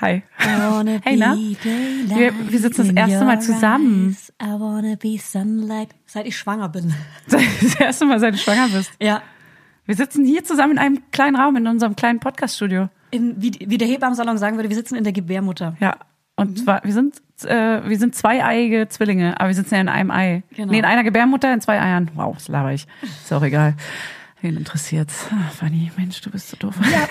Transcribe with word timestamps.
Hi. 0.00 0.22
Hey, 1.04 1.16
na? 1.16 1.34
Wir- 1.36 2.32
wir 2.50 2.58
sitzen 2.58 2.94
das 2.94 3.08
erste 3.10 3.24
Mal 3.24 3.40
zusammen. 3.40 4.08
eyes. 4.10 4.32
I 4.42 4.58
wanna 4.60 4.96
be 4.96 5.18
sunlight. 5.18 5.88
Seit 6.06 6.26
ich 6.26 6.36
schwanger 6.36 6.68
bin. 6.68 6.92
Das 7.30 7.74
erste 7.80 8.04
Mal, 8.06 8.20
seit 8.20 8.34
du 8.34 8.38
schwanger 8.38 8.68
bist. 8.68 8.92
Ja. 9.00 9.22
Wir 9.86 9.94
sitzen 9.94 10.24
hier 10.24 10.44
zusammen 10.44 10.72
in 10.72 10.78
einem 10.78 11.02
kleinen 11.12 11.36
Raum 11.36 11.56
in 11.56 11.66
unserem 11.66 11.94
kleinen 11.96 12.20
Podcaststudio. 12.20 12.88
In, 13.10 13.34
wie, 13.40 13.52
wie 13.66 13.78
der 13.78 13.86
Hebammensalon 13.88 14.38
sagen 14.38 14.56
würde, 14.56 14.68
wir 14.68 14.76
sitzen 14.76 14.96
in 14.96 15.04
der 15.04 15.12
Gebärmutter. 15.12 15.76
Ja. 15.80 15.96
Und 16.36 16.58
zwar, 16.58 16.82
wir 16.84 16.92
sind, 16.92 17.16
äh, 17.44 17.80
wir 17.88 17.96
sind 17.98 18.14
zweieiige 18.16 18.88
Zwillinge, 18.88 19.38
aber 19.38 19.48
wir 19.50 19.54
sitzen 19.54 19.74
ja 19.74 19.80
in 19.80 19.88
einem 19.88 20.10
Ei. 20.10 20.42
Genau. 20.56 20.72
Nee, 20.72 20.78
in 20.80 20.84
einer 20.84 21.04
Gebärmutter, 21.04 21.52
in 21.54 21.60
zwei 21.60 21.80
Eiern. 21.80 22.10
Wow, 22.14 22.34
das 22.34 22.48
laber 22.48 22.72
ich. 22.72 22.86
Ist 23.02 23.32
auch 23.32 23.42
egal. 23.42 23.74
Wen 24.44 24.58
interessiert's? 24.58 25.26
Ah, 25.30 25.48
Fanny, 25.58 25.90
Mensch, 25.96 26.20
du 26.20 26.30
bist 26.30 26.50
so 26.50 26.58
doof. 26.58 26.74
Ja, 26.82 27.08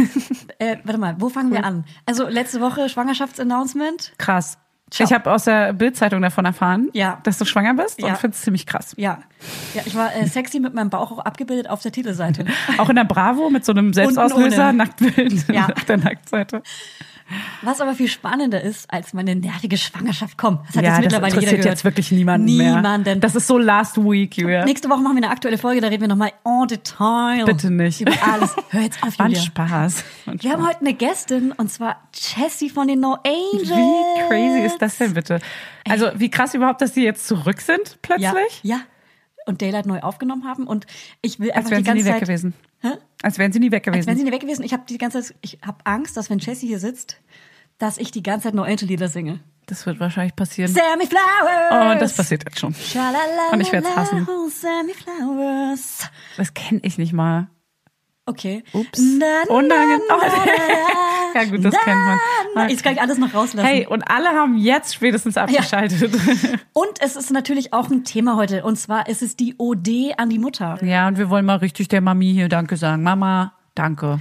äh, 0.60 0.78
warte 0.84 1.00
mal, 1.00 1.16
wo 1.18 1.30
fangen 1.30 1.52
wir 1.52 1.66
an? 1.66 1.84
Also 2.06 2.28
letzte 2.28 2.62
Woche 2.62 2.90
Schwangerschaftsannouncement. 2.90 4.14
Krass. 4.20 4.60
Ciao. 4.92 5.08
Ich 5.08 5.12
habe 5.14 5.32
aus 5.32 5.46
der 5.46 5.74
Bildzeitung 5.74 6.22
davon 6.22 6.46
erfahren, 6.46 6.90
Ja. 6.94 7.20
dass 7.24 7.40
du 7.40 7.46
schwanger 7.46 7.74
bist 7.74 8.00
Ja. 8.00 8.10
und 8.10 8.18
finde 8.20 8.36
es 8.36 8.44
ziemlich 8.44 8.68
krass. 8.68 8.94
Ja, 8.98 9.18
ja, 9.74 9.82
ich 9.84 9.96
war 9.96 10.16
äh, 10.16 10.28
sexy 10.28 10.60
mit 10.60 10.76
meinem 10.76 10.92
Bauch 10.92 11.12
auch 11.12 11.18
abgebildet 11.26 11.68
auf 11.68 11.82
der 11.82 11.92
Titelseite. 11.92 12.46
Auch 12.78 12.90
in 12.90 12.96
der 12.98 13.04
Bravo 13.06 13.50
mit 13.50 13.66
so 13.66 13.72
einem 13.72 13.92
Selbstauslöser. 13.96 14.72
Nacktbild 14.72 15.48
Ja. 15.52 15.70
auf 15.76 15.86
der 15.86 15.98
Nacktseite. 15.98 16.62
Was 17.62 17.82
aber 17.82 17.94
viel 17.94 18.08
spannender 18.08 18.62
ist 18.62 18.92
als 18.92 19.14
meine 19.14 19.36
nervige 19.36 19.78
Schwangerschaft. 19.78 20.38
Komm, 20.38 20.60
das 20.68 20.76
hat 20.78 20.84
ja, 20.84 20.90
jetzt 20.90 20.98
das 20.98 21.02
mittlerweile 21.06 21.30
jeder 21.32 21.42
interessiert 21.42 21.62
gehört. 21.62 21.76
jetzt 21.78 21.84
wirklich 21.86 22.12
niemanden 22.12 22.58
mehr. 22.58 22.76
Niemanden. 22.76 23.20
Das 23.22 23.36
ist 23.36 23.48
so 23.48 23.58
last 23.58 23.98
week, 23.98 24.38
Julia. 24.38 24.66
Nächste 24.66 24.90
Woche 24.90 25.00
machen 25.02 25.16
wir 25.16 25.24
eine 25.24 25.30
aktuelle 25.32 25.58
Folge, 25.58 25.82
da 25.82 25.88
reden 25.88 26.02
wir 26.02 26.08
nochmal 26.08 26.32
en 26.46 26.68
Detail. 26.68 27.46
Bitte 27.46 27.70
nicht. 27.72 28.02
Über 28.02 28.12
alles. 28.32 28.56
Hör 28.70 28.82
jetzt 28.82 29.02
auf, 29.04 29.16
Julia. 29.20 29.40
Spaß. 29.40 30.04
War 30.26 30.34
ein 30.34 30.42
Wir 30.44 30.52
haben 30.52 30.62
Spaß. 30.62 30.70
heute 30.70 30.80
eine 30.82 30.94
Gästin 30.94 31.52
und 31.54 31.72
zwar 31.72 31.98
Jessie 32.14 32.70
von 32.70 32.88
den 32.88 33.00
No 33.00 33.18
Angels. 33.26 33.70
Wie 33.70 34.28
crazy 34.28 34.66
ist 34.66 34.82
das 34.82 34.98
denn 34.98 35.14
bitte? 35.14 35.40
Also 35.90 36.08
wie 36.16 36.30
krass 36.30 36.54
überhaupt, 36.54 36.82
dass 36.82 36.94
die 36.94 37.02
jetzt 37.02 37.28
zurück 37.28 37.62
sind 37.62 37.98
plötzlich? 38.02 38.24
Ja, 38.64 38.76
ja. 38.78 38.82
Und 39.46 39.62
Daylight 39.62 39.86
neu 39.86 40.00
aufgenommen 40.00 40.46
haben 40.46 40.68
und 40.68 40.86
ich 41.22 41.40
will 41.40 41.52
Als 41.52 41.58
einfach 41.66 41.72
wären 41.72 41.84
die 41.84 41.90
sie 41.90 41.94
nie 41.94 42.04
ganze 42.04 42.10
weg 42.10 42.14
Zeit... 42.14 42.28
gewesen. 42.28 42.54
Hä? 42.82 42.92
Als 43.22 43.38
wären 43.38 43.52
sie 43.52 43.60
nie 43.60 43.72
weg 43.72 43.88
Als 43.88 43.96
wären 43.96 44.02
gewesen. 44.06 44.18
sie 44.18 44.24
nicht 44.24 44.34
weg 44.34 44.42
gewesen. 44.42 44.64
Ich 44.64 44.74
habe 44.74 44.84
die 44.88 44.98
ganze 44.98 45.22
Zeit, 45.22 45.36
ich 45.42 45.60
habe 45.66 45.78
Angst, 45.86 46.16
dass 46.18 46.30
wenn 46.30 46.40
Jessie 46.40 46.68
hier 46.68 46.80
sitzt, 46.80 47.18
dass 47.78 47.98
ich 47.98 48.12
die 48.12 48.24
ganze 48.24 48.46
Zeit 48.48 48.54
No 48.54 48.64
Angel 48.64 48.88
Lieder 48.88 49.08
singe. 49.10 49.40
Das 49.66 49.86
wird 49.86 50.00
wahrscheinlich 50.00 50.36
passieren. 50.36 50.72
Sammy 50.72 51.08
Flowers. 51.08 51.96
Oh, 51.96 52.00
das 52.00 52.16
passiert 52.16 52.44
jetzt 52.44 52.60
schon. 52.60 52.76
Und 53.52 53.62
ich 53.62 53.72
werd's 53.72 53.96
hassen. 53.96 54.28
Sammy 54.50 54.94
Flowers. 54.94 56.10
Das 56.38 56.54
kenne 56.54 56.82
ich 56.84 56.98
nicht 56.98 57.14
mal. 57.14 57.48
Okay. 58.26 58.64
Ups. 58.72 59.00
Na, 59.20 59.26
na, 59.48 59.54
Oh, 59.54 59.62
na, 59.62 59.76
na, 59.86 60.18
Ja, 61.36 61.44
gut, 61.46 61.66
das 61.66 61.74
kennt 61.74 61.98
man. 61.98 62.18
na. 62.56 62.70
Jetzt 62.70 62.84
kann 62.84 62.94
ich 62.94 63.02
alles 63.02 63.18
noch 63.18 63.34
rauslassen. 63.34 63.66
Hey, 63.68 63.86
und 63.88 64.04
alle 64.04 64.30
haben 64.30 64.56
jetzt 64.58 64.94
spätestens 64.96 65.36
abgeschaltet. 65.36 66.10
Und 66.74 67.02
es 67.02 67.16
ist 67.16 67.32
natürlich 67.32 67.74
auch 67.74 67.90
ein 67.90 68.04
Thema 68.06 68.36
heute. 68.36 68.64
Und 68.64 68.78
zwar 68.78 69.10
ist 69.10 69.22
es 69.22 69.36
die 69.36 69.56
OD 69.58 70.14
an 70.18 70.30
die 70.30 70.40
Mutter. 70.40 70.78
Ja, 70.84 71.08
und 71.08 71.18
wir 71.18 71.30
wollen 71.30 71.46
mal 71.46 71.58
richtig 71.58 71.88
der 71.88 72.02
Mami 72.02 72.32
hier 72.34 72.50
Danke 72.50 72.78
sagen. 72.78 73.04
Mama, 73.04 73.54
danke. 73.76 74.20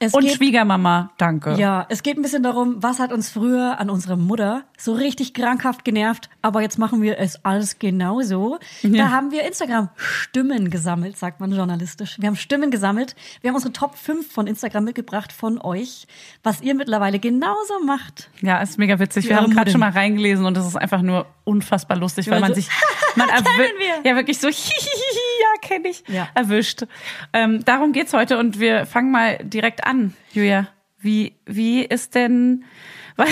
Es 0.00 0.14
Und 0.14 0.22
geht, 0.22 0.36
Schwiegermama, 0.36 1.10
danke. 1.18 1.54
ja, 1.58 1.84
es 1.88 2.04
geht 2.04 2.16
ein 2.16 2.22
bisschen 2.22 2.44
darum, 2.44 2.76
was 2.80 3.00
hat 3.00 3.12
uns 3.12 3.30
früher 3.30 3.80
an 3.80 3.90
unsere 3.90 4.16
Mutter 4.16 4.62
so 4.76 4.92
richtig 4.92 5.34
krankhaft 5.34 5.84
genervt, 5.84 6.30
aber 6.40 6.62
jetzt 6.62 6.78
machen 6.78 7.02
wir 7.02 7.18
es 7.18 7.44
alles 7.44 7.80
genauso. 7.80 8.58
Da 8.84 9.10
haben 9.10 9.32
wir 9.32 9.44
Instagram-Stimmen 9.44 10.70
gesammelt, 10.70 11.16
sagt 11.16 11.40
man 11.40 11.50
journalistisch. 11.52 12.16
Wir 12.20 12.28
haben 12.28 12.36
Stimmen 12.36 12.70
gesammelt. 12.70 13.16
Wir 13.40 13.48
haben 13.50 13.56
unsere 13.56 13.72
Top 13.72 13.96
5 13.96 14.30
von 14.32 14.46
Instagram 14.46 14.84
mitgebracht 14.84 15.32
von 15.32 15.60
euch, 15.60 16.06
was 16.44 16.60
ihr 16.60 16.74
mittlerweile 16.76 17.18
genauso 17.18 17.80
macht. 17.84 18.30
Ja, 18.40 18.60
ist 18.60 18.78
mega 18.78 19.00
witzig. 19.00 19.28
Wir 19.28 19.36
haben 19.36 19.50
gerade 19.50 19.70
schon 19.72 19.80
mal 19.80 19.90
reingelesen 19.90 20.44
und 20.46 20.56
es 20.56 20.64
ist 20.66 20.76
einfach 20.76 21.02
nur 21.02 21.26
unfassbar 21.42 21.96
lustig, 21.96 22.28
weil 22.28 22.34
Ja, 22.34 22.40
man 22.40 22.50
so, 22.50 22.54
sich, 22.60 22.68
man 23.16 23.28
wir. 23.28 24.08
ja 24.10 24.16
wirklich 24.16 24.38
so, 24.38 24.48
hihihi, 24.48 25.27
ja, 25.40 25.60
kenne 25.68 25.88
ich, 25.88 26.04
Ja. 26.08 26.28
erwischt. 26.34 26.84
Ähm, 27.32 27.64
darum 27.64 27.92
geht's 27.92 28.12
heute 28.12 28.38
und 28.38 28.58
wir 28.60 28.86
fangen 28.86 29.10
mal 29.10 29.38
direkt 29.42 29.84
an, 29.84 30.14
Julia. 30.32 30.68
Wie, 31.00 31.34
wie 31.46 31.82
ist 31.84 32.14
denn, 32.14 32.64
weil 33.16 33.28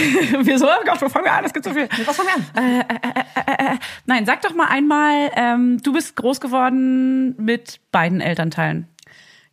wir 0.47 0.59
so, 0.59 0.67
oh 0.67 0.85
Gott, 0.85 1.01
wo 1.03 1.09
fangen 1.09 1.25
wir 1.25 1.33
an? 1.33 1.45
Es 1.45 1.53
gibt 1.53 1.65
so 1.65 1.73
viel. 1.73 1.89
Was 2.05 2.17
fangen 2.17 2.29
wir 2.55 2.63
an? 2.63 3.79
Nein, 4.07 4.27
sag 4.27 4.41
doch 4.43 4.55
mal 4.55 4.67
einmal, 4.69 5.31
ähm, 5.37 5.81
du 5.83 5.93
bist 5.93 6.17
groß 6.17 6.41
geworden 6.41 7.35
mit 7.43 7.81
beiden 7.93 8.21
Elternteilen. 8.21 8.89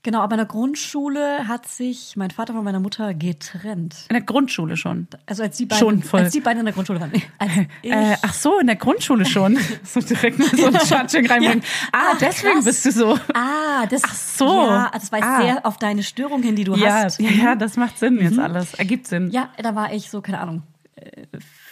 Genau, 0.05 0.19
aber 0.19 0.33
in 0.33 0.39
der 0.39 0.45
Grundschule 0.47 1.47
hat 1.47 1.65
sich 1.65 2.15
mein 2.17 2.29
Vater 2.29 2.53
von 2.53 2.63
meiner 2.65 2.81
Mutter 2.81 3.13
getrennt. 3.13 3.95
In 4.09 4.15
der 4.15 4.21
Grundschule 4.21 4.75
schon. 4.75 5.07
Also 5.25 5.43
als 5.43 5.55
die 5.55 5.65
beiden, 5.65 5.79
Schon 5.79 6.03
voll. 6.03 6.19
als 6.19 6.33
die 6.33 6.41
beiden 6.41 6.59
in 6.59 6.65
der 6.65 6.73
Grundschule 6.73 6.99
waren. 6.99 7.11
Ich, 7.81 7.89
Äh, 7.91 8.17
ach 8.21 8.33
so, 8.33 8.59
in 8.59 8.67
der 8.67 8.75
Grundschule 8.75 9.25
schon. 9.25 9.57
so 9.83 10.01
direkt 10.01 10.39
mal 10.39 10.49
so 10.49 10.65
ein 10.67 10.77
Schatsching 10.85 11.25
reinbringen. 11.25 11.63
Ah, 11.93 12.11
Ach, 12.13 12.17
deswegen 12.19 12.55
krass. 12.55 12.65
bist 12.65 12.85
du 12.85 12.91
so. 12.91 13.17
ah, 13.33 13.85
das, 13.89 14.01
Ach 14.03 14.13
so. 14.13 14.65
Ja, 14.67 14.91
das 14.93 15.09
weist 15.11 15.23
Ah. 15.23 15.41
sehr 15.41 15.65
auf 15.65 15.77
deine 15.77 16.03
Störung 16.03 16.43
hin, 16.43 16.57
die 16.57 16.65
du 16.65 16.75
Ja, 16.75 17.03
hast. 17.05 17.21
ja, 17.21 17.29
ja, 17.31 17.55
das 17.55 17.77
macht 17.77 17.97
Sinn 17.97 18.19
jetzt 18.19 18.39
alles. 18.39 18.73
Ergibt 18.73 19.07
Sinn. 19.07 19.31
Ja, 19.31 19.49
da 19.57 19.73
war 19.73 19.93
ich 19.93 20.09
so, 20.09 20.21
keine 20.21 20.41
Ahnung, 20.41 20.63
äh, 20.97 21.23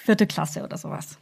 vierte 0.05 0.25
Klasse 0.25 0.63
oder 0.63 0.77
sowas. 0.77 1.17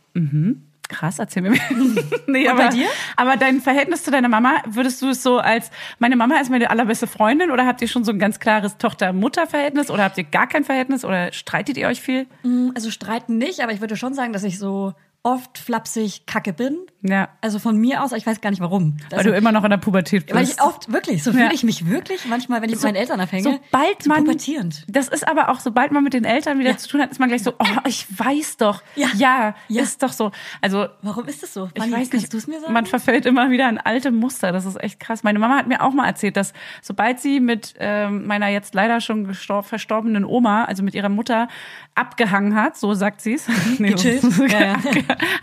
Krass, 0.89 1.19
erzähl 1.19 1.43
mir 1.43 1.51
mehr. 1.51 1.61
nee, 2.27 2.45
Und 2.45 2.51
aber, 2.51 2.63
bei 2.65 2.69
dir? 2.69 2.87
aber 3.15 3.37
dein 3.37 3.61
Verhältnis 3.61 4.03
zu 4.03 4.11
deiner 4.11 4.27
Mama, 4.27 4.55
würdest 4.65 5.01
du 5.01 5.09
es 5.09 5.23
so 5.23 5.37
als, 5.37 5.69
meine 5.99 6.15
Mama 6.15 6.39
ist 6.41 6.49
meine 6.49 6.69
allerbeste 6.69 7.07
Freundin 7.07 7.51
oder 7.51 7.65
habt 7.65 7.81
ihr 7.81 7.87
schon 7.87 8.03
so 8.03 8.11
ein 8.11 8.19
ganz 8.19 8.39
klares 8.39 8.77
Tochter-Mutter-Verhältnis 8.77 9.91
oder 9.91 10.03
habt 10.03 10.17
ihr 10.17 10.23
gar 10.23 10.47
kein 10.47 10.63
Verhältnis 10.65 11.05
oder 11.05 11.31
streitet 11.31 11.77
ihr 11.77 11.87
euch 11.87 12.01
viel? 12.01 12.27
Also 12.75 12.91
streiten 12.91 13.37
nicht, 13.37 13.61
aber 13.61 13.71
ich 13.71 13.81
würde 13.81 13.95
schon 13.95 14.13
sagen, 14.15 14.33
dass 14.33 14.43
ich 14.43 14.57
so 14.57 14.93
oft 15.21 15.57
flapsig 15.57 16.25
kacke 16.25 16.53
bin. 16.53 16.77
Ja. 17.01 17.29
Also 17.39 17.59
von 17.59 17.77
mir 17.77 18.03
aus, 18.03 18.11
ich 18.11 18.25
weiß 18.25 18.41
gar 18.41 18.49
nicht 18.49 18.59
warum. 18.61 18.97
Weil 19.09 19.23
du 19.23 19.31
immer 19.33 19.53
noch 19.53 19.63
in 19.63 19.69
der 19.69 19.77
Pubertät 19.77 20.25
bist. 20.25 20.35
weil 20.35 20.43
ich 20.43 20.61
oft, 20.61 20.91
wirklich, 20.91 21.23
so 21.23 21.31
fühle 21.31 21.45
Ja. 21.45 21.51
ich 21.53 21.63
mich 21.63 21.89
wirklich 21.89 22.25
manchmal, 22.25 22.61
wenn 22.61 22.69
ich 22.69 22.75
mit 22.75 22.83
meinen 22.83 22.95
Eltern 22.95 23.21
abhänge. 23.21 23.43
sobald 23.43 24.03
so 24.03 24.09
man 24.09 24.25
pubertierend. 24.25 24.83
das 24.89 25.07
ist 25.07 25.25
aber 25.25 25.47
auch 25.49 25.61
sobald 25.61 25.91
man 25.93 26.03
mit 26.03 26.13
den 26.13 26.25
Eltern 26.25 26.59
wieder 26.59 26.71
Ja. 26.71 26.77
zu 26.77 26.89
tun 26.89 27.01
hat, 27.01 27.09
ist 27.11 27.19
man 27.19 27.29
gleich 27.29 27.43
so, 27.43 27.53
oh, 27.57 27.65
ich 27.87 28.05
weiß 28.19 28.57
doch, 28.57 28.83
Ja. 28.95 29.07
ja, 29.15 29.55
Ja. 29.69 29.81
ist 29.81 30.03
doch 30.03 30.11
so. 30.11 30.31
Also 30.61 30.87
Warum 31.01 31.25
ist 31.27 31.41
das 31.41 31.53
so? 31.53 31.69
ich 31.73 31.81
Fanny, 31.81 31.93
weiß 31.93 32.09
kannst 32.09 32.13
nicht, 32.13 32.33
du 32.33 32.37
es 32.37 32.47
mir 32.47 32.59
sagen? 32.59 32.73
man 32.73 32.85
verfällt 32.85 33.25
immer 33.25 33.49
wieder 33.49 33.69
in 33.69 33.77
alte 33.77 34.11
Muster. 34.11 34.51
Das 34.51 34.65
ist 34.65 34.75
echt 34.83 34.99
krass. 34.99 35.23
Meine 35.23 35.39
Mama 35.39 35.55
hat 35.57 35.67
mir 35.67 35.81
auch 35.81 35.93
mal 35.93 36.05
erzählt, 36.05 36.35
dass 36.35 36.51
sobald 36.81 37.21
sie 37.21 37.39
mit 37.39 37.75
ähm, 37.79 38.27
meiner 38.27 38.49
jetzt 38.49 38.73
leider 38.73 38.99
schon 38.99 39.33
verstorbenen 39.33 40.25
Oma, 40.25 40.65
also 40.65 40.83
mit 40.83 40.95
ihrer 40.95 41.07
Mutter, 41.09 41.47
abgehangen 41.95 42.55
hat, 42.55 42.77
so 42.77 42.93
sagt 42.93 43.21
sie 43.21 43.35
es, 43.35 43.47
nee. 43.79 43.91
Gechillt? 43.91 44.21
so- 44.21 44.43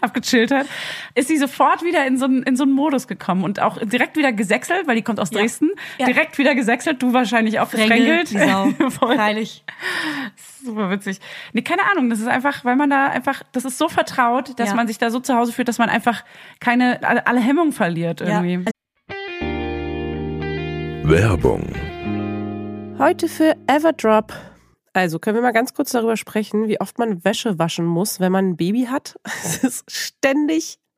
abgechillt 0.00 0.50
hat, 0.50 0.66
ist 1.14 1.28
sie 1.28 1.36
sofort 1.46 1.82
wieder 1.82 2.06
in 2.06 2.16
so, 2.18 2.24
einen- 2.26 2.42
in 2.42 2.56
so 2.56 2.64
einen 2.64 2.72
Modus 2.72 3.06
gekommen 3.08 3.44
und 3.44 3.60
auch 3.60 3.78
direkt 3.78 4.16
wieder 4.16 4.32
gesächselt, 4.32 4.86
weil 4.86 4.96
die 4.96 5.02
kommt 5.02 5.20
aus 5.20 5.30
Ja. 5.30 5.40
Dresden, 5.40 5.70
Ja. 5.98 6.06
direkt 6.06 6.38
wieder 6.38 6.54
gesächselt, 6.54 7.02
du 7.02 7.12
wahrscheinlich 7.12 7.60
auch 7.60 7.70
gefrängelt. 7.70 8.28
Voll. 8.92 9.16
Freilich. 9.16 9.64
Super 10.62 10.90
witzig. 10.90 11.20
Nee, 11.52 11.62
keine 11.62 11.82
Ahnung. 11.90 12.10
Das 12.10 12.18
ist 12.20 12.26
einfach, 12.28 12.64
weil 12.64 12.76
man 12.76 12.90
da 12.90 13.06
einfach, 13.08 13.42
das 13.52 13.64
ist 13.64 13.78
so 13.78 13.88
vertraut, 13.88 14.58
dass 14.58 14.70
Ja. 14.70 14.74
man 14.74 14.86
sich 14.88 14.98
da 14.98 15.10
so 15.10 15.20
zu 15.20 15.34
Hause 15.36 15.52
fühlt, 15.52 15.68
dass 15.68 15.78
man 15.78 15.88
einfach 15.88 16.24
keine, 16.60 17.02
alle, 17.06 17.26
alle 17.26 17.40
Hemmung 17.40 17.72
verliert 17.72 18.20
Ja. 18.20 18.42
irgendwie. 18.42 18.70
Werbung. 21.04 21.62
Heute 22.98 23.28
für 23.28 23.54
Everdrop. 23.68 24.32
Also 24.92 25.18
können 25.18 25.36
wir 25.36 25.42
mal 25.42 25.52
ganz 25.52 25.74
kurz 25.74 25.92
darüber 25.92 26.16
sprechen, 26.16 26.68
wie 26.68 26.80
oft 26.80 26.98
man 26.98 27.22
Wäsche 27.24 27.58
waschen 27.58 27.84
muss, 27.84 28.18
wenn 28.18 28.32
man 28.32 28.48
ein 28.50 28.56
Baby 28.56 28.86
hat. 28.90 29.16
Es 29.44 29.62
ist 29.62 29.90
ständig 29.90 30.78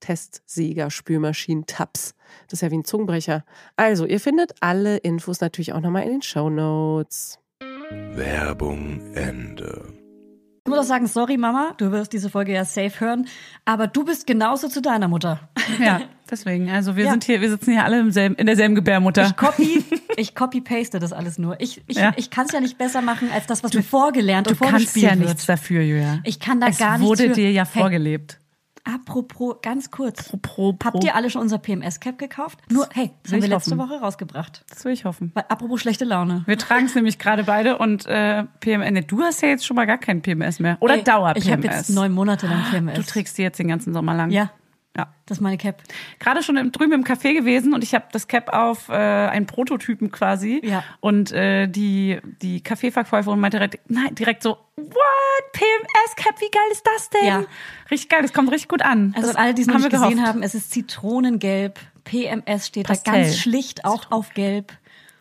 Testsieger, 0.00 0.90
Spülmaschinen, 0.90 1.66
Tabs. 1.66 2.14
Das 2.48 2.54
ist 2.54 2.62
ja 2.62 2.70
wie 2.70 2.78
ein 2.78 2.84
Zungenbrecher. 2.84 3.44
Also, 3.76 4.06
ihr 4.06 4.20
findet 4.20 4.54
alle 4.60 4.96
Infos 4.98 5.40
natürlich 5.40 5.72
auch 5.72 5.80
nochmal 5.80 6.04
in 6.04 6.10
den 6.10 6.22
Show 6.22 6.50
Notes. 6.50 7.38
Werbung 8.14 9.00
Ende. 9.14 9.94
Ich 10.64 10.70
muss 10.70 10.78
auch 10.78 10.84
sagen, 10.88 11.06
sorry 11.06 11.36
Mama, 11.36 11.72
du 11.78 11.90
wirst 11.90 12.12
diese 12.12 12.28
Folge 12.30 12.52
ja 12.52 12.64
safe 12.64 13.00
hören, 13.00 13.26
aber 13.64 13.86
du 13.86 14.04
bist 14.04 14.26
genauso 14.26 14.68
zu 14.68 14.80
deiner 14.82 15.08
Mutter. 15.08 15.48
Ja, 15.80 16.00
deswegen. 16.28 16.68
Also 16.68 16.96
wir 16.96 17.04
Ja. 17.04 17.10
sind 17.12 17.22
hier, 17.24 17.40
wir 17.40 17.48
sitzen 17.48 17.70
hier 17.72 17.84
alle 17.84 18.00
im 18.00 18.10
selben, 18.10 18.34
in 18.34 18.46
derselben 18.46 18.74
Gebärmutter. 18.74 19.26
Ich 19.26 19.36
copy, 19.36 19.84
ich 20.16 20.34
copy-paste 20.34 20.98
das 20.98 21.12
alles 21.12 21.38
nur. 21.38 21.60
Ich, 21.60 21.80
ich, 21.86 21.96
Ja. 21.96 22.12
ich 22.16 22.30
kann 22.30 22.46
es 22.46 22.52
ja 22.52 22.60
nicht 22.60 22.76
besser 22.76 23.00
machen 23.02 23.30
als 23.32 23.46
das, 23.46 23.62
was 23.62 23.72
mir 23.72 23.84
vorgelernt 23.84 24.48
du 24.48 24.50
und 24.50 24.58
kannst 24.58 24.70
vorgespielt 24.72 25.04
ja 25.04 25.10
wird. 25.18 25.28
nichts 25.28 25.46
dafür, 25.46 25.82
Julia. 25.82 26.18
Ich 26.24 26.40
kann 26.40 26.60
da 26.60 26.66
es 26.68 26.78
gar 26.78 26.98
nichts 26.98 27.08
wurde 27.08 27.28
für. 27.28 27.34
dir 27.34 27.52
ja 27.52 27.64
Hey. 27.64 27.80
vorgelebt. 27.82 28.40
Apropos, 28.94 29.56
ganz 29.62 29.90
kurz. 29.90 30.28
Pro, 30.42 30.72
pro. 30.72 30.76
Habt 30.84 31.04
ihr 31.04 31.14
alle 31.14 31.30
schon 31.30 31.42
unser 31.42 31.58
PMS-Cap 31.58 32.18
gekauft? 32.18 32.58
Nur, 32.70 32.88
hey, 32.92 33.10
das 33.22 33.32
Will 33.32 33.38
haben 33.38 33.42
wir 33.42 33.48
letzte 33.56 33.76
hoffen. 33.78 33.90
Woche 33.90 34.00
rausgebracht. 34.00 34.64
Das 34.70 34.84
will 34.84 34.92
ich 34.92 35.04
hoffen. 35.04 35.30
Weil, 35.34 35.44
apropos 35.48 35.80
schlechte 35.80 36.04
Laune. 36.04 36.42
Wir 36.46 36.58
tragen 36.58 36.86
es 36.86 36.94
nämlich 36.94 37.18
gerade 37.18 37.44
beide 37.44 37.78
und 37.78 38.06
äh, 38.06 38.44
PMS. 38.60 38.90
Nee, 38.90 39.02
du 39.02 39.22
hast 39.22 39.42
ja 39.42 39.48
jetzt 39.48 39.66
schon 39.66 39.76
mal 39.76 39.86
gar 39.86 39.98
kein 39.98 40.22
PMS 40.22 40.58
mehr. 40.60 40.76
Oder 40.80 40.94
Ey, 40.94 41.04
Dauer-PMS. 41.04 41.44
Ich 41.46 41.52
habe 41.52 41.62
jetzt 41.64 41.90
neun 41.90 42.12
Monate 42.12 42.46
lang 42.46 42.64
PMS. 42.70 42.94
Du 42.96 43.02
trägst 43.02 43.38
die 43.38 43.42
jetzt 43.42 43.58
den 43.58 43.68
ganzen 43.68 43.92
Sommer 43.92 44.14
lang. 44.14 44.30
Ja, 44.30 44.50
Ja. 44.96 45.12
das 45.26 45.38
ist 45.38 45.42
meine 45.42 45.56
Cap. 45.58 45.82
Gerade 46.18 46.42
schon 46.42 46.56
im, 46.56 46.72
drüben 46.72 46.92
im 46.92 47.04
Café 47.04 47.32
gewesen 47.34 47.74
und 47.74 47.84
ich 47.84 47.94
habe 47.94 48.06
das 48.12 48.26
Cap 48.28 48.52
auf 48.52 48.88
äh, 48.88 48.92
einen 48.94 49.46
Prototypen 49.46 50.10
quasi. 50.10 50.60
Ja. 50.64 50.82
Und 51.00 51.30
äh, 51.32 51.68
die, 51.68 52.18
die 52.42 52.60
Kaffeeverkäuferin 52.62 53.38
meinte 53.38 53.58
direkt, 53.58 53.88
nein, 53.90 54.14
direkt 54.16 54.42
so, 54.42 54.56
what? 54.76 54.94
PMS-Cap, 55.52 56.40
wie 56.40 56.50
geil 56.50 56.62
ist 56.72 56.86
das 56.86 57.10
denn? 57.10 57.26
Ja. 57.26 57.44
Richtig 57.90 58.08
geil, 58.08 58.22
das 58.22 58.32
kommt 58.32 58.50
richtig 58.50 58.68
gut 58.68 58.82
an. 58.82 59.12
Also 59.16 59.28
das 59.28 59.36
alle, 59.36 59.54
die 59.54 59.62
es 59.62 59.68
noch 59.68 59.74
nicht 59.76 59.84
wir 59.84 59.90
gesehen 59.90 60.10
gehofft. 60.16 60.26
haben, 60.28 60.42
es 60.42 60.54
ist 60.54 60.70
Zitronengelb. 60.72 61.78
PMS 62.04 62.66
steht 62.66 62.86
Pastell. 62.86 63.12
da 63.14 63.20
ganz 63.22 63.36
schlicht 63.38 63.84
auch 63.84 64.10
auf 64.10 64.32
Gelb. 64.34 64.72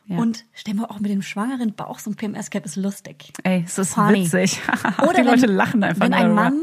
Ja. 0.06 0.18
Und 0.18 0.46
stell 0.54 0.74
mal 0.74 0.86
auch 0.86 1.00
mit 1.00 1.12
dem 1.12 1.22
schwangeren 1.22 1.74
Bauch 1.76 2.00
so 2.00 2.10
ein 2.10 2.16
PMS-Cap 2.16 2.66
ist 2.66 2.76
lustig. 2.78 3.32
Ey, 3.44 3.64
es 3.66 3.78
ist 3.78 3.94
Funny. 3.94 4.26
witzig. 4.26 4.60
Oder 5.02 5.12
die 5.12 5.18
wenn, 5.18 5.26
Leute 5.26 5.46
lachen 5.46 5.84
einfach 5.84 6.02
Wenn 6.06 6.14
ein 6.14 6.24
darüber. 6.36 6.42
Mann 6.42 6.62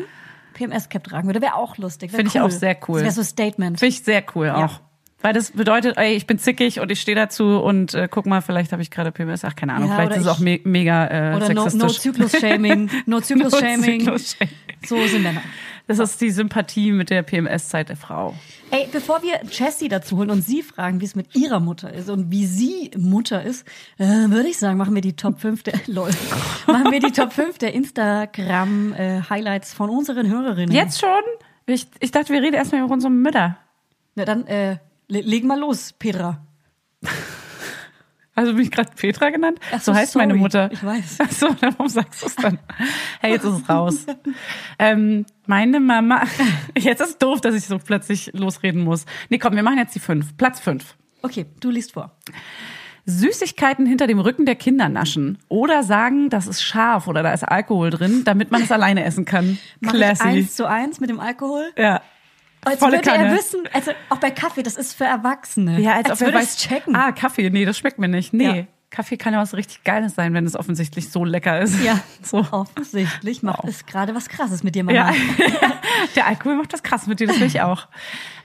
PMS-Cap 0.55 1.05
tragen 1.05 1.27
würde, 1.29 1.41
wäre 1.43 1.55
auch 1.55 1.77
lustig. 1.77 2.11
Finde 2.11 2.29
ich 2.29 2.35
cool. 2.37 2.41
auch 2.43 2.51
sehr 2.51 2.77
cool. 2.89 2.95
Das 2.95 3.03
wäre 3.05 3.13
so 3.13 3.21
ein 3.21 3.25
Statement. 3.25 3.79
Finde 3.79 3.95
ich 3.95 4.03
sehr 4.03 4.25
cool 4.35 4.47
Ja. 4.47 4.65
auch. 4.65 4.81
Weil 5.23 5.33
das 5.33 5.53
bedeutet, 5.53 5.97
ey, 5.97 6.15
ich 6.15 6.27
bin 6.27 6.39
zickig 6.39 6.79
und 6.81 6.91
ich 6.91 7.01
stehe 7.01 7.17
dazu 7.17 7.59
und 7.59 7.95
äh, 7.95 8.07
guck 8.11 8.27
mal, 8.27 8.43
vielleicht 8.43 8.73
habe 8.73 8.83
ich 8.83 8.91
gerade 8.91 9.13
PMS. 9.13 9.45
Ach, 9.45 9.57
keine 9.57 9.75
Ahnung, 9.75 9.89
Ja, 9.89 9.97
vielleicht 9.97 10.11
oder 10.11 10.17
ist 10.21 10.27
es 10.27 10.29
auch 10.29 10.39
me 10.39 10.61
mega 10.65 11.07
äh, 11.33 11.37
Oder 11.37 11.49
no, 11.55 11.65
no 11.65 11.69
sexistisch. 11.71 12.01
Zyklus-Shaming. 12.01 12.91
No 13.07 13.21
Zyklus-Shaming. 13.21 14.01
Zyklus-Shaming. 14.01 14.55
so 14.87 15.07
sind 15.07 15.23
Männer. 15.23 15.43
Das 15.89 16.01
ist 16.01 16.21
die 16.21 16.31
Sympathie 16.31 16.91
mit 16.91 17.11
der 17.11 17.23
PMS-Zeit 17.23 17.89
der 17.89 17.97
Frau. 17.97 18.35
Ey, 18.73 18.89
bevor 18.91 19.23
wir 19.23 19.41
Jessie 19.51 19.89
dazu 19.89 20.17
holen 20.17 20.31
und 20.31 20.43
sie 20.43 20.63
fragen, 20.63 21.01
wie 21.01 21.05
es 21.05 21.15
mit 21.15 21.37
ihrer 21.37 21.61
Mutter 21.61 21.93
ist 21.93 22.11
und 22.11 22.31
wie 22.33 22.45
sie 22.45 22.91
Mutter 22.99 23.43
ist, 23.43 23.67
äh, 23.99 24.05
würde 24.05 24.49
ich 24.49 24.59
sagen, 24.59 24.77
machen 24.79 24.95
wir 24.97 25.03
die 25.03 25.15
Top 25.15 25.41
5 25.41 25.63
der 25.63 25.75
lol, 25.87 26.11
machen 26.67 26.91
wir 26.91 26.99
die 26.99 27.13
Top 27.13 27.33
5 27.33 27.59
der 27.59 27.73
Instagram 27.73 28.93
äh, 28.95 29.23
Highlights 29.31 29.75
von 29.75 29.89
unseren 29.89 30.29
Hörerinnen. 30.29 30.75
Jetzt 30.75 31.01
schon? 31.01 31.09
Ich, 31.67 31.87
ich 32.01 32.11
dachte, 32.11 32.33
wir 32.33 32.43
reden 32.43 32.55
erstmal 32.55 32.83
über 32.83 32.93
unsere 32.93 33.13
Mütter. 33.13 33.57
Na 34.17 34.25
dann 34.25 34.47
äh, 34.49 34.79
le 35.09 35.21
legen 35.21 35.49
mal 35.49 35.59
los, 35.59 35.93
Petra. 35.93 36.43
Also 38.35 38.53
bin 38.53 38.63
ich 38.65 38.71
gerade 38.71 38.91
Petra 38.95 39.31
genannt? 39.31 39.59
Ach 39.73 39.81
so 39.81 39.93
so, 39.93 39.99
heißt 39.99 40.15
meine. 40.17 40.35
Mutter. 40.35 40.71
Ich 40.71 40.85
weiß. 40.85 41.19
Ach 41.21 41.31
so, 41.31 41.57
warum 41.61 41.89
sagst 41.89 42.23
du 42.23 42.27
es 42.27 42.37
dann? 42.37 42.59
Hey, 43.21 43.33
jetzt 43.33 43.45
ist 43.45 43.63
es 43.63 43.69
raus. 43.69 44.05
ähm, 44.79 45.25
meine 45.47 45.81
Mama. 45.81 46.23
Jetzt 46.79 47.01
ist 47.01 47.09
es 47.09 47.19
doof, 47.19 47.41
dass 47.41 47.55
ich 47.55 47.65
so 47.65 47.79
plötzlich 47.79 48.31
losreden 48.35 48.85
muss. 48.85 49.07
Nee, 49.31 49.39
komm, 49.39 49.57
wir 49.57 49.63
machen 49.63 49.79
jetzt 49.79 49.95
die 49.95 50.01
fünf. 50.01 50.37
Platz 50.37 50.61
fünf. 50.61 50.97
Okay, 51.23 51.47
du 51.61 51.71
liest 51.71 51.93
vor. 51.93 52.15
Süßigkeiten 53.07 53.87
hinter 53.87 54.07
dem 54.07 54.19
Rücken 54.19 54.45
der 54.45 54.57
Kinder 54.57 54.89
naschen. 54.91 55.39
Oder 55.49 55.83
sagen, 55.83 56.29
das 56.29 56.47
ist 56.47 56.63
scharf 56.63 57.07
oder 57.09 57.23
da 57.23 57.33
ist 57.33 57.45
Alkohol 57.45 57.89
drin, 57.91 58.23
damit 58.25 58.51
man 58.51 58.63
es 58.63 58.71
alleine 58.73 59.05
essen 59.05 59.25
kann. 59.25 59.59
Mach 59.81 59.95
ich 59.95 59.99
Classy. 59.99 60.23
eins 60.25 60.57
zu 60.57 60.67
eins 60.69 61.01
mit 61.01 61.09
dem 61.09 61.21
Alkohol? 61.21 61.71
Ja. 61.79 62.03
Als 62.67 62.79
Volle 62.81 62.99
würde 62.99 63.11
er 63.11 63.17
Kanne. 63.19 63.37
wissen, 63.37 63.61
also 63.73 63.93
auch 64.09 64.19
bei 64.19 64.31
Kaffee, 64.31 64.63
das 64.63 64.77
ist 64.77 64.95
für 64.95 65.05
Erwachsene. 65.05 65.81
Ja, 65.81 65.95
als, 65.95 66.11
als 66.11 66.23
ob 66.23 66.29
er 66.29 66.35
weiß, 66.35 66.57
checken. 66.59 66.95
ah, 66.97 67.13
Kaffee, 67.13 67.49
nee, 67.51 67.65
das 67.65 67.79
schmeckt 67.79 67.99
mir 67.99 68.09
nicht. 68.09 68.33
Nee, 68.33 68.45
Ja. 68.61 68.65
Kaffee 68.91 69.17
kann 69.17 69.35
ja 69.35 69.41
was 69.41 69.53
richtig 69.55 69.83
Geiles 69.85 70.15
sein, 70.15 70.33
wenn 70.33 70.47
es 70.47 70.55
offensichtlich 70.57 71.11
so 71.11 71.25
lecker 71.25 71.61
ist. 71.61 71.81
Ja, 71.83 72.01
So. 72.23 72.39
offensichtlich 72.51 73.43
macht 73.43 73.65
Wow. 73.65 73.69
es 73.71 73.85
gerade 73.87 74.15
was 74.15 74.29
Krasses 74.29 74.63
mit 74.63 74.75
dir, 74.75 74.85
Mama. 74.85 74.97
Ja, 74.97 75.15
der 76.17 76.27
Alkohol 76.27 76.57
macht 76.57 76.73
das 76.73 76.83
krass 76.83 77.07
mit 77.07 77.21
dir, 77.21 77.27
das 77.27 77.39
will 77.41 77.47
ich 77.49 77.61
auch. 77.61 77.89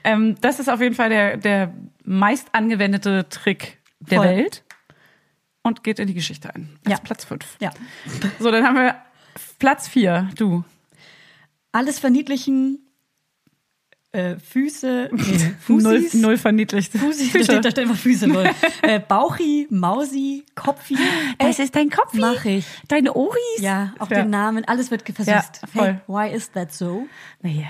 Ähm, 0.04 0.36
das 0.40 0.58
ist 0.58 0.68
auf 0.68 0.80
jeden 0.80 0.94
Fall 0.94 1.08
der, 1.10 1.36
der 1.36 1.72
meist 2.04 2.48
angewendete 2.52 3.28
Trick 3.28 3.78
der 4.00 4.18
Voll. 4.18 4.26
Welt 4.28 4.64
und 5.62 5.84
geht 5.84 6.00
in 6.00 6.08
die 6.08 6.14
Geschichte 6.14 6.52
ein. 6.54 6.76
Als 6.84 6.92
Ja. 6.92 6.98
Platz 7.04 7.24
fünf. 7.24 7.56
ja. 7.60 7.70
So, 8.40 8.50
dann 8.50 8.64
haben 8.64 8.74
wir 8.76 8.96
Platz 9.60 9.86
vier, 9.88 10.28
du. 10.36 10.64
Alles 11.70 11.98
verniedlichen, 12.00 12.81
äh, 14.12 14.36
Füße, 14.36 15.08
nee, 15.12 15.54
Null, 15.68 16.06
null 16.12 16.36
verniedlicht. 16.36 16.92
Fusi, 16.92 17.30
da 17.32 17.42
steht, 17.42 17.64
da 17.64 17.70
steht 17.70 17.78
einfach 17.80 17.96
Füße, 17.96 18.26
lol. 18.26 18.44
äh, 18.82 19.00
Bauchi, 19.00 19.66
Mausi, 19.70 20.44
Kopfi. 20.54 20.96
Das 21.38 21.58
ist 21.58 21.74
dein 21.74 21.88
Kopf. 21.90 22.12
Mach 22.14 22.44
ich. 22.44 22.66
Deine 22.88 23.14
Oris. 23.14 23.38
Ja, 23.58 23.94
auch 23.98 24.10
Ja. 24.10 24.22
den 24.22 24.30
Namen, 24.30 24.64
alles 24.66 24.90
wird 24.90 25.02
versüßt. 25.08 25.26
Ja, 25.62 25.68
voll. 25.72 25.86
Hey, 25.86 25.96
why 26.06 26.34
is 26.36 26.50
that 26.52 26.72
so? 26.72 27.06
Naja. 27.40 27.64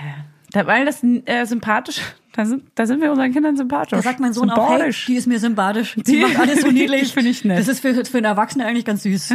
Da, 0.51 0.67
weil 0.67 0.85
das 0.85 1.01
äh, 1.03 1.45
sympathisch, 1.45 2.01
da 2.33 2.45
sind, 2.45 2.63
da 2.75 2.85
sind 2.85 3.01
wir 3.01 3.09
unseren 3.09 3.31
Kindern 3.33 3.57
sympathisch. 3.57 3.97
Da 3.97 4.01
sagt 4.03 4.19
mein 4.19 4.33
Sohn 4.33 4.49
auch, 4.51 4.57
hey, 4.69 4.77
Sympathisch. 4.77 5.05
die 5.07 5.15
ist 5.15 5.27
mir 5.27 5.39
sympathisch. 5.39 5.95
Die, 5.95 6.03
Die- 6.03 6.17
macht 6.21 6.37
alles 6.37 6.61
so 6.61 6.69
niedlich. 6.69 7.01
die 7.01 7.07
find 7.13 7.27
ich 7.27 7.43
nett. 7.45 7.57
Das 7.57 7.67
ist 7.67 7.79
für, 7.79 7.93
für 8.05 8.17
einen 8.17 8.25
Erwachsenen 8.25 8.67
eigentlich 8.67 8.85
ganz 8.85 9.03
süß. 9.03 9.33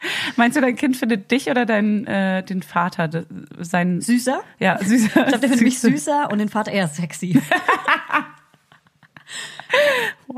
Meinst 0.36 0.56
du, 0.56 0.60
dein 0.60 0.76
Kind 0.76 0.96
findet 0.96 1.30
dich 1.30 1.50
oder 1.50 1.66
dein, 1.66 2.06
äh, 2.06 2.42
den 2.44 2.62
Vater, 2.62 3.08
de, 3.08 3.24
sein 3.58 4.00
Süßer? 4.00 4.40
Ja, 4.58 4.78
süßer. 4.82 5.06
Ich 5.06 5.12
glaube, 5.12 5.30
der 5.30 5.40
findet 5.48 5.62
mich 5.62 5.78
süßer 5.80 6.30
und 6.30 6.38
den 6.38 6.48
Vater 6.48 6.70
eher 6.72 6.88
sexy. 6.88 7.40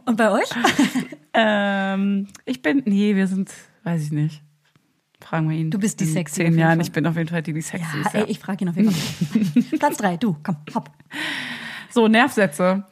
Und 0.07 0.17
bei 0.17 0.31
euch? 0.31 0.49
Ähm, 1.33 2.27
ich 2.45 2.63
bin, 2.63 2.83
nee, 2.87 3.15
wir 3.15 3.27
sind, 3.27 3.51
weiß 3.85 4.03
ich 4.03 4.11
nicht. 4.13 4.43
Fragen 5.21 5.49
wir 5.49 5.57
ihn. 5.57 5.71
Du 5.71 5.79
bist 5.79 6.01
die 6.01 6.05
In 6.05 6.11
Sexy 6.13 6.43
Zehn 6.43 6.59
Jahren, 6.59 6.81
ich 6.81 6.91
bin 6.93 7.07
auf 7.07 7.17
jeden 7.17 7.29
Fall 7.29 7.43
die, 7.43 7.53
die 7.53 7.61
sexy 7.61 7.97
Ja, 7.99 8.01
ist. 8.07 8.15
ey, 8.15 8.21
Ja. 8.23 8.27
ich 8.29 8.39
frage 8.39 8.65
ihn 8.65 8.69
auf 8.71 8.77
jeden 8.77 8.91
Fall. 8.91 9.63
Platz 9.79 9.99
drei, 9.99 10.17
du, 10.17 10.37
komm, 10.43 10.57
hopp. 10.75 10.91
So, 11.91 12.09
Nervsätze. 12.09 12.85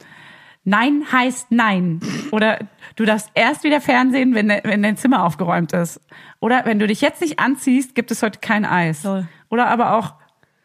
Nein 0.65 1.03
heißt 1.11 1.51
nein. 1.51 2.01
Oder 2.31 2.59
du 2.97 3.05
darfst 3.07 3.31
erst 3.35 3.65
wieder 3.65 3.81
Fernsehen, 3.81 4.35
wenn, 4.35 4.49
wenn 4.49 4.83
dein 4.83 4.97
Zimmer 4.99 5.25
aufgeräumt 5.25 5.73
ist. 5.73 6.01
Oder 6.40 6.64
wenn 6.64 6.78
du 6.78 6.87
dich 6.87 7.00
jetzt 7.00 7.21
nicht 7.21 7.38
anziehst, 7.40 7.95
gibt 7.95 8.11
es 8.11 8.23
heute 8.23 8.38
kein 8.40 8.64
Eis. 8.64 9.02
Toll. 9.02 9.26
Oder 9.49 9.66
aber 9.68 9.95
auch, 9.95 10.14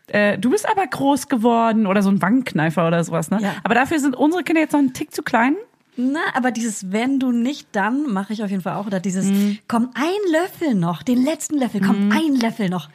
äh, 0.07 0.37
du 0.37 0.49
bist 0.51 0.69
aber 0.69 0.85
groß 0.85 1.27
geworden 1.29 1.87
oder 1.87 2.01
so 2.03 2.09
ein 2.09 2.21
Wangenkneifer 2.21 2.87
oder 2.87 3.03
sowas. 3.03 3.31
Ne? 3.31 3.39
Ja. 3.41 3.55
Aber 3.63 3.73
dafür 3.75 3.99
sind 3.99 4.15
unsere 4.15 4.43
Kinder 4.43 4.61
jetzt 4.61 4.73
noch 4.73 4.79
einen 4.79 4.93
Tick 4.93 5.13
zu 5.13 5.23
klein. 5.23 5.55
Na, 5.95 6.19
aber 6.33 6.49
dieses 6.51 6.91
wenn 6.91 7.19
du 7.19 7.31
nicht, 7.31 7.67
dann 7.71 8.11
mache 8.11 8.33
ich 8.33 8.43
auf 8.43 8.49
jeden 8.49 8.63
Fall 8.63 8.75
auch. 8.75 8.87
Oder 8.87 8.99
dieses 8.99 9.25
Mhm. 9.27 9.59
komm, 9.67 9.89
ein 9.93 10.31
Löffel 10.31 10.73
noch, 10.75 11.03
den 11.03 11.23
letzten 11.23 11.57
Löffel, 11.59 11.81
komm, 11.81 12.11
ein 12.11 12.35
Löffel 12.35 12.69
noch. 12.69 12.89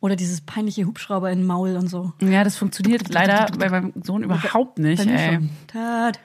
Oder 0.00 0.14
dieses 0.14 0.40
peinliche 0.40 0.84
Hubschrauber 0.84 1.30
in 1.32 1.38
den 1.40 1.46
Maul 1.46 1.74
und 1.76 1.88
so. 1.88 2.12
Ja, 2.20 2.44
das 2.44 2.56
funktioniert 2.56 3.12
leider 3.12 3.48
bei 3.58 3.68
meinem 3.68 3.92
Sohn 4.02 4.22
überhaupt 4.22 4.78
nicht. 4.78 5.04
Ey. 5.04 5.40
Der 5.74 6.06
hat, 6.06 6.18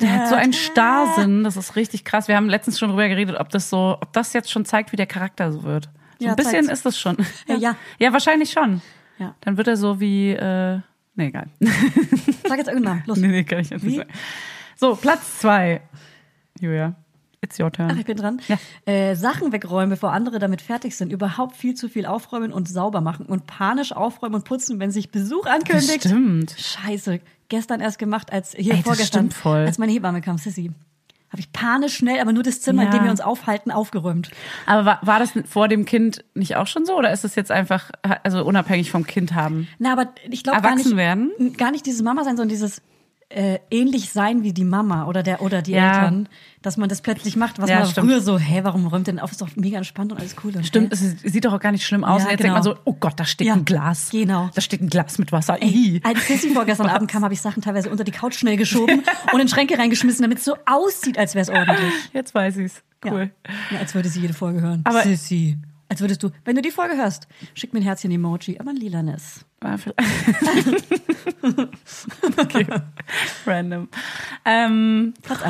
der 0.00 0.12
hat 0.12 0.28
so 0.28 0.34
einen 0.34 0.54
Starrsinn, 0.54 1.44
das 1.44 1.56
ist 1.58 1.76
richtig 1.76 2.04
krass. 2.04 2.28
Wir 2.28 2.36
haben 2.36 2.48
letztens 2.48 2.78
schon 2.78 2.88
drüber 2.88 3.08
geredet, 3.08 3.36
ob 3.38 3.50
das 3.50 3.68
so, 3.68 3.98
ob 4.00 4.12
das 4.14 4.32
jetzt 4.32 4.50
schon 4.50 4.64
zeigt, 4.64 4.92
wie 4.92 4.96
der 4.96 5.06
Charakter 5.06 5.52
so 5.52 5.64
wird. 5.64 5.90
So 6.18 6.24
Ja, 6.26 6.30
ein 6.30 6.36
bisschen 6.36 6.64
zeigt's. 6.64 6.72
ist 6.72 6.86
das 6.86 6.98
schon. 6.98 7.16
Ja, 7.46 7.56
ja. 7.56 7.76
Ja, 7.98 8.12
wahrscheinlich 8.14 8.50
schon. 8.52 8.80
Ja. 9.18 9.34
Dann 9.42 9.58
wird 9.58 9.68
er 9.68 9.76
so 9.76 10.00
wie, 10.00 10.30
äh, 10.30 10.78
nee, 11.14 11.26
egal. 11.26 11.48
Sag 12.48 12.56
jetzt 12.58 12.68
irgendwann 12.68 12.82
Namen. 12.98 13.02
Los. 13.06 13.18
nee, 13.20 13.28
nee, 13.28 13.44
kann 13.44 13.58
ich 13.60 13.68
jetzt 13.70 13.84
nicht 13.84 13.96
sagen. 13.98 14.10
So, 14.76 14.96
Platz 14.96 15.40
zwei. 15.40 15.82
Julia, 16.58 16.94
it's 17.42 17.58
your 17.60 17.70
turn. 17.70 17.90
Ach, 17.92 17.98
ich 17.98 18.04
bin 18.06 18.16
dran. 18.16 18.40
Ja. 18.48 18.56
Äh, 18.86 19.14
Sachen 19.14 19.52
wegräumen, 19.52 19.90
bevor 19.90 20.12
andere 20.12 20.38
damit 20.38 20.62
fertig 20.62 20.96
sind. 20.96 21.12
Überhaupt 21.12 21.56
viel 21.56 21.74
zu 21.74 21.88
viel 21.88 22.06
aufräumen 22.06 22.52
und 22.52 22.68
sauber 22.68 23.00
machen. 23.00 23.26
Und 23.26 23.46
panisch 23.46 23.92
aufräumen 23.92 24.36
und 24.36 24.44
putzen, 24.44 24.80
wenn 24.80 24.90
sich 24.90 25.10
Besuch 25.10 25.46
ankündigt. 25.46 26.04
Stimmt. 26.04 26.54
Scheiße. 26.58 27.20
Gestern 27.48 27.80
erst 27.80 27.98
gemacht, 27.98 28.32
als 28.32 28.52
hier 28.56 28.72
Ey, 28.72 28.78
das 28.78 28.86
vorgestern, 28.86 29.30
stimmt 29.30 29.34
voll. 29.34 29.66
als 29.66 29.78
meine 29.78 29.92
Hebamme 29.92 30.20
kam, 30.22 30.38
Sissy. 30.38 30.70
Habe 31.30 31.40
ich 31.40 31.50
panisch 31.52 31.96
schnell, 31.96 32.20
aber 32.20 32.32
nur 32.34 32.42
das 32.42 32.60
Zimmer, 32.60 32.82
in 32.82 32.88
Ja. 32.92 32.98
dem 32.98 33.04
wir 33.04 33.10
uns 33.10 33.22
aufhalten, 33.22 33.70
aufgeräumt. 33.70 34.30
Aber 34.66 34.84
war, 34.84 34.98
war 35.02 35.18
das 35.18 35.32
vor 35.46 35.66
dem 35.66 35.86
Kind 35.86 36.24
nicht 36.34 36.56
auch 36.56 36.66
schon 36.66 36.84
so? 36.84 36.94
Oder 36.96 37.10
ist 37.10 37.24
es 37.24 37.34
jetzt 37.36 37.50
einfach, 37.50 37.90
also 38.22 38.44
unabhängig 38.44 38.90
vom 38.90 39.06
Kind 39.06 39.32
haben? 39.34 39.66
Na, 39.78 39.92
aber 39.92 40.12
ich 40.30 40.42
glaube 40.44 40.60
gar 40.60 40.70
Erwachsen 40.72 40.88
nicht, 40.90 40.96
werden? 40.98 41.32
gar 41.56 41.70
nicht 41.70 41.86
dieses 41.86 42.02
Mama 42.02 42.22
sein, 42.24 42.36
sondern 42.36 42.50
dieses 42.50 42.82
äh, 43.34 43.58
ähnlich 43.70 44.10
sein 44.12 44.42
wie 44.42 44.52
die 44.52 44.64
Mama 44.64 45.06
oder 45.06 45.22
der 45.22 45.40
oder 45.42 45.62
die 45.62 45.72
Ja. 45.72 45.94
Eltern, 45.94 46.28
dass 46.62 46.76
man 46.76 46.88
das 46.88 47.00
plötzlich 47.02 47.36
macht, 47.36 47.58
was 47.60 47.68
Ja, 47.68 47.80
man 47.80 47.88
stimmt. 47.88 48.06
früher 48.08 48.20
so, 48.20 48.38
hä, 48.38 48.60
warum 48.62 48.86
räumt 48.86 49.06
denn 49.06 49.18
auf? 49.18 49.32
Ist 49.32 49.40
doch 49.42 49.48
mega 49.56 49.78
entspannt 49.78 50.12
und 50.12 50.18
alles 50.18 50.36
cool. 50.44 50.54
Und 50.56 50.66
Stimmt, 50.66 50.92
hä? 50.92 51.16
es 51.24 51.32
sieht 51.32 51.44
doch 51.44 51.52
auch 51.52 51.60
gar 51.60 51.72
nicht 51.72 51.84
schlimm 51.84 52.04
aus. 52.04 52.20
Ja, 52.22 52.26
und 52.26 52.30
jetzt 52.32 52.42
genau. 52.42 52.54
denkt 52.54 52.66
man 52.68 52.76
so, 52.76 52.80
oh 52.84 52.96
Gott, 53.00 53.14
da 53.18 53.24
steht 53.24 53.50
ein 53.50 53.64
Glas. 53.64 54.10
genau. 54.10 54.50
Da 54.54 54.60
steht 54.60 54.80
ein 54.80 54.88
Glas 54.88 55.18
mit 55.18 55.32
Wasser. 55.32 55.60
Ey, 55.60 56.00
als 56.04 56.26
Sissy 56.28 56.50
vorgestern 56.50 56.86
Abend 56.90 57.10
kam, 57.10 57.24
habe 57.24 57.34
ich 57.34 57.40
Sachen 57.40 57.62
teilweise 57.62 57.90
unter 57.90 58.04
die 58.04 58.12
Couch 58.12 58.34
schnell 58.36 58.56
geschoben 58.56 59.02
und 59.32 59.40
in 59.40 59.48
Schränke 59.48 59.78
reingeschmissen, 59.78 60.22
damit 60.22 60.38
es 60.38 60.44
so 60.44 60.54
aussieht, 60.66 61.18
als 61.18 61.34
wäre 61.34 61.42
es 61.42 61.48
ordentlich. 61.48 61.92
Jetzt 62.12 62.34
weiß 62.34 62.56
ich's. 62.58 62.82
Cool. 63.04 63.30
Ja. 63.48 63.54
ja, 63.72 63.78
als 63.80 63.94
würde 63.96 64.08
sie 64.08 64.20
jede 64.20 64.34
Folge 64.34 64.60
hören. 64.60 64.82
Aber- 64.84 65.02
Sissy. 65.02 65.58
Als 65.92 66.00
würdest 66.00 66.22
du, 66.22 66.30
wenn 66.46 66.56
du 66.56 66.62
die 66.62 66.70
Folge 66.70 66.96
hörst, 66.96 67.28
schick 67.52 67.74
mir 67.74 67.80
ein 67.80 67.82
Herzchen-Emoji, 67.82 68.58
aber 68.58 68.70
ein 68.70 68.76
lilanes. 68.76 69.44
War 69.60 69.76
vielleicht- 69.76 69.98
okay. 72.38 72.66
Random. 73.44 73.88
Ähm, 74.46 75.12
ich 75.22 75.28
habe 75.30 75.44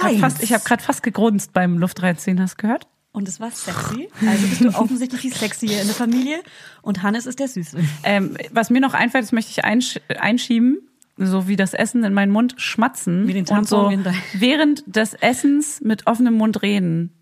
gerade 0.00 0.18
fast, 0.18 0.50
hab 0.50 0.64
grad 0.64 0.80
fast 0.80 1.02
gegrunzt 1.02 1.52
beim 1.52 1.76
Luftreinziehen. 1.76 2.40
Hast 2.40 2.54
du 2.54 2.62
gehört? 2.62 2.86
Und 3.12 3.28
es 3.28 3.38
war 3.38 3.50
sexy. 3.50 4.08
Also 4.26 4.46
bist 4.46 4.64
du 4.64 4.68
offensichtlich 4.70 5.20
die 5.20 5.28
Sexy 5.28 5.68
hier 5.68 5.82
in 5.82 5.88
der 5.88 5.94
Familie. 5.94 6.42
Und 6.80 7.02
Hannes 7.02 7.26
ist 7.26 7.38
der 7.38 7.48
Süße. 7.48 7.78
Ähm, 8.02 8.38
was 8.50 8.70
mir 8.70 8.80
noch 8.80 8.94
einfällt, 8.94 9.24
das 9.24 9.32
möchte 9.32 9.50
ich 9.50 9.62
einsch 9.62 10.00
einschieben, 10.18 10.78
so 11.18 11.46
wie 11.46 11.56
das 11.56 11.74
Essen 11.74 12.02
in 12.02 12.14
meinen 12.14 12.32
Mund 12.32 12.54
schmatzen 12.56 13.28
Wie 13.28 13.34
den 13.34 13.46
und 13.46 13.68
so 13.68 13.76
Tampon 13.76 13.92
in 13.92 14.04
dein- 14.04 14.16
während 14.32 14.84
des 14.86 15.12
Essens 15.12 15.82
mit 15.82 16.06
offenem 16.06 16.32
Mund 16.34 16.62
reden. 16.62 17.12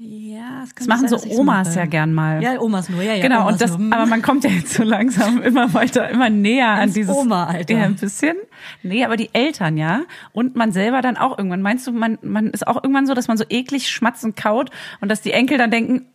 Ja, 0.00 0.64
Das 0.76 0.86
machen 0.86 1.08
so 1.08 1.16
Omas 1.30 1.74
ja 1.74 1.84
gern 1.86 2.14
mal. 2.14 2.40
Ja, 2.40 2.60
Omas 2.60 2.88
nur, 2.88 3.02
ja, 3.02 3.14
ja. 3.14 3.22
genau, 3.22 3.40
Omas 3.42 3.52
und 3.54 3.60
das, 3.60 3.76
nur. 3.78 3.92
Aber 3.92 4.06
man 4.06 4.22
kommt 4.22 4.44
ja 4.44 4.50
jetzt 4.50 4.72
so 4.74 4.84
langsam 4.84 5.42
immer 5.42 5.74
weiter, 5.74 6.08
immer 6.08 6.30
näher 6.30 6.68
an 6.68 6.78
Ans 6.80 6.94
dieses 6.94 7.14
Oma-Alter. 7.16 7.74
Ja, 7.74 7.82
ein 7.82 7.96
bisschen. 7.96 8.36
Nee, 8.84 9.04
aber 9.04 9.16
die 9.16 9.30
Eltern, 9.32 9.76
ja. 9.76 10.02
Und 10.32 10.54
man 10.54 10.70
selber 10.70 11.02
dann 11.02 11.16
auch 11.16 11.36
irgendwann. 11.36 11.62
Meinst 11.62 11.84
du, 11.88 11.92
man, 11.92 12.16
man 12.22 12.50
ist 12.50 12.64
auch 12.64 12.76
irgendwann 12.76 13.08
so, 13.08 13.14
dass 13.14 13.26
man 13.26 13.36
so 13.36 13.44
eklig 13.48 13.90
schmatzt 13.90 14.24
und 14.24 14.36
kaut 14.36 14.70
und 15.00 15.08
dass 15.08 15.20
die 15.20 15.32
Enkel 15.32 15.58
dann 15.58 15.72
denken, 15.72 16.06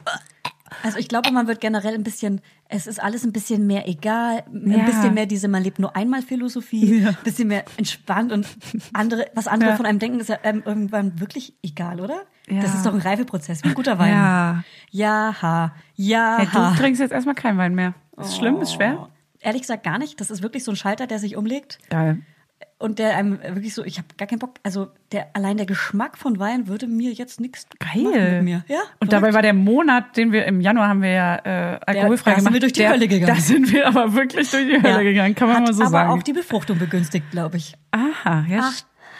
Also 0.82 0.98
ich 0.98 1.10
glaube, 1.10 1.32
man 1.32 1.48
wird 1.48 1.60
generell 1.60 1.94
ein 1.94 2.04
bisschen, 2.04 2.40
es 2.70 2.88
ist 2.88 3.04
alles 3.04 3.26
ein 3.26 3.34
bisschen 3.34 3.68
mehr 3.68 3.86
egal, 3.90 4.46
Ja. 4.54 4.78
ein 4.78 4.86
bisschen 4.86 5.14
mehr 5.14 5.26
diese 5.26 5.50
man 5.50 5.62
lebt 5.62 5.80
nur 5.80 5.94
einmal 5.94 6.22
Philosophie, 6.22 7.02
Ja. 7.02 7.10
ein 7.10 7.18
bisschen 7.26 7.50
mehr 7.50 7.66
entspannt 7.76 8.32
und 8.32 8.48
andere, 8.94 9.26
was 9.36 9.48
andere 9.48 9.72
Ja. 9.72 9.76
von 9.76 9.86
einem 9.86 10.00
denken, 10.00 10.22
ist 10.22 10.30
ja 10.30 10.38
ähm, 10.44 10.64
irgendwann 10.66 11.20
wirklich 11.20 11.54
egal, 11.62 12.00
oder? 12.00 12.22
Das 12.48 12.58
Ja. 12.72 12.74
ist 12.76 12.86
doch 12.86 12.94
ein 12.94 13.00
Reifeprozess, 13.00 13.64
wie 13.64 13.70
ein 13.70 13.74
guter 13.74 13.98
Wein. 14.00 14.12
Ja. 14.12 14.64
Ja, 14.92 15.36
ha. 15.42 15.74
Ja, 15.96 16.38
hey, 16.40 16.48
ha. 16.48 16.72
du 16.72 16.78
trinkst 16.78 17.00
jetzt 17.02 17.12
erstmal 17.12 17.36
keinen 17.36 17.58
Wein 17.58 17.74
mehr. 17.76 17.94
Ist 18.20 18.38
schlimm, 18.38 18.62
ist 18.62 18.74
schwer. 18.74 18.98
Oh. 19.02 19.08
Ehrlich 19.40 19.62
gesagt 19.62 19.84
gar 19.84 19.98
nicht. 19.98 20.20
Das 20.22 20.30
ist 20.32 20.42
wirklich 20.44 20.64
so 20.64 20.72
ein 20.72 20.76
Schalter, 20.76 21.08
der 21.08 21.20
sich 21.20 21.36
umlegt 21.36 21.80
Geil. 21.90 22.20
und 22.80 23.00
der 23.00 23.16
einem 23.18 23.42
wirklich 23.42 23.74
so, 23.74 23.84
ich 23.84 23.98
habe 23.98 24.08
gar 24.18 24.28
keinen 24.28 24.40
Bock, 24.40 24.56
also 24.64 24.90
der 25.12 25.28
allein 25.36 25.58
der 25.58 25.66
Geschmack 25.66 26.18
von 26.18 26.38
Wein 26.40 26.68
würde 26.68 26.88
mir 26.88 27.12
jetzt 27.12 27.40
nichts 27.42 27.66
machen 27.82 28.04
mit 28.04 28.14
Geil. 28.14 28.42
mir. 28.44 28.64
Ja? 28.68 28.80
Und 29.00 29.12
dabei 29.14 29.34
war 29.34 29.42
der 29.42 29.54
Monat, 29.54 30.16
den 30.18 30.32
wir 30.32 30.46
im 30.46 30.62
Januar 30.62 30.88
haben 30.90 31.02
wir 31.02 31.10
ja 31.12 31.36
äh, 31.44 31.80
alkoholfrei 31.86 32.32
da 32.32 32.36
sind 32.36 32.44
gemacht. 32.46 32.54
wir 32.54 32.60
durch 32.60 32.74
die 32.74 32.82
der, 32.82 32.90
Hölle 32.92 33.08
gegangen. 33.08 33.36
Da 33.36 33.42
sind 33.42 33.72
wir 33.74 33.88
aber 33.88 34.14
wirklich 34.14 34.50
durch 34.52 34.66
die 34.66 34.82
Hölle 34.82 34.90
Ja. 34.98 35.02
gegangen, 35.02 35.34
kann 35.36 35.48
man 35.48 35.58
Hat 35.58 35.64
mal 35.68 35.74
so 35.74 35.82
aber 35.84 35.92
sagen. 35.92 36.10
auch 36.12 36.24
die 36.24 36.34
Befruchtung 36.34 36.78
begünstigt, 36.78 37.32
glaube 37.32 37.58
ich. 37.58 37.74
Aha, 37.92 38.46
ja, 38.50 38.60
Aha. 38.60 38.72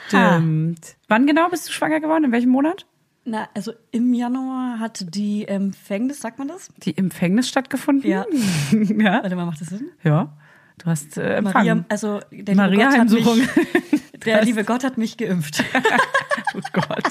stimmt. 0.06 0.96
Wann 1.08 1.26
genau 1.26 1.48
bist 1.48 1.68
du 1.68 1.72
schwanger 1.72 2.00
geworden? 2.00 2.24
In 2.24 2.32
welchem 2.32 2.50
Monat? 2.50 2.86
Na, 3.26 3.48
also 3.54 3.72
im 3.90 4.12
Januar 4.12 4.78
hat 4.78 5.14
die 5.14 5.48
Empfängnis, 5.48 6.20
sagt 6.20 6.38
man 6.38 6.48
das? 6.48 6.68
Die 6.78 6.96
Empfängnis 6.96 7.48
stattgefunden? 7.48 8.08
Ja. 8.08 8.26
ja. 8.72 9.22
Warte 9.22 9.34
mal, 9.34 9.46
macht 9.46 9.60
das 9.62 9.68
Sinn? 9.68 9.90
Ja. 10.02 10.36
Du 10.78 10.86
hast 10.86 11.16
äh, 11.16 11.36
empfangen. 11.36 11.66
Maria, 11.78 11.84
also 11.88 12.20
der 12.30 12.54
liebe, 12.54 12.56
Maria 12.56 12.90
Gott 12.90 12.98
hat 12.98 13.10
mich, 13.10 13.48
der 14.24 14.44
liebe 14.44 14.64
Gott 14.64 14.84
hat 14.84 14.98
mich 14.98 15.16
geimpft. 15.16 15.64
oh 16.54 16.60
Gott. 16.72 17.04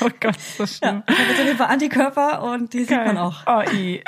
Oh 0.00 0.08
Gott, 0.20 0.36
ist 0.36 0.60
das 0.60 0.80
Ja, 0.80 0.88
schlimm. 0.88 1.02
ich 1.08 1.38
habe 1.40 1.56
Fall 1.56 1.66
Antikörper 1.66 2.42
und 2.42 2.72
die 2.72 2.84
sieht 2.84 3.04
man 3.04 3.18
auch. 3.18 3.42
Oh, 3.46 3.62
i. 3.72 4.02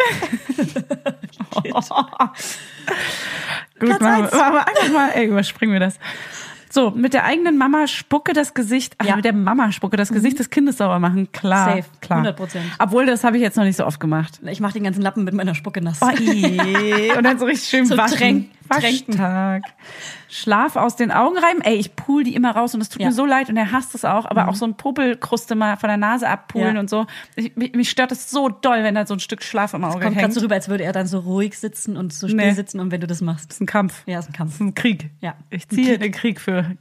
Gut, 3.78 4.00
machen 4.00 4.00
wir, 4.00 4.38
machen 4.38 4.54
wir 4.54 4.68
einfach 4.68 4.92
mal, 4.92 5.10
ey, 5.10 5.26
überspringen 5.26 5.72
wir 5.72 5.80
das. 5.80 5.98
So, 6.76 6.90
mit 6.90 7.14
der 7.14 7.24
eigenen 7.24 7.56
Mama 7.56 7.86
Spucke 7.86 8.34
das 8.34 8.52
Gesicht, 8.52 8.96
ach, 8.98 9.06
Ja. 9.06 9.12
Mhm. 9.12 9.16
mit 9.16 9.24
der 9.24 9.32
Mama 9.32 9.72
Spucke 9.72 9.96
das 9.96 10.10
Gesicht 10.10 10.38
des 10.38 10.50
Kindes 10.50 10.76
sauber 10.76 10.98
machen, 10.98 11.32
klar, 11.32 11.76
Safe, 11.76 11.88
klar. 12.02 12.18
100%. 12.22 12.58
Obwohl, 12.78 13.06
das 13.06 13.24
habe 13.24 13.38
ich 13.38 13.42
jetzt 13.42 13.56
noch 13.56 13.64
nicht 13.64 13.76
so 13.76 13.86
oft 13.86 13.98
gemacht. 13.98 14.40
Ich 14.44 14.60
mache 14.60 14.74
den 14.74 14.84
ganzen 14.84 15.00
Lappen 15.00 15.24
mit 15.24 15.32
meiner 15.32 15.54
Spucke 15.54 15.80
nass. 15.80 16.00
Oh. 16.02 16.08
Und 16.08 17.22
dann 17.24 17.38
so 17.38 17.46
richtig 17.46 17.66
schön 17.66 17.86
So 17.86 17.96
waschen. 17.96 18.18
tränk-. 18.18 18.50
Waschtag. 18.68 19.62
Schlaf 20.36 20.76
aus 20.76 20.96
den 20.96 21.10
Augen 21.10 21.38
reiben. 21.38 21.62
Ey, 21.62 21.76
ich 21.76 21.96
pool 21.96 22.22
die 22.22 22.34
immer 22.34 22.50
raus 22.54 22.74
und 22.74 22.80
es 22.82 22.88
tut 22.90 23.00
Ja. 23.00 23.06
Mhm. 23.06 23.10
mir 23.12 23.14
so 23.14 23.24
leid 23.24 23.48
und 23.48 23.56
er 23.56 23.72
hasst 23.72 23.94
es 23.94 24.04
auch, 24.04 24.26
aber 24.26 24.48
auch 24.48 24.54
so 24.54 24.66
ein 24.66 24.74
Popelkruste 24.76 25.54
mal 25.54 25.76
von 25.76 25.88
der 25.88 25.96
Nase 25.96 26.28
abpulen 26.28 26.74
Ja. 26.74 26.80
und 26.80 26.90
so. 26.90 27.06
Ich, 27.36 27.56
mich, 27.56 27.72
mich 27.74 27.88
stört 27.90 28.12
es 28.12 28.30
so 28.30 28.48
doll, 28.50 28.82
wenn 28.84 28.94
da 28.94 29.06
so 29.06 29.14
ein 29.14 29.20
Stück 29.20 29.42
Schlaf 29.42 29.72
im 29.74 29.84
Auge 29.84 29.94
Kommt 29.94 30.04
gerade 30.14 30.16
hängt. 30.26 30.34
so 30.34 30.40
rüber, 30.40 30.54
als 30.56 30.68
würde 30.68 30.84
er 30.84 30.92
dann 30.92 31.06
so 31.06 31.20
ruhig 31.20 31.58
sitzen 31.58 31.96
und 31.96 32.12
so 32.12 32.28
still 32.28 32.36
Nee. 32.36 32.52
sitzen 32.52 32.80
und 32.80 32.90
wenn 32.90 33.00
du 33.00 33.06
das 33.06 33.20
machst. 33.22 33.48
Das 33.50 33.56
ist 33.56 33.60
ein 33.62 33.66
Kampf. 33.66 34.02
Ja, 34.06 34.18
ist 34.18 34.28
ein 34.28 34.32
Kampf. 34.34 34.50
Das 34.52 34.60
ist 34.60 34.66
ein 34.66 34.74
Krieg. 34.74 35.10
Ja. 35.20 35.34
Ich 35.50 35.68
ziehe 35.68 35.98
den 35.98 36.12
Krieg 36.12 36.40
für. 36.40 36.76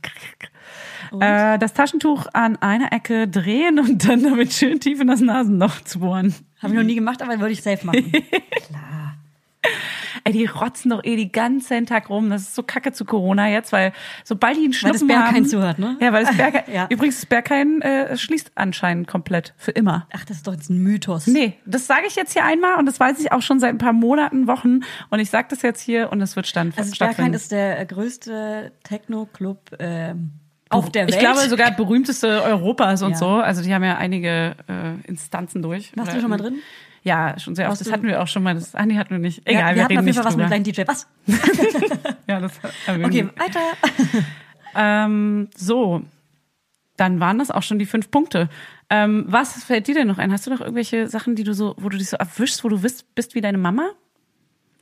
Äh, 1.19 1.57
das 1.59 1.73
Taschentuch 1.73 2.25
an 2.33 2.57
einer 2.57 2.91
Ecke 2.91 3.27
drehen 3.27 3.79
und 3.79 4.07
dann 4.09 4.23
damit 4.23 4.51
schön 4.53 4.79
tief 4.79 4.99
in 4.99 5.07
das 5.07 5.21
Nasenloch 5.21 5.81
zu 5.81 5.99
bohren. 5.99 6.33
Habe 6.61 6.73
ich 6.73 6.79
noch 6.79 6.85
nie 6.85 6.95
gemacht, 6.95 7.21
aber 7.21 7.39
würde 7.39 7.51
ich 7.53 7.61
safe 7.61 7.85
machen. 7.85 8.11
Ey, 10.23 10.33
die 10.33 10.45
rotzen 10.45 10.89
doch 10.91 11.03
eh 11.03 11.15
die 11.15 11.31
ganzen 11.31 11.85
Tag 11.85 12.09
rum. 12.09 12.29
Das 12.29 12.41
ist 12.43 12.55
so 12.55 12.63
kacke 12.63 12.91
zu 12.91 13.05
Corona 13.05 13.49
jetzt, 13.49 13.71
weil 13.71 13.91
sobald 14.23 14.55
die 14.57 14.61
einen 14.63 14.73
Weil 14.73 14.91
das 14.91 14.99
Schnupfen 15.01 15.07
Berghain 15.07 15.35
haben, 15.35 15.45
zuhört, 15.45 15.79
ne? 15.79 15.97
Ja, 16.01 16.13
weil 16.13 16.25
das 16.25 16.35
Berghain, 16.37 16.63
Ja. 16.73 16.87
übrigens 16.89 17.17
das 17.17 17.25
Berghain 17.27 17.81
äh, 17.81 18.17
schließt 18.17 18.51
anscheinend 18.55 19.07
komplett 19.07 19.53
für 19.57 19.71
immer. 19.71 20.07
Ach, 20.13 20.25
das 20.25 20.37
ist 20.37 20.47
doch 20.47 20.53
jetzt 20.53 20.69
ein 20.69 20.79
Mythos. 20.81 21.27
Nee, 21.27 21.53
das 21.65 21.85
sage 21.85 22.03
ich 22.07 22.15
jetzt 22.15 22.33
hier 22.33 22.43
einmal 22.45 22.77
und 22.79 22.85
das 22.87 22.99
weiß 22.99 23.19
ich 23.19 23.31
auch 23.31 23.41
schon 23.41 23.59
seit 23.59 23.69
ein 23.71 23.77
paar 23.77 23.93
Monaten, 23.93 24.47
Wochen 24.47 24.79
und 25.09 25.19
ich 25.19 25.29
sage 25.29 25.47
das 25.49 25.61
jetzt 25.61 25.81
hier 25.81 26.11
und 26.11 26.21
es 26.21 26.35
wird 26.35 26.47
stand, 26.47 26.77
Also. 26.77 26.91
Berghain 26.97 27.33
ist 27.33 27.51
der 27.51 27.79
äh, 27.79 27.85
größte 27.85 28.71
Techno-Club 28.83 29.75
ähm, 29.79 30.31
auf 30.69 30.89
der 30.91 31.03
Welt. 31.03 31.13
Ich 31.13 31.19
glaube 31.19 31.39
sogar 31.41 31.71
berühmteste 31.71 32.41
Europas 32.43 33.01
und 33.03 33.11
Ja. 33.11 33.17
so. 33.17 33.27
Also 33.35 33.61
die 33.61 33.73
haben 33.73 33.83
ja 33.83 33.97
einige 33.97 34.55
äh, 34.67 35.07
Instanzen 35.07 35.61
durch. 35.61 35.91
Warst 35.95 36.13
du 36.15 36.19
schon 36.19 36.29
mal 36.29 36.37
drin? 36.37 36.55
Ja, 37.05 37.37
schon 37.37 37.53
sehr 37.55 37.69
oft. 37.69 37.79
Das 37.79 37.91
hatten 37.91 38.07
wir 38.07 38.21
auch 38.21 38.27
schon 38.27 38.41
mal. 38.41 38.55
Das, 38.55 38.73
ah, 38.73 38.83
nee, 38.85 38.97
hatten 38.97 39.11
wir 39.11 39.19
nicht. 39.19 39.37
Ja, 39.47 39.51
Egal, 39.51 39.69
wir, 39.69 39.75
wir, 39.75 39.83
hatten 39.83 39.91
reden 39.91 39.99
auf 39.99 40.05
jeden 40.05 40.15
Fall 40.15 40.25
was 40.25 40.35
mit 40.35 40.45
drüber. 40.45 40.55
einem 40.55 40.63
DJ. 40.63 40.81
Was? 40.87 41.07
Ja, 42.27 42.39
das 42.39 42.59
haben 42.87 42.99
wir 42.99 43.05
Okay, 43.05 43.29
weiter. 43.37 43.59
Ähm, 44.77 45.47
so, 45.55 46.01
dann 46.97 47.21
waren 47.21 47.39
das 47.39 47.49
auch 47.49 47.63
schon 47.63 47.79
die 47.79 47.85
fünf 47.85 48.11
Punkte. 48.11 48.49
Ähm, 48.89 49.23
was 49.27 49.63
fällt 49.63 49.87
dir 49.87 49.95
denn 49.95 50.07
noch 50.07 50.17
ein? 50.17 50.33
Hast 50.33 50.45
du 50.47 50.51
noch 50.51 50.59
irgendwelche 50.59 51.07
Sachen, 51.07 51.35
die 51.35 51.45
du 51.45 51.53
so, 51.53 51.75
wo 51.77 51.87
du 51.87 51.97
dich 51.97 52.09
so 52.09 52.17
erwischst, 52.17 52.61
wo 52.65 52.67
du 52.67 52.81
bist, 52.81 53.15
bist 53.15 53.35
wie 53.35 53.41
deine 53.41 53.57
Mama? 53.57 53.91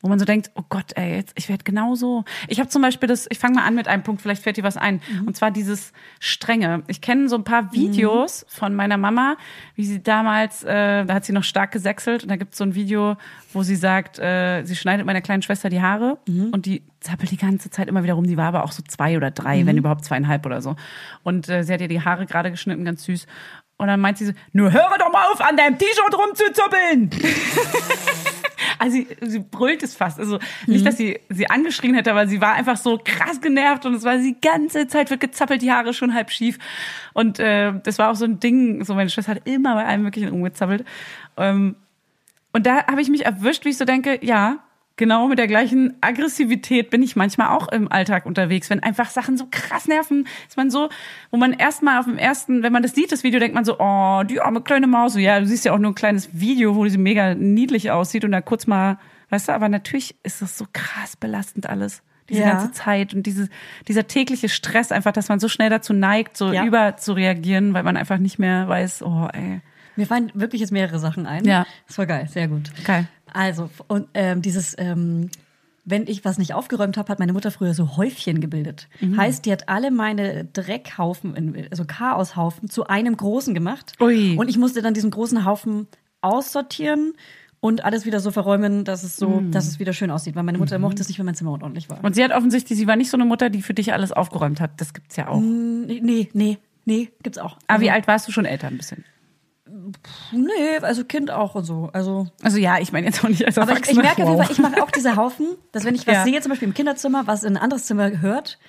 Wo 0.03 0.10
man 0.10 0.19
so 0.19 0.25
denkt, 0.25 0.51
oh 0.55 0.63
Gott, 0.67 0.91
ey, 0.95 1.15
jetzt, 1.15 1.33
ich 1.36 1.48
werde 1.48 1.63
genauso. 1.63 2.25
Ich 2.50 2.60
habe 2.60 2.69
zum 2.69 2.81
Beispiel 2.81 3.07
das, 3.07 3.25
ich 3.31 3.39
fange 3.39 3.55
mal 3.55 3.65
an 3.65 3.74
mit 3.74 3.88
einem 3.88 4.03
Punkt, 4.03 4.22
vielleicht 4.22 4.43
fällt 4.43 4.57
dir 4.57 4.63
was 4.63 4.77
ein. 4.77 5.01
Und 5.25 5.36
zwar 5.38 5.50
dieses 5.50 5.93
Strenge. 6.19 6.83
Ich 6.88 7.00
kenne 7.00 7.29
so 7.29 7.38
ein 7.38 7.45
paar 7.45 7.72
Videos 7.74 8.45
von 8.50 8.75
meiner 8.75 8.98
Mama, 8.98 9.38
wie 9.75 9.86
sie 9.86 10.03
damals, 10.03 10.63
äh, 10.63 11.05
da 11.05 11.13
hat 11.13 11.25
sie 11.25 11.31
noch 11.31 11.45
stark 11.45 11.72
gesächselt 11.72 12.24
und 12.24 12.29
da 12.29 12.36
gibt's 12.36 12.57
so 12.57 12.65
ein 12.65 12.75
Video, 12.75 13.15
wo 13.53 13.63
sie 13.63 13.77
sagt, 13.77 14.19
äh, 14.19 14.63
sie 14.65 14.75
schneidet 14.75 15.05
meiner 15.05 15.22
kleinen 15.22 15.41
Schwester 15.41 15.69
die 15.69 15.81
Haare 15.81 16.17
und 16.51 16.65
die 16.65 16.83
zappelt 17.00 17.31
die 17.31 17.38
ganze 17.38 17.69
Zeit 17.69 17.88
immer 17.88 18.03
wieder 18.03 18.13
rum. 18.15 18.27
Die 18.27 18.38
war 18.38 18.48
aber 18.48 18.65
auch 18.65 18.72
so 18.74 18.83
zwei 18.86 19.15
oder 19.17 19.31
drei, 19.31 19.65
wenn 19.65 19.77
überhaupt 19.77 20.03
zweieinhalb 20.03 20.45
oder 20.45 20.62
so. 20.62 20.75
Und 21.24 21.48
äh, 21.48 21.63
sie 21.63 21.74
hat 21.74 21.79
ihr 21.81 21.88
die 21.88 22.01
Haare 22.01 22.25
gerade 22.25 22.51
geschnitten, 22.51 22.83
ganz 22.83 23.05
süß. 23.05 23.25
Und 23.77 23.88
dann 23.88 24.00
meint 24.00 24.17
sie 24.17 24.25
so, 24.27 24.33
nur 24.51 24.72
höre 24.72 24.98
doch 25.00 25.12
mal 25.12 25.25
auf, 25.31 25.41
an 25.41 25.57
deinem 25.57 25.77
T-Shirt 25.77 26.17
rumzuzuppeln. 26.17 27.10
Also 28.80 28.98
sie, 28.98 29.08
sie 29.22 29.39
brüllt 29.39 29.84
es 29.84 29.96
fast. 29.96 30.20
Also 30.20 30.39
nicht, 30.68 30.86
dass 30.86 30.98
sie 30.98 31.20
sie 31.30 31.50
angeschrien 31.50 31.96
hätte, 31.96 32.12
aber 32.12 32.27
sie 32.27 32.42
war 32.42 32.53
einfach 32.53 32.77
so 32.77 33.00
krass 33.03 33.42
genervt 33.42 33.86
und 33.86 33.94
es 33.94 34.03
war 34.03 34.18
die 34.18 34.36
ganze 34.42 34.88
Zeit 34.88 35.10
wird 35.10 35.20
gezappelt, 35.20 35.62
die 35.62 35.72
Haare 35.72 35.94
schon 35.94 36.13
halb 36.13 36.32
schief. 36.32 36.60
Und 37.13 37.39
äh, 37.39 37.74
das 37.84 38.00
war 38.00 38.12
auch 38.12 38.15
so 38.15 38.25
ein 38.25 38.39
Ding, 38.39 38.84
so 38.84 38.96
meine 38.96 39.10
Schwester 39.10 39.32
hat 39.32 39.48
immer 39.48 39.75
bei 39.75 39.86
allem 39.86 40.03
möglichen 40.03 40.32
umgezappelt. 40.32 40.86
Ähm, 41.38 41.75
und 42.51 42.65
da 42.65 42.86
habe 42.88 43.01
ich 43.01 43.10
mich 43.10 43.25
erwischt, 43.25 43.65
wie 43.65 43.70
ich 43.70 43.77
so 43.77 43.86
denke, 43.86 44.20
ja, 44.24 44.60
genau 44.96 45.28
mit 45.28 45.40
der 45.40 45.48
gleichen 45.48 45.96
Aggressivität 46.02 46.90
bin 46.90 47.02
ich 47.04 47.16
manchmal 47.16 47.50
auch 47.50 47.68
im 47.70 47.92
Alltag 47.92 48.26
unterwegs, 48.26 48.70
wenn 48.70 48.82
einfach 48.82 49.10
Sachen 49.10 49.38
so 49.38 49.48
krass 49.50 49.88
nerven, 49.88 50.28
ist 50.48 50.58
man 50.58 50.70
so, 50.70 50.90
wo 51.32 51.38
man 51.38 51.54
erstmal 51.54 52.00
auf 52.00 52.06
dem 52.06 52.18
ersten, 52.18 52.64
wenn 52.64 52.72
man 52.74 52.84
das 52.84 52.94
sieht, 52.94 53.12
das 53.12 53.24
Video, 53.24 53.40
denkt 53.40 53.56
man 53.56 53.66
so, 53.66 53.80
oh, 53.80 54.24
die 54.24 54.40
arme 54.40 54.62
kleine 54.62 54.88
Maus, 54.88 55.14
so, 55.14 55.20
ja, 55.20 55.40
du 55.40 55.46
siehst 55.48 55.66
ja 55.66 55.74
auch 55.74 55.80
nur 55.80 55.92
ein 55.92 55.96
kleines 55.96 56.30
Video, 56.40 56.76
wo 56.76 56.88
sie 56.88 56.98
mega 56.98 57.34
niedlich 57.36 57.92
aussieht 57.92 58.24
und 58.26 58.32
da 58.32 58.42
kurz 58.42 58.68
mal, 58.68 58.98
weißt 59.30 59.48
du, 59.48 59.52
aber 59.54 59.68
natürlich 59.70 60.16
ist 60.24 60.42
das 60.42 60.58
so 60.58 60.66
krass 60.74 61.16
belastend 61.16 61.68
alles. 61.70 62.02
Diese 62.30 62.42
Ja. 62.42 62.52
ganze 62.52 62.72
Zeit 62.72 63.14
und 63.14 63.24
diese, 63.24 63.50
dieser 63.90 64.08
tägliche 64.08 64.48
Stress 64.48 64.94
einfach, 64.94 65.12
dass 65.12 65.28
man 65.28 65.40
so 65.42 65.50
schnell 65.50 65.70
dazu 65.70 65.92
neigt, 65.92 66.38
so 66.38 66.54
Ja. 66.54 66.64
über 66.66 66.96
zu 66.96 67.14
reagieren, 67.14 67.74
weil 67.74 67.84
man 67.84 67.98
einfach 67.98 68.18
nicht 68.18 68.40
mehr 68.40 68.68
weiß, 68.70 69.02
oh, 69.04 69.28
ey. 69.34 69.60
Mir 69.98 70.08
fallen 70.08 70.32
wirklich 70.34 70.62
jetzt 70.62 70.72
mehrere 70.72 71.00
Sachen 71.00 71.26
ein. 71.28 71.44
Ja. 71.46 71.66
Das 71.88 71.98
war 71.98 72.06
geil, 72.06 72.28
sehr 72.32 72.48
gut. 72.48 72.72
Geil. 72.86 73.08
Also, 73.34 73.70
und 73.88 74.08
ähm, 74.13 74.42
dieses, 74.42 74.75
ähm, 74.78 75.30
wenn 75.86 76.08
ich 76.08 76.24
was 76.24 76.38
nicht 76.38 76.54
aufgeräumt 76.54 76.96
habe, 76.98 77.10
hat 77.12 77.20
meine 77.20 77.34
Mutter 77.34 77.52
früher 77.52 77.74
so 77.74 77.98
Häufchen 77.98 78.40
gebildet. 78.40 78.88
Mhm. 79.02 79.18
Heißt, 79.18 79.46
die 79.46 79.52
hat 79.52 79.68
alle 79.68 79.92
meine 79.92 80.46
Dreckhaufen, 80.46 81.36
in- 81.36 81.68
also 81.72 81.84
Chaoshaufen, 81.86 82.70
zu 82.70 82.88
einem 82.88 83.18
großen 83.18 83.54
gemacht. 83.54 83.94
Ui. 84.00 84.38
Und 84.38 84.48
ich 84.50 84.58
musste 84.58 84.82
dann 84.82 84.94
diesen 84.94 85.12
großen 85.12 85.44
Haufen 85.46 85.88
aussortieren 86.22 87.13
und 87.60 87.84
alles 87.86 88.06
wieder 88.06 88.20
so 88.20 88.32
verräumen, 88.32 88.84
dass 88.86 89.04
es 89.04 89.16
so, 89.18 89.28
Mhm. 89.42 89.52
dass 89.52 89.68
es 89.68 89.80
wieder 89.80 89.94
schön 89.94 90.12
aussieht. 90.12 90.36
Weil 90.36 90.44
meine 90.44 90.58
Mutter 90.58 90.80
mochte 90.80 91.02
es 91.02 91.08
nicht, 91.10 91.20
wenn 91.20 91.25
mein 91.25 91.36
Zimmer 91.36 91.52
unordentlich 91.52 91.90
war. 91.90 92.04
Und 92.04 92.16
sie 92.16 92.24
hat 92.24 92.32
offensichtlich, 92.32 92.78
sie 92.78 92.88
war 92.88 92.96
nicht 92.96 93.10
so 93.10 93.18
eine 93.18 93.25
Mutter, 93.25 93.50
die 93.50 93.62
für 93.62 93.74
dich 93.74 93.94
alles 93.94 94.12
aufgeräumt 94.12 94.60
hat. 94.62 94.80
Das 94.82 94.94
gibt's 94.94 95.16
ja 95.18 95.28
auch. 95.28 95.40
Nee, 95.42 96.00
nee, 96.02 96.30
nee, 96.34 96.58
nee, 96.86 97.10
gibt's 97.24 97.38
auch. 97.40 97.58
Aber 97.68 97.82
wie 97.82 97.90
Also, 97.90 97.96
alt 98.00 98.08
warst 98.08 98.28
du 98.28 98.32
schon 98.32 98.46
älter 98.46 98.68
ein 98.68 98.78
bisschen? 98.78 99.04
Nee, 100.32 100.77
also 100.82 101.03
Kind 101.06 101.32
auch 101.32 101.56
und 101.56 101.63
so. 101.65 101.89
Also 101.94 102.27
Also 102.42 102.58
ja, 102.58 102.80
ich 102.80 102.92
meine 102.92 103.08
jetzt 103.08 103.24
auch 103.24 103.30
nicht 103.30 103.46
als 103.46 103.58
Aber 103.58 103.74
ich, 103.74 103.89
ich 103.89 103.96
merke 103.96 104.24
auf 104.24 104.30
jeden 104.30 104.30
Wow. 104.39 104.44
Fall, 104.46 104.51
ich 104.51 104.60
mache 104.60 104.84
auch 104.84 104.92
diese 104.92 105.15
Haufen, 105.15 105.48
dass 105.72 105.84
wenn 105.86 105.96
ich 105.96 106.06
was 106.08 106.15
Ja. 106.15 106.24
sehe, 106.24 106.42
zum 106.42 106.50
Beispiel 106.51 106.68
im 106.68 106.74
Kinderzimmer, 106.74 107.27
was 107.27 107.44
in 107.44 107.58
ein 107.58 107.62
anderes 107.63 107.86
Zimmer 107.86 108.12
gehört, 108.12 108.60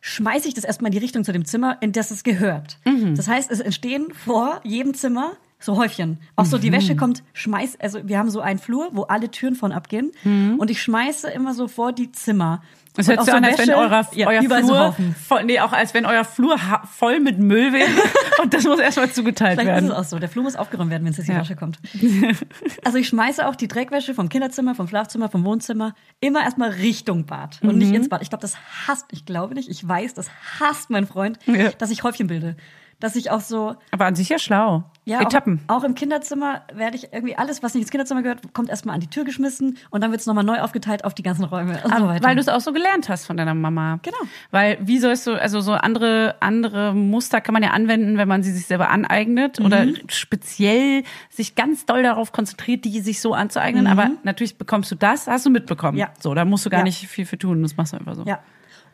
schmeiße 0.00 0.46
ich 0.48 0.54
das 0.54 0.64
erstmal 0.64 0.90
in 0.90 0.92
die 0.92 0.98
Richtung 1.04 1.24
zu 1.24 1.32
dem 1.32 1.44
Zimmer, 1.44 1.78
in 1.80 1.92
das 1.92 2.10
es 2.10 2.22
gehört. 2.22 2.78
Mhm. 2.84 3.14
Das 3.16 3.28
heißt, 3.28 3.50
es 3.50 3.60
entstehen 3.60 4.08
vor 4.14 4.60
jedem 4.62 4.94
Zimmer 4.94 5.32
so 5.58 5.76
Häufchen. 5.78 6.18
Auch 6.36 6.44
so 6.44 6.58
die 6.58 6.68
Mhm. 6.68 6.74
Wäsche 6.74 6.96
kommt, 6.96 7.22
schmeiß, 7.32 7.78
also 7.80 8.00
wir 8.06 8.18
haben 8.18 8.28
so 8.30 8.40
einen 8.40 8.58
Flur, 8.58 8.90
wo 8.92 9.02
alle 9.04 9.30
Türen 9.30 9.54
von 9.54 9.72
abgehen 9.72 10.12
und 10.58 10.70
ich 10.70 10.82
schmeiße 10.82 11.30
immer 11.30 11.54
so 11.54 11.66
vor 11.66 11.92
die 11.92 12.12
Zimmer. 12.12 12.62
Es 12.96 13.08
hört 13.08 13.20
sich 13.20 13.30
so 13.30 13.36
an, 13.36 13.44
als 13.44 13.58
wenn 13.58 13.70
euer, 13.70 14.06
ja, 14.14 14.26
euer 14.28 14.42
so 14.62 14.74
Flur, 14.74 14.96
voll, 15.28 15.44
nee, 15.44 15.60
auch 15.60 15.72
als 15.72 15.92
wenn 15.94 16.06
euer 16.06 16.24
Flur 16.24 16.56
voll 16.96 17.20
mit 17.20 17.38
Müll 17.38 17.72
wäre 17.72 17.88
und 18.42 18.54
das 18.54 18.64
muss 18.64 18.78
erstmal 18.78 19.10
zugeteilt 19.10 19.58
Vielleicht 19.60 19.68
werden. 19.68 19.84
ist 19.86 19.90
es 19.92 19.96
auch 19.98 20.04
so. 20.04 20.18
Der 20.18 20.28
Flur 20.28 20.44
muss 20.44 20.56
aufgeräumt 20.56 20.90
werden, 20.90 21.04
wenn 21.04 21.10
es 21.12 21.18
jetzt 21.18 21.28
die 21.28 21.32
Ja. 21.32 21.40
Wäsche 21.40 21.56
kommt. 21.56 21.78
Also 22.84 22.98
ich 22.98 23.08
schmeiße 23.08 23.46
auch 23.46 23.56
die 23.56 23.68
Dreckwäsche 23.68 24.14
vom 24.14 24.28
Kinderzimmer, 24.28 24.74
vom 24.74 24.88
Schlafzimmer, 24.88 25.28
vom 25.28 25.44
Wohnzimmer 25.44 25.94
immer 26.20 26.42
erstmal 26.42 26.70
Richtung 26.70 27.26
Bad 27.26 27.58
und 27.62 27.72
Mhm. 27.72 27.78
nicht 27.78 27.92
ins 27.94 28.08
Bad. 28.08 28.22
Ich 28.22 28.28
glaube, 28.30 28.42
das 28.42 28.56
hasst, 28.86 29.06
ich 29.12 29.24
glaube 29.26 29.54
nicht, 29.54 29.68
ich 29.68 29.86
weiß, 29.86 30.14
das 30.14 30.30
hasst 30.60 30.90
mein 30.90 31.06
Freund, 31.06 31.38
Ja. 31.46 31.70
dass 31.72 31.90
ich 31.90 32.02
Häufchen 32.02 32.26
bilde. 32.28 32.56
Dass 33.00 33.14
ich 33.16 33.30
auch 33.30 33.40
so, 33.40 33.74
Aber 33.90 34.06
an 34.06 34.14
sich 34.14 34.28
ja 34.28 34.38
schlau. 34.38 34.84
Ja, 35.06 35.22
Etappen. 35.22 35.60
Auch, 35.68 35.76
auch 35.78 35.84
im 35.84 35.94
Kinderzimmer 35.94 36.62
werde 36.74 36.96
ich 36.96 37.12
irgendwie 37.12 37.36
alles, 37.36 37.62
was 37.62 37.72
nicht 37.74 37.82
ins 37.84 37.90
Kinderzimmer 37.90 38.22
gehört, 38.22 38.52
kommt 38.52 38.68
erstmal 38.68 38.94
an 38.96 39.00
die 39.00 39.06
Tür 39.08 39.24
geschmissen 39.24 39.78
und 39.90 40.02
dann 40.02 40.10
wird 40.10 40.20
es 40.20 40.26
nochmal 40.26 40.44
neu 40.44 40.60
aufgeteilt 40.60 41.04
auf 41.04 41.14
die 41.14 41.22
ganzen 41.22 41.44
Räume 41.44 41.80
und 41.82 41.90
so 41.90 41.96
Aber 41.96 42.08
weiter. 42.08 42.24
weil 42.26 42.34
du 42.34 42.40
es 42.40 42.48
auch 42.48 42.60
so 42.60 42.72
gelernt 42.72 43.08
hast 43.08 43.24
von 43.24 43.36
deiner 43.38 43.54
Mama. 43.54 44.00
Genau. 44.02 44.16
Weil 44.50 44.76
wie 44.80 44.98
sollst 44.98 45.26
du, 45.26 45.40
also 45.40 45.60
so 45.60 45.72
andere, 45.72 46.34
andere 46.40 46.92
Muster 46.92 47.40
kann 47.40 47.52
man 47.54 47.62
ja 47.62 47.70
anwenden, 47.70 48.18
wenn 48.18 48.28
man 48.28 48.42
sie 48.42 48.52
sich 48.52 48.66
selber 48.66 48.90
aneignet 48.90 49.60
oder 49.60 49.86
Mhm. 49.86 49.96
speziell 50.08 51.04
sich 51.30 51.54
ganz 51.54 51.86
doll 51.86 52.02
darauf 52.02 52.32
konzentriert, 52.32 52.84
die 52.84 53.00
sich 53.00 53.20
so 53.20 53.32
anzueignen. 53.32 53.86
Aber 53.86 54.10
natürlich 54.24 54.58
bekommst 54.58 54.90
du 54.90 54.96
das, 54.96 55.26
hast 55.28 55.46
du 55.46 55.50
mitbekommen. 55.50 55.94
Mhm. 55.94 56.00
Ja. 56.00 56.08
So, 56.18 56.34
da 56.34 56.44
musst 56.44 56.66
du 56.66 56.70
gar 56.70 56.78
Ja. 56.80 56.84
nicht 56.84 57.06
viel 57.08 57.24
für 57.26 57.38
tun. 57.38 57.62
Das 57.62 57.76
machst 57.76 57.92
du 57.92 57.96
einfach 57.98 58.14
so. 58.16 58.24
Ja. 58.24 58.40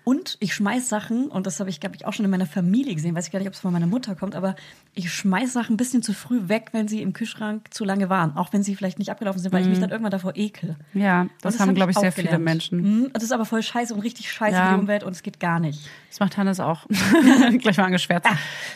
Und 0.04 0.36
ich 0.40 0.52
schmeiß 0.54 0.88
Sachen, 0.88 1.28
und 1.28 1.46
das 1.46 1.60
habe 1.60 1.70
ich, 1.70 1.78
glaube 1.78 1.94
ich, 1.94 2.06
auch 2.06 2.12
schon 2.12 2.24
in 2.24 2.30
meiner 2.30 2.46
Familie 2.46 2.94
gesehen, 2.94 3.14
weiß 3.14 3.26
ich 3.26 3.32
gar 3.32 3.38
nicht, 3.38 3.46
ob 3.48 3.54
es 3.54 3.60
von 3.60 3.72
meiner 3.72 3.86
Mutter 3.86 4.14
kommt, 4.16 4.34
aber 4.34 4.56
ich 4.94 5.12
schmeiß 5.12 5.52
Sachen 5.52 5.74
ein 5.74 5.76
bisschen 5.76 6.02
zu 6.02 6.12
früh 6.12 6.48
weg, 6.48 6.70
wenn 6.72 6.88
sie 6.88 7.02
im 7.02 7.12
Kühlschrank 7.12 7.72
zu 7.72 7.84
lange 7.84 8.08
waren. 8.08 8.36
Auch 8.36 8.52
wenn 8.52 8.62
sie 8.64 8.74
vielleicht 8.74 8.98
nicht 8.98 9.10
abgelaufen 9.10 9.40
sind, 9.40 9.52
weil 9.52 9.62
ich 9.62 9.68
mich 9.68 9.78
dann 9.78 9.90
irgendwann 9.90 10.10
davor 10.10 10.32
ekel. 10.34 10.76
Ja, 10.92 11.22
Und 11.22 11.30
das, 11.42 11.60
haben, 11.60 11.68
hab 11.68 11.76
glaube 11.76 11.92
ich, 11.92 11.98
sehr 11.98 12.10
viele 12.10 12.26
gelernt. 12.28 12.44
Menschen. 12.44 12.80
Mhm, 13.02 13.10
Das 13.12 13.22
ist 13.22 13.32
aber 13.32 13.44
voll 13.44 13.62
scheiße 13.62 13.94
und 13.94 14.00
richtig 14.00 14.30
scheiße 14.32 14.56
Ja. 14.56 14.70
für 14.70 14.74
die 14.74 14.80
Umwelt 14.80 15.04
und 15.04 15.12
es 15.12 15.22
geht 15.22 15.38
gar 15.38 15.60
nicht. 15.60 15.88
Das 16.12 16.20
macht 16.20 16.36
Hannes 16.36 16.60
auch. 16.60 16.86
Gleich 17.58 17.78
mal 17.78 17.84
angeschwärzt. 17.84 18.28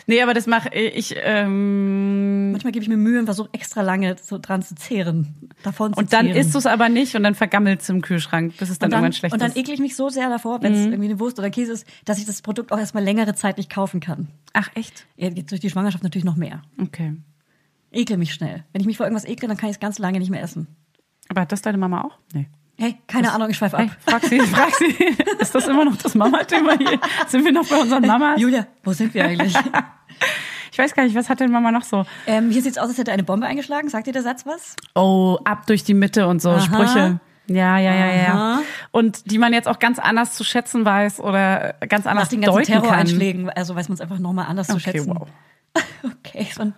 Nee, 0.07 0.23
aber 0.23 0.33
das 0.33 0.47
mache 0.47 0.73
ich, 0.73 1.13
ähm, 1.21 2.51
Manchmal 2.51 2.71
gebe 2.71 2.81
ich 2.81 2.89
mir 2.89 2.97
Mühe 2.97 3.19
und 3.19 3.25
versuche 3.25 3.49
extra 3.51 3.83
lange 3.83 4.15
so 4.19 4.39
dran 4.39 4.63
zu 4.63 4.73
zehren. 4.73 5.51
Davon 5.61 5.93
zu 5.93 5.99
und 5.99 6.13
dann 6.13 6.25
zehren. 6.25 6.39
isst 6.39 6.55
du 6.55 6.57
es 6.57 6.65
aber 6.65 6.89
nicht 6.89 7.15
und 7.15 7.21
dann 7.21 7.35
vergammelt 7.35 7.81
es 7.81 7.89
im 7.89 8.01
Kühlschrank, 8.01 8.57
bis 8.57 8.71
es 8.71 8.79
dann, 8.79 8.89
dann, 8.89 9.01
irgendwann 9.01 9.13
schlecht 9.13 9.33
und 9.33 9.39
dann 9.39 9.51
ist. 9.51 9.57
ekel 9.57 9.75
ich 9.75 9.79
mich 9.79 9.95
so 9.95 10.09
sehr 10.09 10.31
davor, 10.31 10.63
wenn 10.63 10.73
es 10.73 10.85
irgendwie 10.85 11.11
eine 11.11 11.19
Wurst 11.19 11.37
oder 11.37 11.51
Käse 11.51 11.73
ist, 11.73 11.85
dass 12.05 12.17
ich 12.17 12.25
das 12.25 12.41
Produkt 12.41 12.71
auch 12.71 12.79
erstmal 12.79 13.03
längere 13.03 13.35
Zeit 13.35 13.57
nicht 13.57 13.69
kaufen 13.69 13.99
kann. 13.99 14.29
Ach, 14.53 14.71
echt? 14.73 15.05
Ja, 15.15 15.29
jetzt 15.29 15.51
durch 15.51 15.61
die 15.61 15.69
Schwangerschaft 15.69 16.03
natürlich 16.03 16.25
noch 16.25 16.37
mehr. 16.37 16.63
Okay. 16.81 17.17
Ekel 17.91 18.17
mich 18.17 18.33
schnell. 18.33 18.63
Wenn 18.73 18.81
ich 18.81 18.87
mich 18.87 18.97
vor 18.97 19.05
irgendwas 19.05 19.25
ekle, 19.25 19.47
dann 19.47 19.57
kann 19.57 19.69
ich 19.69 19.75
es 19.75 19.79
ganz 19.79 19.99
lange 19.99 20.17
nicht 20.17 20.31
mehr 20.31 20.41
essen. 20.41 20.65
Aber 21.29 21.41
hat 21.41 21.51
das 21.51 21.61
deine 21.61 21.77
Mama 21.77 22.01
auch? 22.01 22.17
Nee. 22.33 22.47
Hey, 22.79 22.97
keine 23.07 23.31
Ahnung, 23.33 23.49
ich 23.49 23.57
schweife 23.57 23.75
ab. 23.77 23.83
Hey, 23.85 23.91
frag 24.05 24.23
sie, 24.25 24.39
frag 24.39 24.75
sie. 24.75 24.85
Ist 25.39 25.55
das 25.55 25.67
immer 25.67 25.83
noch 25.83 25.95
das 25.97 26.13
Mama-Thema 26.13 26.77
hier? 26.77 26.99
Sind 27.27 27.43
wir 27.43 27.51
noch 27.51 27.67
bei 27.67 27.77
unseren 27.77 28.05
Mamas? 28.05 28.39
Julia, 28.39 28.67
wo 28.83 28.93
sind 28.93 29.13
wir 29.13 29.25
eigentlich? 29.25 29.53
Ich 30.71 30.77
weiß 30.83 30.93
gar 30.93 31.05
nicht, 31.05 31.15
was 31.15 31.27
hat 31.27 31.39
denn 31.39 31.51
Mama 31.51 31.71
noch 31.71 31.81
so? 31.81 32.05
ähm, 32.27 32.51
hier 32.51 32.61
sieht's 32.61 32.77
aus, 32.77 32.89
als 32.89 32.99
hätte 32.99 33.11
eine 33.11 33.23
Bombe 33.23 33.47
eingeschlagen. 33.47 33.89
Sagt 33.89 34.05
dir 34.05 34.13
der 34.13 34.21
Satz 34.21 34.45
was? 34.45 34.75
Oh, 34.93 35.39
ab 35.43 35.65
durch 35.65 35.83
die 35.83 35.95
Mitte 35.95 36.27
und 36.27 36.39
so 36.39 36.51
Aha. 36.51 36.59
Sprüche. 36.61 37.19
Ja, 37.47 37.79
ja, 37.79 37.95
ja, 37.95 38.13
ja. 38.13 38.33
Aha. 38.33 38.59
Und 38.91 39.31
die 39.31 39.39
man 39.39 39.53
jetzt 39.53 39.67
auch 39.67 39.79
ganz 39.79 39.97
anders 39.97 40.35
zu 40.35 40.43
schätzen 40.43 40.85
weiß 40.85 41.19
oder 41.19 41.73
ganz 41.89 42.05
Nach 42.05 42.11
anders 42.11 42.29
den 42.29 42.41
ganzen 42.41 42.57
deuten 42.57 42.73
kann. 42.73 42.81
Terroreinschlägen, 42.83 43.49
also 43.49 43.73
weiß 43.75 43.89
man 43.89 43.95
es 43.95 44.01
einfach 44.01 44.19
nochmal 44.19 44.45
anders 44.49 44.67
zu 44.67 44.73
Okay, 44.75 44.91
schätzen. 44.91 45.15
wow. 45.15 45.27
Okay, 46.19 46.47
so 46.53 46.61
ein 46.61 46.75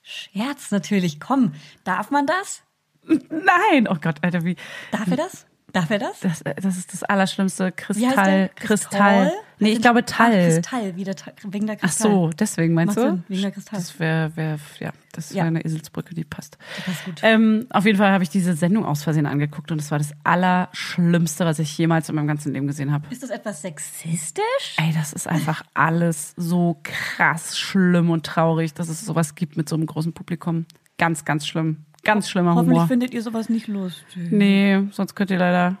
Scherz 0.00 0.70
natürlich. 0.70 1.20
Komm, 1.20 1.52
darf 1.84 2.10
man 2.10 2.26
das? 2.26 2.62
Nein, 3.08 3.88
oh 3.88 3.96
Gott, 4.00 4.16
Alter, 4.22 4.44
wie 4.44 4.56
Darf 4.90 5.08
er 5.10 5.16
das? 5.16 5.46
Darf 5.72 5.90
er 5.90 5.98
das? 5.98 6.20
das, 6.20 6.42
das 6.62 6.76
ist 6.76 6.92
das 6.92 7.02
allerschlimmste 7.02 7.64
der? 7.64 7.72
Kristall, 7.72 8.50
Kristall. 8.54 9.32
Nee, 9.58 9.72
ich 9.72 9.82
glaube 9.82 10.00
Ah, 10.00 10.02
Tall. 10.02 10.30
Kristall, 10.46 10.94
wie 10.94 11.02
der, 11.02 11.16
Ta- 11.16 11.32
wegen 11.48 11.66
der 11.66 11.74
Ach 11.76 11.80
Kristall. 11.80 12.10
so, 12.12 12.30
deswegen 12.30 12.74
meinst 12.74 12.94
Macht 12.96 13.06
du? 13.06 13.10
Sinn, 13.10 13.24
wegen 13.26 13.42
der 13.42 13.50
Kristall. 13.50 13.80
Das 13.80 13.98
wäre, 13.98 14.36
wär, 14.36 14.58
ja, 14.78 14.92
das 15.12 15.30
wäre 15.30 15.38
Ja. 15.38 15.44
eine 15.48 15.64
Eselsbrücke, 15.64 16.14
die 16.14 16.22
passt. 16.22 16.58
passt 16.86 17.04
gut. 17.04 17.20
Ähm, 17.24 17.66
auf 17.70 17.86
jeden 17.86 17.98
Fall 17.98 18.12
habe 18.12 18.22
ich 18.22 18.30
diese 18.30 18.54
Sendung 18.54 18.84
aus 18.84 19.02
Versehen 19.02 19.26
angeguckt 19.26 19.72
und 19.72 19.80
es 19.80 19.90
war 19.90 19.98
das 19.98 20.12
Allerschlimmste, 20.22 21.44
was 21.44 21.58
ich 21.58 21.76
jemals 21.76 22.08
in 22.08 22.14
meinem 22.14 22.28
ganzen 22.28 22.52
Leben 22.52 22.68
gesehen 22.68 22.92
habe. 22.92 23.06
Ist 23.10 23.22
das 23.24 23.30
etwas 23.30 23.60
sexistisch? 23.62 24.76
Ey, 24.76 24.92
das 24.94 25.12
ist 25.12 25.26
einfach 25.28 25.64
alles 25.74 26.34
so 26.36 26.78
krass 26.84 27.58
schlimm 27.58 28.10
und 28.10 28.24
traurig, 28.26 28.74
dass 28.74 28.88
es 28.88 29.00
sowas 29.04 29.34
gibt 29.34 29.56
mit 29.56 29.68
so 29.68 29.74
einem 29.76 29.86
großen 29.86 30.12
Publikum. 30.12 30.66
Ganz, 30.98 31.24
ganz 31.24 31.46
schlimm. 31.46 31.84
Ganz 32.04 32.28
schlimmer 32.28 32.54
Hoffentlich 32.54 32.76
Humor. 32.76 32.88
findet 32.88 33.14
ihr 33.14 33.22
sowas 33.22 33.48
nicht 33.48 33.66
lustig. 33.66 34.30
Nee, 34.30 34.82
sonst 34.92 35.14
könnt 35.14 35.30
ihr 35.30 35.38
leider 35.38 35.76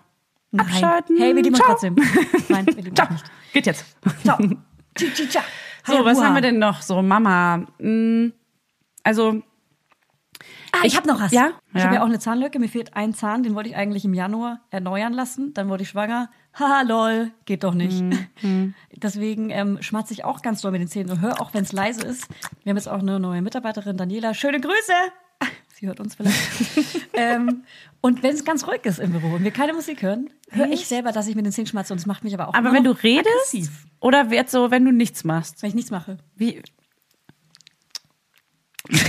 Nein. 0.50 0.66
abschalten. 0.66 1.16
Hey, 1.18 1.34
wir 1.36 1.42
lieben 1.42 1.54
uns 1.54 1.58
Ciao. 1.58 1.70
trotzdem. 1.72 1.94
Nein, 2.48 2.66
wir 2.66 2.74
lieben 2.82 2.96
Ciao. 2.96 3.12
nicht. 3.12 3.24
Geht 3.52 3.66
jetzt. 3.66 3.84
Ciao. 4.22 4.38
So, 5.86 6.02
was 6.04 6.22
haben 6.22 6.34
wir 6.34 6.40
denn 6.40 6.58
noch? 6.58 6.80
So, 6.80 7.02
Mama. 7.02 7.58
mm, 7.78 8.32
Also, 9.02 9.42
ich 10.82 10.96
habe 10.96 11.06
noch 11.06 11.20
was. 11.20 11.30
Ja? 11.32 11.50
Ich 11.74 11.82
habe 11.82 11.94
Ja. 11.94 12.00
ja 12.00 12.02
auch 12.02 12.08
eine 12.08 12.18
Zahnlücke. 12.18 12.58
Mir 12.58 12.68
fehlt 12.68 12.94
ein 12.96 13.12
Zahn, 13.12 13.42
den 13.42 13.54
wollte 13.54 13.68
ich 13.68 13.76
eigentlich 13.76 14.04
im 14.06 14.14
Januar 14.14 14.60
erneuern 14.70 15.12
lassen. 15.12 15.52
Dann 15.52 15.68
wurde 15.68 15.82
ich 15.82 15.90
schwanger. 15.90 16.30
Haha, 16.58 16.82
lol, 16.82 17.32
geht 17.44 17.64
doch 17.64 17.74
nicht. 17.74 18.02
Mhm. 18.42 18.74
Deswegen 18.96 19.50
ähm, 19.50 19.82
schmatze 19.82 20.14
ich 20.14 20.24
auch 20.24 20.40
ganz 20.42 20.62
doll 20.62 20.70
mit 20.72 20.80
den 20.80 20.88
Zähnen 20.88 21.10
und 21.10 21.20
höre 21.20 21.40
auch, 21.40 21.52
wenn 21.52 21.64
es 21.64 21.72
leise 21.72 22.06
ist. 22.06 22.28
Wir 22.62 22.70
haben 22.70 22.76
jetzt 22.76 22.88
auch 22.88 23.00
eine 23.00 23.20
neue 23.20 23.42
Mitarbeiterin, 23.42 23.96
Daniela. 23.96 24.32
Schöne 24.32 24.60
Grüße! 24.60 24.92
Sie 25.74 25.88
hört 25.88 25.98
uns 25.98 26.14
vielleicht. 26.14 26.38
ähm, 27.14 27.64
und 28.00 28.22
wenn 28.22 28.32
es 28.32 28.44
ganz 28.44 28.66
ruhig 28.66 28.84
ist 28.84 29.00
im 29.00 29.10
Büro 29.10 29.34
und 29.34 29.42
wir 29.42 29.50
keine 29.50 29.72
Musik 29.72 30.02
hören, 30.02 30.30
höre 30.50 30.70
ich 30.70 30.86
selber, 30.86 31.10
dass 31.10 31.26
ich 31.26 31.34
mit 31.34 31.44
den 31.44 31.52
Zähnen 31.52 31.66
schmatze 31.66 31.92
und 31.92 31.98
es 31.98 32.06
macht 32.06 32.22
mich 32.22 32.32
aber 32.32 32.48
auch 32.48 32.54
Aber 32.54 32.72
wenn 32.72 32.84
du 32.84 32.92
redest 32.92 33.26
aggressiv, 33.26 33.86
oder 33.98 34.30
wird 34.30 34.48
so, 34.50 34.70
wenn 34.70 34.84
du 34.84 34.92
nichts 34.92 35.24
machst? 35.24 35.62
wenn 35.62 35.70
ich 35.70 35.74
nichts 35.74 35.90
mache. 35.90 36.18
Wie? 36.36 36.62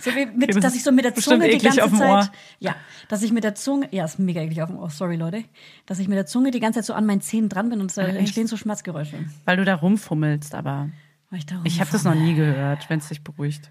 So 0.00 0.10
wie 0.10 0.26
mit, 0.26 0.34
Okay, 0.34 0.52
das 0.52 0.62
dass 0.62 0.74
ich 0.74 0.82
so 0.82 0.92
mit 0.92 1.06
der 1.06 1.14
Zunge 1.14 1.48
die 1.48 1.56
ganze 1.56 1.90
Zeit. 1.96 2.30
Ja, 2.58 2.76
dass 3.08 3.22
ich 3.22 3.32
mit 3.32 3.42
der 3.42 3.54
Zunge. 3.54 3.88
Ja, 3.90 4.04
ist 4.04 4.18
mega 4.18 4.42
eklig 4.42 4.60
auf 4.60 4.68
dem 4.68 4.78
Ohr, 4.78 4.90
sorry 4.90 5.16
Leute. 5.16 5.44
Dass 5.86 5.98
ich 5.98 6.08
mit 6.08 6.18
der 6.18 6.26
Zunge 6.26 6.50
die 6.50 6.60
ganze 6.60 6.80
Zeit 6.80 6.84
so 6.84 6.92
an 6.92 7.06
meinen 7.06 7.22
Zähnen 7.22 7.48
dran 7.48 7.70
bin 7.70 7.80
und 7.80 7.86
es 7.86 7.94
da 7.94 8.02
entstehen 8.02 8.46
so 8.46 8.58
Schmatzgeräusche. 8.58 9.16
Weil 9.46 9.56
du 9.56 9.64
da 9.64 9.76
rumfummelst, 9.76 10.54
aber 10.54 10.90
Weil 11.30 11.38
ich, 11.38 11.46
da 11.46 11.58
ich 11.64 11.80
habe 11.80 11.90
das 11.90 12.04
noch 12.04 12.14
nie 12.14 12.34
gehört, 12.34 12.90
wenn 12.90 12.98
es 12.98 13.08
dich 13.08 13.24
beruhigt. 13.24 13.70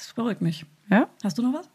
Das 0.00 0.14
beruhigt 0.14 0.40
mich. 0.40 0.64
Ja? 0.88 1.08
Hast 1.22 1.36
du 1.36 1.42
noch 1.42 1.52
was? 1.52 1.68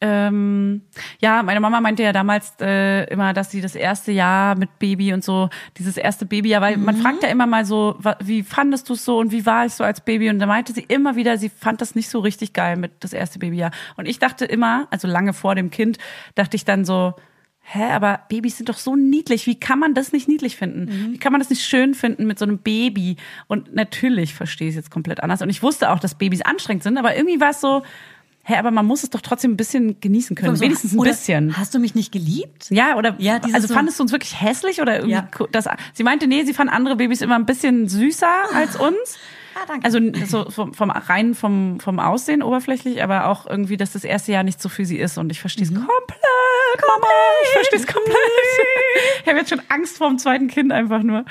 Ähm, 0.00 0.82
ja, 1.18 1.42
meine 1.42 1.60
Mama 1.60 1.80
meinte 1.80 2.02
ja 2.02 2.12
damals 2.12 2.52
äh, 2.60 3.04
immer, 3.04 3.32
dass 3.32 3.50
sie 3.50 3.62
das 3.62 3.74
erste 3.74 4.12
Jahr 4.12 4.54
mit 4.54 4.78
Baby 4.78 5.14
und 5.14 5.24
so, 5.24 5.48
dieses 5.78 5.96
erste 5.96 6.26
Babyjahr, 6.26 6.60
weil 6.60 6.76
man 6.76 6.96
fragt 6.96 7.22
ja 7.22 7.30
immer 7.30 7.46
mal 7.46 7.64
so, 7.64 7.98
wie 8.20 8.42
fandest 8.42 8.90
du 8.90 8.92
es 8.92 9.04
so 9.04 9.18
und 9.18 9.32
wie 9.32 9.46
war 9.46 9.64
es 9.64 9.78
so 9.78 9.84
als 9.84 10.02
Baby? 10.02 10.28
Und 10.28 10.40
da 10.40 10.46
meinte 10.46 10.74
sie 10.74 10.82
immer 10.82 11.16
wieder, 11.16 11.38
sie 11.38 11.48
fand 11.48 11.80
das 11.80 11.94
nicht 11.94 12.10
so 12.10 12.18
richtig 12.18 12.52
geil 12.52 12.76
mit 12.76 12.92
das 13.00 13.14
erste 13.14 13.38
Babyjahr. 13.38 13.70
Und 13.96 14.04
ich 14.04 14.18
dachte 14.18 14.44
immer, 14.44 14.88
also 14.90 15.08
lange 15.08 15.32
vor 15.32 15.54
dem 15.54 15.70
Kind, 15.70 15.96
dachte 16.34 16.56
ich 16.56 16.66
dann 16.66 16.84
so, 16.84 17.14
hä, 17.66 17.90
aber 17.92 18.20
Babys 18.28 18.56
sind 18.58 18.68
doch 18.68 18.76
so 18.78 18.94
niedlich. 18.94 19.46
Wie 19.46 19.58
kann 19.58 19.78
man 19.78 19.94
das 19.94 20.12
nicht 20.12 20.28
niedlich 20.28 20.56
finden? 20.56 21.12
Wie 21.12 21.18
kann 21.18 21.32
man 21.32 21.40
das 21.40 21.50
nicht 21.50 21.62
schön 21.62 21.94
finden 21.94 22.26
mit 22.26 22.38
so 22.38 22.44
einem 22.44 22.58
Baby? 22.58 23.16
Und 23.48 23.74
natürlich 23.74 24.34
verstehe 24.34 24.68
ich 24.68 24.74
es 24.74 24.76
jetzt 24.76 24.90
komplett 24.90 25.22
anders. 25.22 25.40
Und 25.42 25.50
ich 25.50 25.62
wusste 25.62 25.90
auch, 25.90 25.98
dass 25.98 26.14
Babys 26.16 26.42
anstrengend 26.42 26.82
sind, 26.82 26.98
aber 26.98 27.16
irgendwie 27.16 27.40
war 27.40 27.50
es 27.50 27.60
so, 27.60 27.82
hä, 28.44 28.56
aber 28.56 28.70
man 28.70 28.84
muss 28.84 29.02
es 29.02 29.08
doch 29.10 29.22
trotzdem 29.22 29.52
ein 29.52 29.56
bisschen 29.56 29.98
genießen 30.00 30.36
können. 30.36 30.54
So, 30.54 30.62
Wenigstens 30.62 30.92
ein 30.94 31.00
bisschen. 31.00 31.56
Hast 31.56 31.74
du 31.74 31.78
mich 31.78 31.94
nicht 31.94 32.12
geliebt? 32.12 32.66
Ja, 32.70 32.96
oder 32.96 33.14
Ja, 33.18 33.40
also 33.54 33.66
so- 33.68 33.72
fandest 33.74 33.98
du 33.98 34.02
uns 34.02 34.12
wirklich 34.12 34.38
hässlich 34.40 34.82
oder 34.82 34.96
irgendwie 34.96 35.12
Ja. 35.14 35.28
das 35.50 35.66
sie 35.94 36.02
meinte 36.04 36.26
nee, 36.26 36.44
sie 36.44 36.52
fand 36.52 36.70
andere 36.70 36.96
Babys 36.96 37.22
immer 37.22 37.36
ein 37.36 37.46
bisschen 37.46 37.88
süßer 37.88 38.54
als 38.54 38.76
uns. 38.80 39.18
Ah, 39.54 39.64
danke. 39.66 39.84
Also 39.84 40.00
so 40.26 40.50
vom, 40.50 40.74
vom 40.74 40.90
rein 40.90 41.34
vom 41.34 41.78
vom 41.80 42.00
Aussehen 42.00 42.42
oberflächlich, 42.42 43.02
aber 43.02 43.26
auch 43.28 43.46
irgendwie, 43.46 43.76
dass 43.76 43.92
das 43.92 44.04
erste 44.04 44.32
Jahr 44.32 44.42
nicht 44.42 44.60
so 44.60 44.68
für 44.68 44.84
sie 44.84 44.98
ist 44.98 45.16
und 45.18 45.30
ich 45.30 45.40
verstehe 45.40 45.64
es 45.64 45.70
Mhm. 45.70 45.76
komplett, 45.86 46.20
Mama, 46.80 47.06
ich 47.44 47.48
verstehe 47.50 47.78
es 47.78 47.86
komplett. 47.86 48.16
ich 49.22 49.28
habe 49.28 49.38
jetzt 49.38 49.50
schon 49.50 49.62
Angst 49.68 49.98
vor 49.98 50.08
dem 50.08 50.18
zweiten 50.18 50.48
Kind 50.48 50.72
einfach 50.72 51.02
nur 51.02 51.24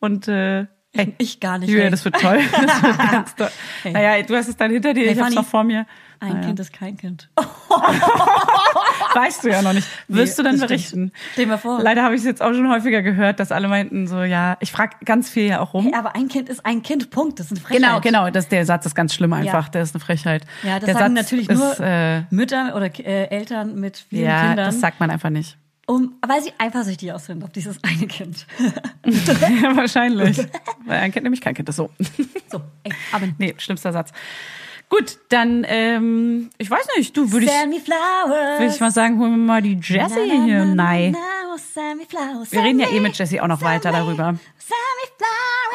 und 0.00 0.28
äh, 0.28 0.66
hey, 0.94 1.14
Ich 1.18 1.40
gar 1.40 1.58
nicht. 1.58 1.68
Julia, 1.70 1.84
ey. 1.86 1.90
das 1.90 2.04
wird 2.04 2.20
toll. 2.20 2.38
Das 2.52 2.82
wird 2.82 2.98
ganz 3.10 3.34
toll. 3.34 3.50
Naja, 3.84 4.22
du 4.22 4.36
hast 4.36 4.48
es 4.48 4.56
dann 4.56 4.70
hinter 4.70 4.94
dir, 4.94 5.04
Hey, 5.06 5.12
ich 5.12 5.18
hab's 5.18 5.26
Fanny. 5.28 5.34
noch 5.36 5.46
vor 5.46 5.64
mir. 5.64 5.86
Ein 6.20 6.32
Naja. 6.34 6.46
Kind 6.46 6.60
ist 6.60 6.72
kein 6.72 6.96
Kind. 6.96 7.28
Weißt 9.14 9.44
du 9.44 9.48
ja 9.50 9.62
noch 9.62 9.72
nicht. 9.72 9.86
Wirst 10.08 10.38
Nee, 10.38 10.44
du 10.44 10.50
dann 10.50 10.60
berichten? 10.60 11.12
Stell 11.32 11.46
mal 11.46 11.58
vor. 11.58 11.80
Leider 11.80 12.02
habe 12.02 12.14
ich 12.14 12.20
es 12.20 12.26
jetzt 12.26 12.42
auch 12.42 12.52
schon 12.52 12.68
häufiger 12.70 13.02
gehört, 13.02 13.38
dass 13.40 13.52
alle 13.52 13.68
meinten 13.68 14.06
so, 14.06 14.22
ja, 14.22 14.56
ich 14.60 14.72
frage 14.72 14.96
ganz 15.04 15.30
viel 15.30 15.44
ja 15.46 15.60
auch 15.60 15.74
rum. 15.74 15.84
Hey, 15.84 15.94
aber 15.94 16.16
ein 16.16 16.28
Kind 16.28 16.48
ist 16.48 16.64
ein 16.66 16.82
Kind, 16.82 17.10
Punkt. 17.10 17.38
Das 17.38 17.46
ist 17.46 17.52
eine 17.52 17.60
Frechheit. 17.60 17.82
genau, 17.82 18.00
genau, 18.00 18.30
das, 18.30 18.48
der 18.48 18.66
Satz 18.66 18.86
ist 18.86 18.94
ganz 18.94 19.14
schlimm 19.14 19.32
einfach, 19.32 19.64
Ja. 19.66 19.70
der 19.70 19.82
ist 19.82 19.94
eine 19.94 20.00
Frechheit. 20.04 20.44
Ja, 20.62 20.76
das 20.80 20.86
der 20.86 20.94
sagen 20.94 21.14
Satz 21.16 21.24
natürlich 21.24 21.48
ist, 21.48 21.58
nur 21.58 21.78
Äh, 21.80 22.22
Mütter 22.30 22.74
oder 22.74 22.86
äh, 22.98 23.26
Eltern 23.28 23.78
mit 23.78 23.98
vielen 24.08 24.24
ja, 24.24 24.40
Kindern, 24.48 24.66
das 24.66 24.80
sagt 24.80 24.98
man 25.00 25.10
einfach 25.10 25.30
nicht. 25.30 25.56
um, 25.86 26.14
weil 26.26 26.42
sie 26.42 26.52
eifersüchtig 26.58 27.12
aus 27.12 27.26
sind 27.26 27.44
auf 27.44 27.50
dieses 27.52 27.78
eine 27.84 28.06
Kind. 28.08 28.46
ja, 29.04 29.76
wahrscheinlich. 29.76 30.38
Weil 30.86 30.98
ein 31.00 31.12
Kind 31.12 31.24
nämlich 31.24 31.40
kein 31.40 31.54
Kind 31.54 31.68
ist 31.68 31.76
so. 31.76 31.90
So, 32.50 32.60
ey, 32.84 32.92
aber 33.12 33.26
nee, 33.38 33.54
schlimmster 33.58 33.92
Satz. 33.92 34.10
Gut, 34.88 35.18
dann, 35.28 35.64
ähm, 35.68 36.50
ich 36.58 36.70
weiß 36.70 36.86
nicht, 36.96 37.16
du 37.16 37.32
würdest, 37.32 37.52
me 37.66 37.80
flowers. 37.80 38.60
würde 38.60 38.72
ich 38.74 38.80
mal 38.80 38.90
sagen, 38.90 39.18
holen 39.18 39.32
wir 39.32 39.38
mal 39.38 39.62
die 39.62 39.78
Jessie 39.82 40.44
hier. 40.44 40.64
Nein. 40.64 41.16
flowers. 42.08 42.52
Wir 42.52 42.62
reden 42.62 42.80
ja 42.80 42.88
eh 42.90 43.00
mit 43.00 43.16
Jessie 43.18 43.40
auch 43.40 43.48
noch 43.48 43.62
weiter 43.62 43.90
darüber. 43.92 44.36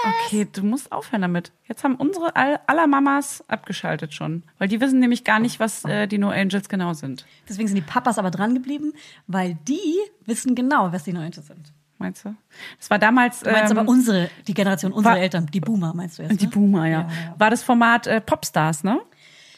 Okay, 0.03 0.47
du 0.51 0.63
musst 0.63 0.91
aufhören 0.91 1.21
damit. 1.21 1.51
Jetzt 1.67 1.83
haben 1.83 1.95
unsere 1.95 2.35
all, 2.35 2.59
aller 2.67 2.87
Mamas 2.87 3.43
abgeschaltet 3.47 4.13
schon. 4.13 4.43
Weil 4.57 4.67
die 4.67 4.79
wissen 4.79 4.99
nämlich 4.99 5.23
gar 5.23 5.39
nicht, 5.39 5.59
was 5.59 5.83
äh, 5.85 6.07
die 6.07 6.17
No 6.17 6.29
Angels 6.29 6.69
genau 6.69 6.93
sind. 6.93 7.25
Deswegen 7.47 7.67
sind 7.67 7.75
die 7.75 7.81
Papas 7.81 8.17
aber 8.17 8.31
dran 8.31 8.53
geblieben, 8.53 8.93
weil 9.27 9.57
die 9.67 9.97
wissen 10.25 10.55
genau, 10.55 10.91
was 10.91 11.03
die 11.03 11.13
Neunte 11.13 11.41
sind. 11.41 11.73
Meinst 11.99 12.23
du? 12.25 12.33
Das 12.79 12.89
war 12.89 12.97
damals. 12.97 13.41
Du 13.41 13.51
meinst 13.51 13.71
ähm, 13.71 13.77
aber 13.77 13.89
unsere, 13.89 14.29
die 14.47 14.53
Generation, 14.53 14.91
unsere 14.93 15.15
war- 15.15 15.21
Eltern, 15.21 15.45
die 15.53 15.59
Boomer 15.59 15.93
meinst 15.93 16.17
du 16.17 16.23
jetzt, 16.23 16.39
die 16.41 16.45
ne? 16.45 16.51
Boomer, 16.51 16.85
ja. 16.87 17.01
Ja, 17.01 17.07
ja. 17.09 17.35
War 17.37 17.49
das 17.49 17.61
Format 17.61 18.07
äh, 18.07 18.21
Popstars, 18.21 18.83
ne? 18.83 18.99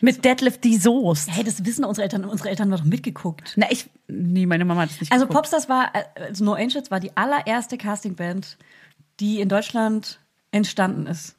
Mit 0.03 0.25
Deadlift 0.25 0.63
die 0.63 0.77
Soest. 0.77 1.29
Hey, 1.31 1.43
das 1.43 1.63
wissen 1.63 1.85
unsere 1.85 2.03
Eltern. 2.03 2.25
Unsere 2.25 2.49
Eltern 2.49 2.71
haben 2.71 2.79
doch 2.79 2.85
mitgeguckt. 2.85 3.53
Na, 3.55 3.67
ich. 3.69 3.87
Nee, 4.07 4.47
meine 4.47 4.65
Mama 4.65 4.81
hat 4.81 4.89
es 4.89 4.99
nicht 4.99 5.11
Also 5.11 5.25
geguckt. 5.27 5.43
Popstars 5.51 5.69
war, 5.69 5.91
äh, 5.93 6.03
also 6.29 6.43
No 6.43 6.53
Angels 6.53 6.89
war 6.89 6.99
die 6.99 7.15
allererste 7.15 7.77
Castingband, 7.77 8.57
die 9.19 9.39
in 9.39 9.47
Deutschland 9.47 10.19
entstanden 10.51 11.05
ist. 11.05 11.35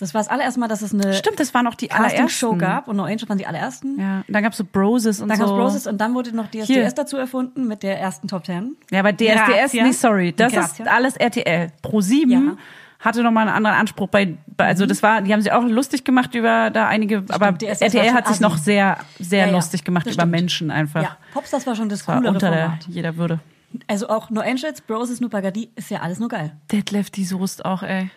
Das 0.00 0.14
war 0.14 0.20
das 0.20 0.28
allererste 0.28 0.60
Mal, 0.60 0.68
dass 0.68 0.82
es 0.82 0.94
eine 0.94 1.12
Stimmt, 1.14 1.40
das 1.40 1.52
waren 1.54 1.66
auch 1.66 1.74
die 1.74 1.88
Castingshow 1.88 2.50
allerersten. 2.52 2.58
gab 2.58 2.88
und 2.88 2.96
No 2.96 3.04
Angels 3.04 3.28
waren 3.28 3.38
die 3.38 3.46
allerersten. 3.46 3.98
Ja, 3.98 4.18
und 4.26 4.32
dann 4.32 4.42
gab's 4.44 4.56
so 4.56 4.64
Broses 4.64 5.20
und 5.20 5.28
Dann 5.28 5.38
so. 5.38 5.44
gab 5.46 5.54
es 5.54 5.60
Roses 5.60 5.86
und 5.88 5.98
dann 5.98 6.14
wurde 6.14 6.34
noch 6.36 6.46
DSDS 6.48 6.66
Hier. 6.66 6.88
dazu 6.92 7.16
erfunden 7.16 7.66
mit 7.66 7.82
der 7.82 7.98
ersten 8.00 8.28
Top 8.28 8.44
Ten. 8.44 8.76
Ja, 8.90 9.00
aber 9.00 9.12
DSDS, 9.12 9.34
Grazia. 9.46 9.84
nee, 9.84 9.92
sorry, 9.92 10.32
das 10.32 10.52
Grazia. 10.52 10.84
ist 10.84 10.90
alles 10.90 11.16
RTL. 11.16 11.72
Pro 11.82 12.00
7 12.00 12.30
Ja. 12.30 12.38
Mhm. 12.38 12.58
hatte 13.00 13.22
noch 13.24 13.30
mal 13.32 13.42
einen 13.42 13.50
anderen 13.50 13.76
Anspruch 13.76 14.08
bei, 14.08 14.36
bei 14.56 14.66
also 14.66 14.86
das 14.86 15.02
war, 15.02 15.20
die 15.22 15.32
haben 15.32 15.40
sich 15.42 15.50
auch 15.52 15.64
lustig 15.64 16.04
gemacht 16.04 16.34
über 16.34 16.70
da 16.70 16.86
einige, 16.86 17.24
aber 17.28 17.52
DSDS 17.52 17.80
war 17.80 17.86
RTL 18.02 18.12
hat 18.14 18.26
sich 18.26 18.34
assi. 18.34 18.42
noch 18.42 18.56
sehr 18.56 18.98
sehr 19.18 19.40
Ja, 19.40 19.46
ja, 19.46 19.52
lustig 19.52 19.84
gemacht 19.84 20.06
das 20.06 20.14
über 20.14 20.22
stimmt. 20.22 20.30
Menschen 20.32 20.70
einfach. 20.70 21.02
Ja, 21.02 21.16
Popstars 21.32 21.66
war 21.66 21.74
schon 21.74 21.88
das 21.88 22.06
War 22.06 22.16
coolere 22.18 22.34
unter 22.34 22.50
der, 22.50 22.62
Format. 22.66 22.86
jeder 22.88 23.16
Würde. 23.16 23.40
Also 23.86 24.08
auch 24.08 24.30
No 24.30 24.40
Angels, 24.40 24.80
Broses, 24.80 25.20
No 25.20 25.28
Pagadi 25.28 25.70
ist 25.76 25.90
ja 25.90 26.00
alles 26.00 26.18
nur 26.20 26.28
geil. 26.28 26.56
Detlef 26.72 27.10
die 27.10 27.24
Soest 27.24 27.64
auch, 27.64 27.82
ey. 27.82 28.10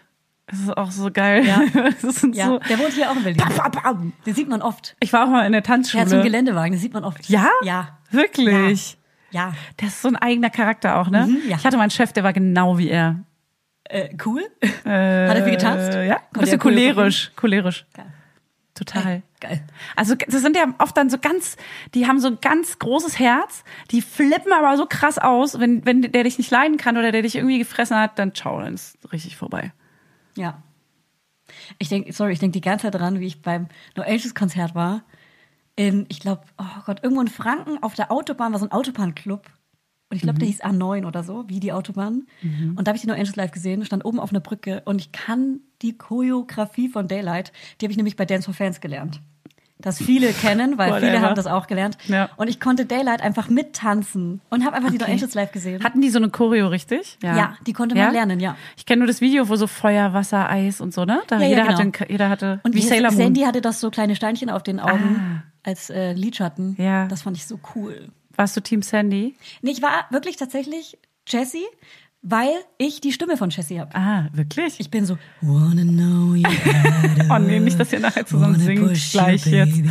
Das 0.48 0.60
ist 0.60 0.76
auch 0.78 0.92
so 0.92 1.10
geil. 1.12 1.46
Ja. 1.46 1.62
Ja, 2.34 2.48
so, 2.48 2.60
der 2.60 2.80
wohnt 2.80 2.94
hier 2.94 3.10
auch 3.10 3.16
in 3.16 3.24
Berlin. 3.24 3.38
Bam, 3.38 3.72
bam, 3.72 3.84
bam. 3.84 4.14
Den 4.26 4.34
sieht 4.36 4.50
man 4.50 4.62
oft. 4.62 4.96
Ich 5.00 5.14
war 5.14 5.26
auch 5.26 5.30
mal 5.30 5.46
in 5.46 5.52
der 5.52 5.62
Der 5.62 5.74
hat 5.74 5.86
so 5.86 5.98
einen 5.98 6.06
Tanzschule. 6.06 6.24
Geländewagen, 6.24 6.74
den 6.74 6.80
sieht 6.80 6.94
man 6.94 7.04
oft. 7.04 7.28
Ja? 7.30 7.50
Ja. 7.64 8.00
Wirklich? 8.10 8.98
Ja. 9.32 9.54
Der 9.80 9.88
ist 9.88 10.02
so 10.02 10.10
ein 10.10 10.18
eigener 10.18 10.50
Charakter 10.50 10.98
auch, 11.00 11.10
ne? 11.10 11.28
Mhm, 11.28 11.50
ja. 11.50 11.58
Ich 11.58 11.66
hatte 11.66 11.78
mal 11.78 11.84
einen 11.84 11.92
Chef, 11.92 12.12
der 12.14 12.24
war 12.24 12.34
genau 12.34 12.78
wie 12.78 12.90
er. 12.90 13.24
Äh, 13.86 14.10
cool. 14.26 14.42
Äh, 14.62 14.68
Hat 15.28 15.38
er 15.38 15.44
viel 15.44 15.52
getanzt? 15.54 15.94
Ja, 15.94 16.18
ein 16.18 16.22
bisschen 16.34 16.60
er 16.60 16.60
cholerisch. 16.60 17.32
Cholerisch. 17.36 17.86
Geil. 17.94 18.14
Total. 18.74 19.22
Geil. 19.40 19.64
Also 19.96 20.16
das 20.16 20.42
sind 20.42 20.56
ja 20.56 20.66
oft 20.80 20.96
dann 20.96 21.10
so 21.10 21.18
ganz, 21.18 21.58
die 21.94 22.08
haben 22.08 22.20
so 22.20 22.28
ein 22.28 22.38
ganz 22.42 22.80
großes 22.80 23.20
Herz, 23.20 23.64
die 23.92 24.02
flippen 24.02 24.54
aber 24.54 24.78
so 24.78 24.86
krass 24.86 25.18
aus, 25.18 25.60
wenn, 25.60 25.86
wenn 25.86 26.02
der 26.02 26.24
dich 26.24 26.38
nicht 26.38 26.52
leiden 26.52 26.78
kann 26.78 26.98
oder 26.98 27.12
der 27.12 27.22
dich 27.22 27.36
irgendwie 27.36 27.60
gefressen 27.60 27.98
hat, 27.98 28.18
dann 28.18 28.34
ciao, 28.34 28.60
dann 28.60 28.74
ist 28.74 28.98
richtig 29.12 29.38
vorbei. 29.38 29.72
Ja. 30.36 30.64
Ich 31.80 31.90
denke, 31.90 32.14
sorry, 32.14 32.34
ich 32.34 32.40
denke 32.40 32.54
die 32.54 32.62
ganze 32.62 32.84
Zeit 32.84 32.96
dran, 32.96 33.20
wie 33.20 33.28
ich 33.28 33.42
beim 33.42 33.68
No 33.96 34.04
Angels 34.04 34.36
Konzert 34.36 34.76
war. 34.76 35.04
In, 35.76 36.06
ich 36.10 36.20
glaube, 36.20 36.44
oh 36.58 36.82
Gott, 36.86 37.04
irgendwo 37.04 37.22
in 37.22 37.28
Franken 37.28 37.82
auf 37.82 37.96
der 37.96 38.12
Autobahn 38.12 38.52
war 38.52 38.60
so 38.60 38.66
ein 38.66 38.72
Autobahnclub. 38.72 39.46
Und 40.10 40.18
ich 40.18 40.24
glaube, 40.24 40.40
der 40.40 40.48
hieß 40.48 40.62
A9 40.62 41.06
oder 41.06 41.24
so, 41.24 41.48
wie 41.48 41.62
die 41.62 41.72
Autobahn. 41.72 42.28
Und 42.76 42.86
da 42.86 42.90
habe 42.90 42.98
ich 42.98 43.02
die 43.02 43.08
No 43.08 43.14
Angels 43.14 43.38
live 43.38 43.52
gesehen, 43.52 43.86
stand 43.86 44.04
oben 44.04 44.20
auf 44.20 44.32
einer 44.32 44.42
Brücke 44.42 44.82
und 44.84 45.00
ich 45.00 45.14
kann 45.14 45.62
die 45.82 45.98
Choreografie 45.98 46.90
von 46.90 47.08
Daylight, 47.08 47.54
die 47.80 47.86
habe 47.86 47.92
ich 47.92 47.98
nämlich 47.98 48.18
bei 48.18 48.26
Dance 48.26 48.46
for 48.46 48.54
Fans 48.54 48.82
gelernt. 48.82 49.22
Das 49.82 49.98
viele 49.98 50.32
kennen, 50.34 50.78
weil 50.78 51.00
viele 51.00 51.22
haben 51.22 51.36
das 51.36 51.48
auch 51.48 51.68
gelernt. 51.68 51.98
Ja. 52.08 52.30
Und 52.38 52.50
ich 52.50 52.60
konnte 52.60 52.86
Daylight 52.86 53.22
einfach 53.22 53.50
mittanzen 53.50 54.42
und 54.50 54.66
habe 54.66 54.76
einfach 54.76 54.92
die 54.92 54.98
No 54.98 55.04
Okay. 55.04 55.14
Angels 55.14 55.34
live 55.34 55.52
gesehen. 55.52 55.84
Hatten 55.84 56.02
die 56.02 56.10
so 56.10 56.20
eine 56.20 56.30
Choreo, 56.30 56.68
richtig? 56.68 57.18
Ja, 57.24 57.56
die 57.66 57.74
konnte 57.74 57.96
man 57.96 58.14
lernen, 58.14 58.40
ja. 58.40 58.56
Ich 58.78 58.86
kenne 58.86 59.00
nur 59.00 59.08
das 59.08 59.22
Video, 59.22 59.50
wo 59.50 59.56
so 59.56 59.68
Feuer, 59.68 60.14
Wasser, 60.14 60.50
Eis 60.50 60.80
und 60.82 60.94
so, 60.94 61.06
ne? 61.06 61.22
Da 61.28 61.38
Ja, 61.38 61.42
ja, 61.42 61.48
jeder, 61.50 61.64
genau. 61.64 61.78
hatte, 61.80 62.06
jeder 62.10 62.30
hatte, 62.30 62.60
Und 62.64 62.76
wie 62.76 62.82
Sailor 62.82 63.12
Moon. 63.12 63.22
Sandy 63.22 63.42
hatte 63.42 63.62
das 63.62 63.80
so 63.80 63.90
kleine 63.90 64.16
Steinchen 64.16 64.50
auf 64.50 64.64
den 64.64 64.80
Augen 64.80 65.44
als 65.64 65.90
äh, 65.90 66.14
Lidschatten. 66.14 66.76
Ja. 66.78 67.08
Das 67.08 67.24
fand 67.24 67.38
ich 67.38 67.46
so 67.46 67.60
cool. 67.76 68.10
Warst 68.36 68.56
du 68.56 68.62
Team 68.62 68.82
Sandy? 68.82 69.36
Nee, 69.62 69.72
ich 69.72 69.82
war 69.82 70.06
wirklich 70.10 70.38
tatsächlich 70.38 70.98
Jessie, 71.28 71.66
weil 72.24 72.54
ich 72.78 73.02
die 73.02 73.12
Stimme 73.12 73.36
von 73.36 73.50
Jessie 73.50 73.80
habe. 73.80 73.96
Ah, 73.96 74.28
wirklich? 74.32 74.80
Ich 74.80 74.92
bin 74.92 75.06
so, 75.06 75.18
wanna 75.42 75.84
know 75.84 76.36
you 76.36 76.48
oh 77.30 77.40
nee, 77.40 77.60
nicht, 77.60 77.80
dass 77.80 77.92
ihr 77.92 78.00
nachher 78.00 78.26
zusammen 78.26 78.60
singt 78.60 78.94
gleich 79.12 79.46
you, 79.46 79.54
jetzt. 79.54 79.76
Sie 79.76 79.84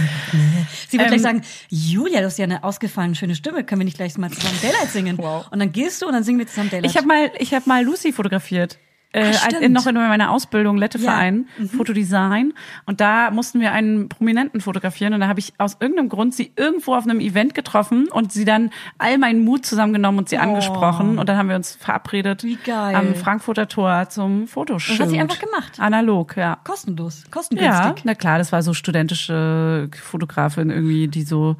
wird 0.99 1.03
Ähm, 1.03 1.09
gleich 1.09 1.23
sagen, 1.23 1.43
Julia, 1.69 2.21
du 2.21 2.27
hast 2.27 2.39
ja 2.39 2.45
eine 2.45 2.63
ausgefallene 2.63 3.17
schöne 3.17 3.35
Stimme, 3.35 3.65
können 3.65 3.81
wir 3.81 3.85
nicht 3.85 3.97
gleich 3.97 4.17
mal 4.17 4.31
zusammen 4.31 4.59
Daylight 4.63 4.91
singen? 4.91 5.19
Wow. 5.19 5.47
Und 5.51 5.59
dann 5.59 5.73
gehst 5.73 6.03
du 6.03 6.07
und 6.07 6.13
dann 6.13 6.23
singen 6.23 6.39
wir 6.39 6.47
zusammen 6.47 6.71
Daylight. 6.71 6.91
Ich 6.91 6.97
habe 6.97 7.07
mal, 7.07 7.33
ich 7.39 7.53
habe 7.53 7.69
mal 7.69 7.85
Lucy 7.85 8.13
fotografiert. 8.13 8.79
Äh, 9.13 9.23
Ah, 9.23 9.27
als- 9.27 9.39
stimmt. 9.57 9.73
noch 9.75 9.87
in 9.87 9.95
meiner 9.95 10.31
Ausbildung 10.31 10.77
Letteverein 10.79 11.47
Ja. 11.59 11.65
Mhm. 11.65 11.69
Fotodesign 11.71 12.53
und 12.87 13.01
da 13.01 13.31
mussten 13.31 13.61
wir 13.61 13.73
einen 13.73 14.09
Prominenten 14.09 14.61
fotografieren 14.61 15.15
und 15.15 15.21
da 15.21 15.27
habe 15.29 15.41
ich 15.41 15.53
aus 15.59 15.77
irgendeinem 15.81 16.09
Grund 16.09 16.35
sie 16.35 16.53
irgendwo 16.57 16.95
auf 16.95 17.05
einem 17.05 17.19
Event 17.21 17.55
getroffen 17.55 18.09
und 18.09 18.33
sie 18.33 18.45
dann 18.45 18.71
all 18.99 19.19
meinen 19.19 19.45
Mut 19.45 19.67
zusammengenommen 19.67 20.19
und 20.21 20.29
sie 20.29 20.39
angesprochen 20.39 21.19
und 21.19 21.29
dann 21.29 21.37
haben 21.37 21.49
wir 21.49 21.57
uns 21.57 21.75
verabredet 21.75 22.45
Oh. 22.45 22.71
Am 22.73 23.15
Frankfurter 23.15 23.67
Tor 23.69 24.09
zum 24.11 24.47
Fotoshoot. 24.47 24.99
Das 24.99 25.07
hat 25.07 25.11
sie 25.11 25.21
einfach 25.21 25.39
gemacht. 25.41 25.79
Analog, 25.79 26.37
ja. 26.37 26.59
Kostenlos, 26.65 27.23
Ja, 27.25 27.31
kostengünstig. 27.31 28.05
na 28.05 28.15
klar, 28.15 28.39
das 28.39 28.53
war 28.53 28.63
so 28.63 28.75
studentische 28.75 29.89
Fotografin 30.03 30.71
irgendwie, 30.71 31.09
die 31.09 31.23
so, 31.23 31.57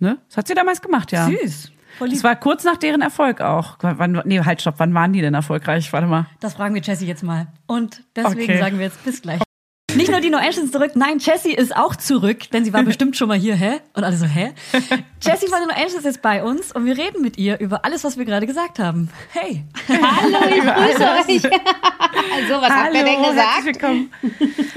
ne? 0.00 0.18
Das 0.28 0.36
hat 0.38 0.48
sie 0.48 0.54
damals 0.54 0.82
gemacht, 0.82 1.12
ja. 1.12 1.26
Süß. 1.28 1.72
Das 2.00 2.24
war 2.24 2.36
kurz 2.36 2.64
nach 2.64 2.76
deren 2.76 3.00
Erfolg 3.00 3.40
auch. 3.40 3.76
Wann, 3.80 4.22
nee, 4.24 4.40
halt, 4.40 4.60
stopp, 4.60 4.74
wann 4.78 4.94
waren 4.94 5.12
die 5.12 5.20
denn 5.20 5.34
erfolgreich? 5.34 5.92
Warte 5.92 6.06
mal. 6.06 6.26
Das 6.40 6.54
fragen 6.54 6.74
wir 6.74 6.82
Jessie 6.82 7.06
jetzt 7.06 7.22
mal. 7.22 7.48
Und 7.66 8.02
deswegen 8.14 8.42
Okay. 8.42 8.58
sagen 8.58 8.78
wir 8.78 8.86
jetzt 8.86 9.04
bis 9.04 9.22
gleich. 9.22 9.40
Nicht 9.98 10.12
nur 10.12 10.20
die 10.20 10.30
No 10.30 10.38
Engines 10.38 10.70
zurück, 10.70 10.92
nein, 10.94 11.18
Jessie 11.18 11.52
ist 11.52 11.74
auch 11.76 11.96
zurück, 11.96 12.50
denn 12.52 12.64
sie 12.64 12.72
war 12.72 12.82
bestimmt 12.84 13.16
schon 13.16 13.26
mal 13.26 13.36
hier, 13.36 13.56
hä? 13.56 13.80
Und 13.94 14.04
alle 14.04 14.16
so, 14.16 14.26
hä? 14.26 14.52
Jessie 15.20 15.48
von 15.48 15.58
den 15.58 15.68
No 15.68 15.74
Engines 15.74 16.04
ist 16.04 16.22
bei 16.22 16.44
uns 16.44 16.70
und 16.72 16.86
wir 16.86 16.96
reden 16.96 17.20
mit 17.20 17.36
ihr 17.36 17.58
über 17.58 17.84
alles, 17.84 18.04
was 18.04 18.16
wir 18.16 18.24
gerade 18.24 18.46
gesagt 18.46 18.78
haben. 18.78 19.10
Hey. 19.32 19.64
Hallo, 19.88 20.38
ich 20.48 20.62
grüße 20.62 21.02
euch. 21.02 21.52
also, 21.52 22.62
was 22.62 22.70
habt 22.70 22.94
ihr 22.94 23.04
denn 23.04 23.18
gesagt? 23.22 23.38
herzlich 23.38 23.74
willkommen. 23.74 24.10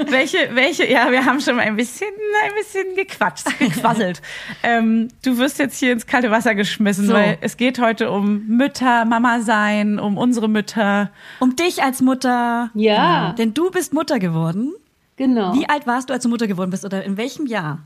welche, 0.10 0.38
welche, 0.54 0.92
ja, 0.92 1.12
wir 1.12 1.24
haben 1.24 1.40
schon 1.40 1.56
mal 1.56 1.64
ein 1.68 1.76
bisschen, 1.76 2.08
ein 2.44 2.52
bisschen 2.56 2.96
gequatscht, 2.96 3.46
gequasselt. 3.60 4.24
ähm, 4.64 5.10
du 5.24 5.38
wirst 5.38 5.60
jetzt 5.60 5.78
hier 5.78 5.94
ins 5.94 6.08
kalte 6.08 6.32
Wasser 6.32 6.56
geschmissen, 6.56 7.06
So. 7.06 7.14
weil 7.14 7.38
es 7.42 7.58
geht 7.58 7.78
heute 7.80 8.10
um 8.10 8.48
Mütter, 8.48 9.06
Mama 9.06 9.42
sein, 9.42 10.00
um 10.00 10.18
unsere 10.18 10.50
Mütter. 10.50 11.12
Um 11.40 11.56
dich 11.56 11.84
als 11.84 12.02
Mutter. 12.02 12.72
Ja. 12.74 13.34
Denn 13.34 13.54
du 13.54 13.70
bist 13.70 13.94
Mutter 13.94 14.18
geworden. 14.18 14.74
Genau. 15.22 15.54
Wie 15.54 15.70
alt 15.70 15.86
warst 15.86 16.10
du, 16.10 16.14
als 16.16 16.24
du 16.24 16.30
Mutter 16.30 16.48
geworden 16.48 16.72
bist 16.72 16.84
oder 16.84 17.04
in 17.04 17.16
welchem 17.16 17.46
Jahr? 17.46 17.78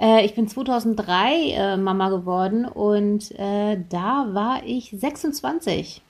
Äh, 0.00 0.24
ich 0.24 0.34
bin 0.34 0.48
2003 0.48 1.50
äh, 1.50 1.76
Mama 1.76 2.08
geworden 2.08 2.64
und 2.64 3.32
äh, 3.38 3.76
da 3.90 4.28
war 4.32 4.62
ich 4.64 4.94
26 4.98 6.00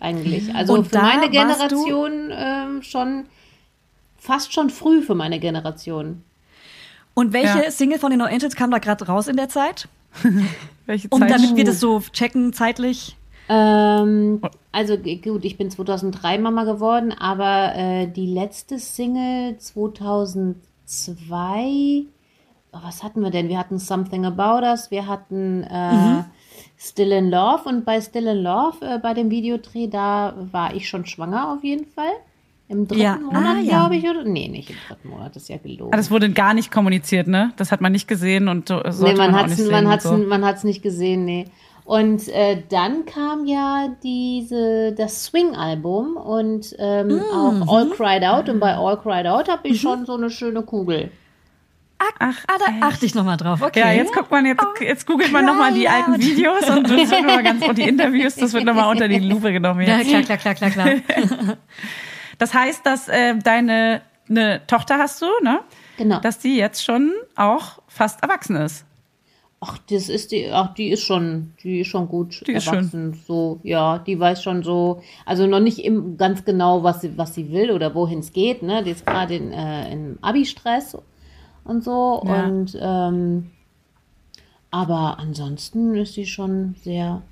eigentlich. 0.00 0.52
Also 0.52 0.74
Und 0.74 0.88
für 0.88 0.98
meine 0.98 1.30
Generation 1.30 2.32
ähm, 2.32 2.82
schon 2.82 3.26
fast 4.18 4.52
schon 4.52 4.70
früh 4.70 5.02
für 5.02 5.14
meine 5.14 5.38
Generation. 5.38 6.24
Und 7.14 7.32
welche 7.32 7.62
Ja. 7.62 7.70
Single 7.70 8.00
von 8.00 8.10
den 8.10 8.18
No 8.18 8.24
Angels 8.24 8.56
kam 8.56 8.72
da 8.72 8.78
gerade 8.78 9.06
raus 9.06 9.28
in 9.28 9.36
der 9.36 9.48
Zeit? 9.48 9.86
Welche 10.86 11.06
Um 11.10 11.20
Zeit? 11.20 11.30
damit 11.30 11.54
wir 11.54 11.64
das 11.64 11.78
so 11.78 12.02
checken 12.12 12.52
zeitlich. 12.52 13.16
Ähm, 13.56 14.40
also 14.72 14.96
g- 14.96 15.16
gut, 15.16 15.44
ich 15.44 15.58
bin 15.58 15.70
2003 15.70 16.38
Mama 16.38 16.64
geworden, 16.64 17.12
aber 17.12 17.74
äh, 17.76 18.06
die 18.06 18.26
letzte 18.32 18.78
Single 18.78 19.58
2002, 20.86 22.04
oh, 22.72 22.78
was 22.82 23.02
hatten 23.02 23.20
wir 23.22 23.30
denn? 23.30 23.48
Wir 23.50 23.58
hatten 23.58 23.78
Something 23.78 24.24
About 24.24 24.64
Us, 24.66 24.90
wir 24.90 25.06
hatten 25.06 25.64
äh, 25.64 26.22
Still 26.78 27.12
in 27.12 27.30
Love 27.30 27.68
und 27.68 27.84
bei 27.84 28.00
Still 28.00 28.26
in 28.28 28.38
Love, 28.42 28.78
äh, 28.80 28.98
bei 28.98 29.12
dem 29.14 29.30
Videodreh, 29.30 29.86
da 29.88 30.34
war 30.50 30.74
ich 30.74 30.88
schon 30.88 31.04
schwanger 31.06 31.52
auf 31.52 31.62
jeden 31.62 31.86
Fall. 31.86 32.12
Im 32.68 32.86
dritten 32.88 33.02
Ja. 33.02 33.16
Monat, 33.18 33.56
Ah, 33.58 33.60
ja. 33.60 33.68
glaube 33.80 33.96
ich, 33.96 34.08
oder? 34.08 34.24
Nee, 34.24 34.48
nicht 34.48 34.70
im 34.70 34.76
dritten 34.88 35.08
Monat, 35.10 35.36
das 35.36 35.42
ist 35.42 35.48
ja 35.50 35.58
gelogen. 35.58 35.92
Ah, 35.92 35.96
das 35.98 36.10
wurde 36.10 36.30
gar 36.30 36.54
nicht 36.54 36.70
kommuniziert, 36.72 37.26
ne? 37.28 37.52
Das 37.58 37.70
hat 37.70 37.82
man 37.82 37.92
nicht 37.92 38.08
gesehen 38.08 38.48
und 38.48 38.68
so- 38.68 38.80
sollte 38.88 39.12
Nee, 39.12 39.18
man 39.18 39.30
man, 39.32 39.34
auch 39.34 39.38
hat's, 39.44 39.50
nicht 39.50 39.58
sehen. 39.66 39.70
man 39.72 39.88
hat's, 39.88 40.04
so. 40.04 40.16
man 40.16 40.42
hat's 40.44 40.64
nicht 40.64 40.82
gesehen, 40.82 41.26
nee. 41.26 41.44
Und 41.84 42.28
äh, 42.28 42.62
dann 42.68 43.04
kam 43.06 43.44
ja 43.46 43.88
diese 44.02 44.92
das 44.92 45.24
Swing-Album 45.24 46.16
und 46.16 46.74
ähm, 46.78 47.08
Mhm. 47.08 47.20
auch 47.66 47.74
All 47.76 47.90
Cried 47.90 48.22
Out. 48.24 48.48
Und 48.48 48.60
bei 48.60 48.74
All 48.76 48.96
Cried 48.98 49.26
Out 49.26 49.48
habe 49.48 49.66
ich 49.68 49.80
schon 49.80 50.06
so 50.06 50.14
eine 50.16 50.30
schöne 50.30 50.62
Kugel. 50.62 51.10
Ach, 52.18 52.36
Ah, 52.48 52.54
da 52.58 52.86
achte 52.88 53.06
ich 53.06 53.14
nochmal 53.14 53.36
drauf. 53.36 53.62
Okay. 53.62 53.78
Ja, 53.80 53.92
jetzt 53.92 54.12
guckt 54.12 54.30
man, 54.30 54.44
jetzt, 54.44 54.64
jetzt 54.80 55.06
googelt 55.06 55.30
man 55.32 55.44
nochmal 55.44 55.72
die 55.72 55.88
alten. 55.88 56.20
Videos 56.20 56.68
und, 56.68 56.90
das 56.90 57.10
wird 57.10 57.22
noch 57.22 57.34
mal 57.34 57.42
ganz, 57.44 57.64
und 57.66 57.78
die 57.78 57.82
Interviews, 57.88 58.34
das 58.34 58.52
wird 58.52 58.64
nochmal 58.64 58.88
unter 58.90 59.06
die 59.06 59.20
Lupe 59.20 59.52
genommen. 59.52 59.80
Ja, 59.86 59.98
Jetzt. 59.98 60.26
klar, 60.26 60.36
klar, 60.38 60.54
klar, 60.54 60.70
klar, 60.70 60.88
klar. 61.00 61.56
Das 62.38 62.54
heißt, 62.54 62.84
dass 62.84 63.08
äh, 63.08 63.36
deine 63.36 64.02
eine 64.28 64.66
Tochter 64.66 64.98
hast 64.98 65.22
du, 65.22 65.26
ne? 65.42 65.60
Genau. 65.96 66.18
Dass 66.20 66.38
die 66.40 66.56
jetzt 66.56 66.84
schon 66.84 67.12
auch 67.36 67.80
fast 67.86 68.20
erwachsen 68.22 68.56
ist. 68.56 68.84
Ach, 69.64 69.78
das 69.90 70.08
ist 70.08 70.32
die, 70.32 70.50
ach, 70.50 70.74
die 70.74 70.88
ist 70.90 71.02
schon, 71.04 71.52
die 71.62 71.82
ist 71.82 71.86
schon 71.86 72.08
gut 72.08 72.42
Die 72.48 72.54
erwachsen. 72.54 73.14
So, 73.26 73.60
ja, 73.62 73.98
die 73.98 74.18
weiß 74.18 74.42
schon 74.42 74.64
so, 74.64 75.00
also 75.24 75.46
noch 75.46 75.60
nicht 75.60 75.78
im, 75.84 76.16
ganz 76.16 76.44
genau, 76.44 76.82
was 76.82 77.00
sie, 77.02 77.16
was 77.16 77.34
sie 77.34 77.52
will 77.52 77.70
oder 77.70 77.94
wohin 77.94 78.18
es 78.18 78.32
geht. 78.32 78.64
Ne, 78.64 78.82
die 78.82 78.90
ist 78.90 79.06
gerade 79.06 79.36
in, 79.36 79.52
äh, 79.52 79.92
im 79.92 80.18
Abi-Stress 80.20 80.98
und 81.62 81.84
so 81.84 82.22
Ja. 82.26 82.46
und 82.46 82.76
ähm, 82.80 83.52
aber 84.72 85.18
ansonsten 85.20 85.94
ist 85.94 86.14
sie 86.14 86.26
schon 86.26 86.74
sehr, 86.82 87.22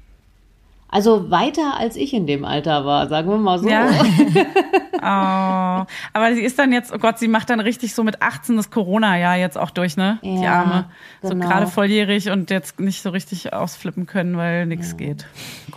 also 0.90 1.30
weiter 1.30 1.76
als 1.78 1.96
ich 1.96 2.12
in 2.14 2.26
dem 2.26 2.44
Alter 2.44 2.84
war, 2.84 3.08
sagen 3.08 3.28
wir 3.30 3.38
mal 3.38 3.58
so. 3.58 3.68
Ja. 3.68 3.88
oh. 5.02 5.86
Aber 6.12 6.34
sie 6.34 6.42
ist 6.42 6.58
dann 6.58 6.72
jetzt, 6.72 6.92
oh 6.92 6.98
Gott, 6.98 7.18
sie 7.18 7.28
macht 7.28 7.50
dann 7.50 7.60
richtig 7.60 7.94
so 7.94 8.02
mit 8.04 8.22
18 8.22 8.56
das 8.56 8.70
Corona-Jahr 8.70 9.36
jetzt 9.36 9.56
auch 9.58 9.70
durch, 9.70 9.96
ne? 9.96 10.18
die 10.22 10.40
Ja, 10.42 10.60
Arme. 10.62 10.84
So 11.22 11.30
genau. 11.30 11.46
gerade 11.46 11.66
volljährig 11.66 12.30
und 12.30 12.50
jetzt 12.50 12.80
nicht 12.80 13.02
so 13.02 13.10
richtig 13.10 13.52
ausflippen 13.52 14.06
können, 14.06 14.36
weil 14.36 14.66
nichts 14.66 14.96
geht. 14.96 15.26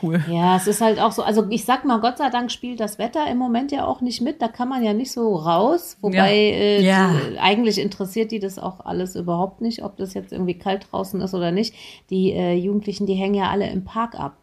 Cool. 0.01 0.23
Ja, 0.29 0.55
es 0.57 0.67
ist 0.67 0.81
halt 0.81 0.99
auch 0.99 1.11
so, 1.11 1.23
also 1.23 1.45
ich 1.49 1.65
sag 1.65 1.85
mal, 1.85 1.99
Gott 1.99 2.17
sei 2.17 2.29
Dank 2.29 2.51
spielt 2.51 2.79
das 2.79 2.97
Wetter 2.97 3.27
im 3.29 3.37
Moment 3.37 3.71
ja 3.71 3.85
auch 3.85 4.01
nicht 4.01 4.21
mit, 4.21 4.41
da 4.41 4.47
kann 4.47 4.69
man 4.69 4.83
ja 4.83 4.93
nicht 4.93 5.11
so 5.11 5.35
raus, 5.35 5.97
wobei 6.01 6.15
Ja. 6.17 6.25
Äh, 6.25 6.81
Ja. 6.83 7.11
äh, 7.11 7.37
eigentlich 7.39 7.79
interessiert 7.79 8.31
die 8.31 8.39
das 8.39 8.59
auch 8.59 8.79
alles 8.85 9.15
überhaupt 9.15 9.61
nicht, 9.61 9.83
ob 9.83 9.97
das 9.97 10.13
jetzt 10.13 10.31
irgendwie 10.33 10.57
kalt 10.57 10.87
draußen 10.91 11.21
ist 11.21 11.33
oder 11.33 11.51
nicht. 11.51 11.73
Die 12.09 12.31
äh, 12.33 12.53
Jugendlichen, 12.55 13.05
die 13.05 13.13
hängen 13.15 13.35
ja 13.35 13.49
alle 13.49 13.69
im 13.69 13.83
Park 13.85 14.15
ab. 14.19 14.37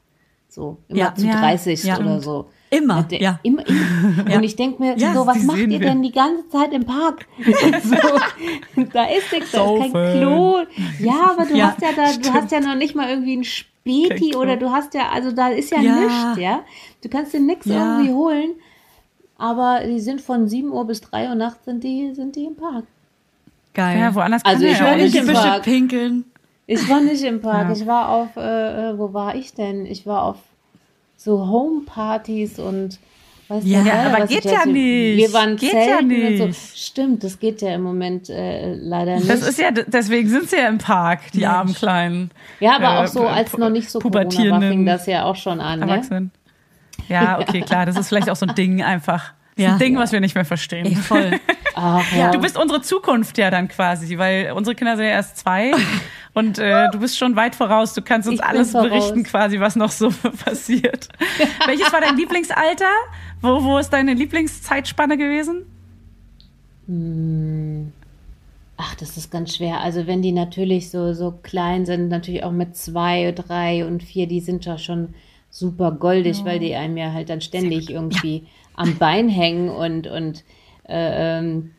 So, 0.53 0.79
immer 0.89 0.99
Ja. 0.99 1.15
zu 1.15 1.27
Ja, 1.27 1.39
30 1.41 1.85
ja. 1.85 1.99
oder 1.99 2.21
so. 2.21 2.47
Immer, 2.71 2.99
Und 2.99 3.11
der- 3.13 3.21
ja. 3.21 3.39
Immer, 3.45 3.65
immer. 3.69 4.35
Und 4.37 4.43
ich 4.43 4.57
denke 4.57 4.83
mir, 4.83 4.97
Ja, 4.99 5.15
so, 5.15 5.25
was 5.27 5.43
macht 5.45 5.59
ihr 5.59 5.69
wir. 5.69 5.79
denn 5.79 6.03
die 6.03 6.11
ganze 6.13 6.49
Zeit 6.49 6.73
im 6.73 6.85
Park? 6.85 7.27
so, 7.85 8.85
da 8.93 9.05
ist 9.05 9.33
nichts, 9.33 9.53
da 9.53 9.75
ist 9.77 9.93
kein. 9.93 10.19
Klo. 10.21 10.59
Ja, 10.99 11.31
aber 11.37 11.47
du 11.47 11.57
Ja, 11.57 11.69
hast 11.71 11.81
ja 11.83 11.89
da, 11.95 12.13
du 12.21 12.33
hast 12.35 12.51
ja 12.53 12.61
noch 12.61 12.75
nicht 12.75 12.95
mal 12.97 13.09
irgendwie 13.09 13.37
ein 13.37 13.45
Späti 13.45 14.35
oder 14.37 14.57
du 14.57 14.71
hast 14.71 14.93
ja, 14.95 15.09
also 15.13 15.31
da 15.33 15.49
ist 15.49 15.71
ja, 15.71 15.81
Ja. 15.81 15.95
nichts, 15.97 16.39
ja. 16.39 16.61
Du 17.03 17.09
kannst 17.09 17.33
dir 17.33 17.41
nichts 17.41 17.67
Ja. 17.67 17.99
irgendwie 17.99 18.13
holen. 18.13 18.51
Aber 19.39 19.81
die 19.87 20.01
sind 20.01 20.21
von 20.21 20.49
7 20.49 20.71
Uhr 20.71 20.85
bis 20.87 21.01
3 21.01 21.29
Uhr 21.29 21.35
nachts 21.37 21.65
sind 21.65 21.83
die, 21.83 22.13
sind 22.15 22.35
die 22.37 22.45
im 22.45 22.57
Park. 22.57 22.85
Geil. 23.73 23.99
Ja, 24.01 24.15
woanders 24.15 24.45
Also 24.45 24.65
kann 24.65 24.73
ich 24.73 24.79
ja 24.81 24.91
auch 24.93 24.97
nicht 24.97 25.15
nicht. 25.15 25.29
im 25.29 25.33
Park. 25.35 25.63
pinkeln. 25.63 26.25
Ich 26.73 26.89
war 26.89 27.01
nicht 27.01 27.25
im 27.25 27.41
Park. 27.41 27.69
Ja. 27.69 27.73
Ich 27.73 27.85
war 27.85 28.09
auf, 28.11 28.37
äh, 28.37 28.91
äh, 28.91 28.99
wo 28.99 29.13
war 29.13 29.35
ich 29.35 29.55
denn? 29.55 29.87
Ich 29.87 30.07
war 30.07 30.23
auf 30.23 30.37
so 31.17 31.49
Homepartys 31.49 32.61
und 32.61 33.01
weiß 33.49 33.65
Ja, 33.67 33.83
Geier, 33.83 34.07
aber 34.07 34.23
was 34.23 34.31
geht 34.31 34.45
ja 34.45 34.65
nicht. 34.65 35.17
Wir 35.17 35.33
waren 35.33 35.57
Geht 35.57 35.73
ja 35.73 35.83
zelten 35.83 36.27
und 36.27 36.37
so. 36.39 36.47
nicht. 36.47 36.79
Stimmt, 36.79 37.25
das 37.25 37.41
geht 37.41 37.61
ja 37.61 37.75
im 37.75 37.83
Moment 37.83 38.31
äh, 38.31 38.75
leider 38.75 39.17
nicht. 39.17 39.29
Das 39.29 39.43
ist 39.43 39.59
ja, 39.59 39.73
deswegen 39.73 40.29
sind 40.29 40.49
sie 40.49 40.59
ja 40.59 40.69
im 40.69 40.79
Park, 40.79 41.33
die 41.33 41.41
Mensch. 41.41 41.51
armen 41.51 41.75
Kleinen. 41.75 42.31
ja, 42.61 42.77
aber 42.77 42.85
äh, 42.85 42.99
auch 42.99 43.07
so, 43.09 43.27
als 43.27 43.59
noch 43.59 43.71
nicht 43.71 43.91
so 43.91 43.99
Corona 43.99 44.51
war, 44.51 44.61
fing 44.61 44.87
das 44.87 45.07
ja 45.07 45.25
auch 45.25 45.37
schon 45.37 45.61
an. 45.61 45.81
Ne? 45.81 45.91
Erwachsenen. 45.91 46.31
Ja, 47.09 47.41
okay, 47.41 47.63
klar, 47.63 47.85
das 47.85 47.99
ist 47.99 48.09
vielleicht 48.09 48.31
auch 48.31 48.37
so 48.37 48.47
ein 48.47 48.55
Ding 48.55 48.81
einfach. 48.81 49.33
Das 49.61 49.67
ist 49.67 49.69
Ja. 49.69 49.73
ein 49.75 49.79
Ding, 49.79 49.99
was 49.99 50.13
wir 50.13 50.21
nicht 50.21 50.35
mehr 50.35 50.45
verstehen. 50.45 50.87
Ey, 50.87 50.95
voll. 50.97 51.33
Ach, 51.75 52.05
ja. 52.13 52.31
Du 52.31 52.41
bist 52.41 52.59
unsere 52.59 52.81
Zukunft 52.83 53.39
ja 53.39 53.51
dann 53.51 53.69
quasi, 53.69 54.19
weil 54.19 54.53
unsere 54.53 54.75
Kinder 54.75 54.97
sind 54.97 55.05
ja 55.07 55.13
erst 55.13 55.39
zwei 55.39 55.73
und 56.35 56.59
äh, 56.59 56.89
du 56.91 56.99
bist 56.99 57.17
schon 57.19 57.37
weit 57.37 57.55
voraus. 57.55 57.95
Du 57.95 58.03
kannst 58.03 58.29
uns 58.29 58.41
Ich 58.41 58.45
alles 58.45 58.73
berichten 58.73 59.23
quasi, 59.25 59.61
was 59.61 59.77
noch 59.77 59.91
so 59.91 60.11
passiert. 60.45 61.09
Welches 61.67 61.93
war 61.93 62.01
dein 62.01 62.17
Lieblingsalter? 62.17 62.85
Wo, 63.43 63.63
wo 63.63 63.79
ist 63.79 63.91
deine 63.91 64.15
Lieblingszeitspanne 64.15 65.17
gewesen? 65.17 65.65
Ach, 68.77 68.95
das 68.97 69.17
ist 69.17 69.31
ganz 69.31 69.57
schwer. 69.57 69.81
Also 69.81 70.07
wenn 70.07 70.23
die 70.23 70.33
natürlich 70.33 70.91
so, 70.91 71.13
so 71.13 71.33
klein 71.43 71.87
sind, 71.87 72.09
natürlich 72.09 72.45
auch 72.45 72.53
mit 72.53 72.77
zwei, 72.77 73.33
drei 73.33 73.85
und 73.87 74.03
vier, 74.03 74.27
die 74.27 74.41
sind 74.41 74.65
ja 74.65 74.79
schon 74.79 75.15
super 75.51 75.93
goldig, 75.93 76.45
weil 76.45 76.59
die 76.59 76.75
einem 76.75 76.97
ja 76.97 77.13
halt 77.13 77.29
dann 77.29 77.41
ständig 77.41 77.91
irgendwie 77.91 78.45
am 78.81 78.97
Bein 78.99 79.29
hängen 79.29 79.69
und, 79.69 80.07
und 80.07 80.45
äh, 80.89 81.39
ähm, 81.39 81.71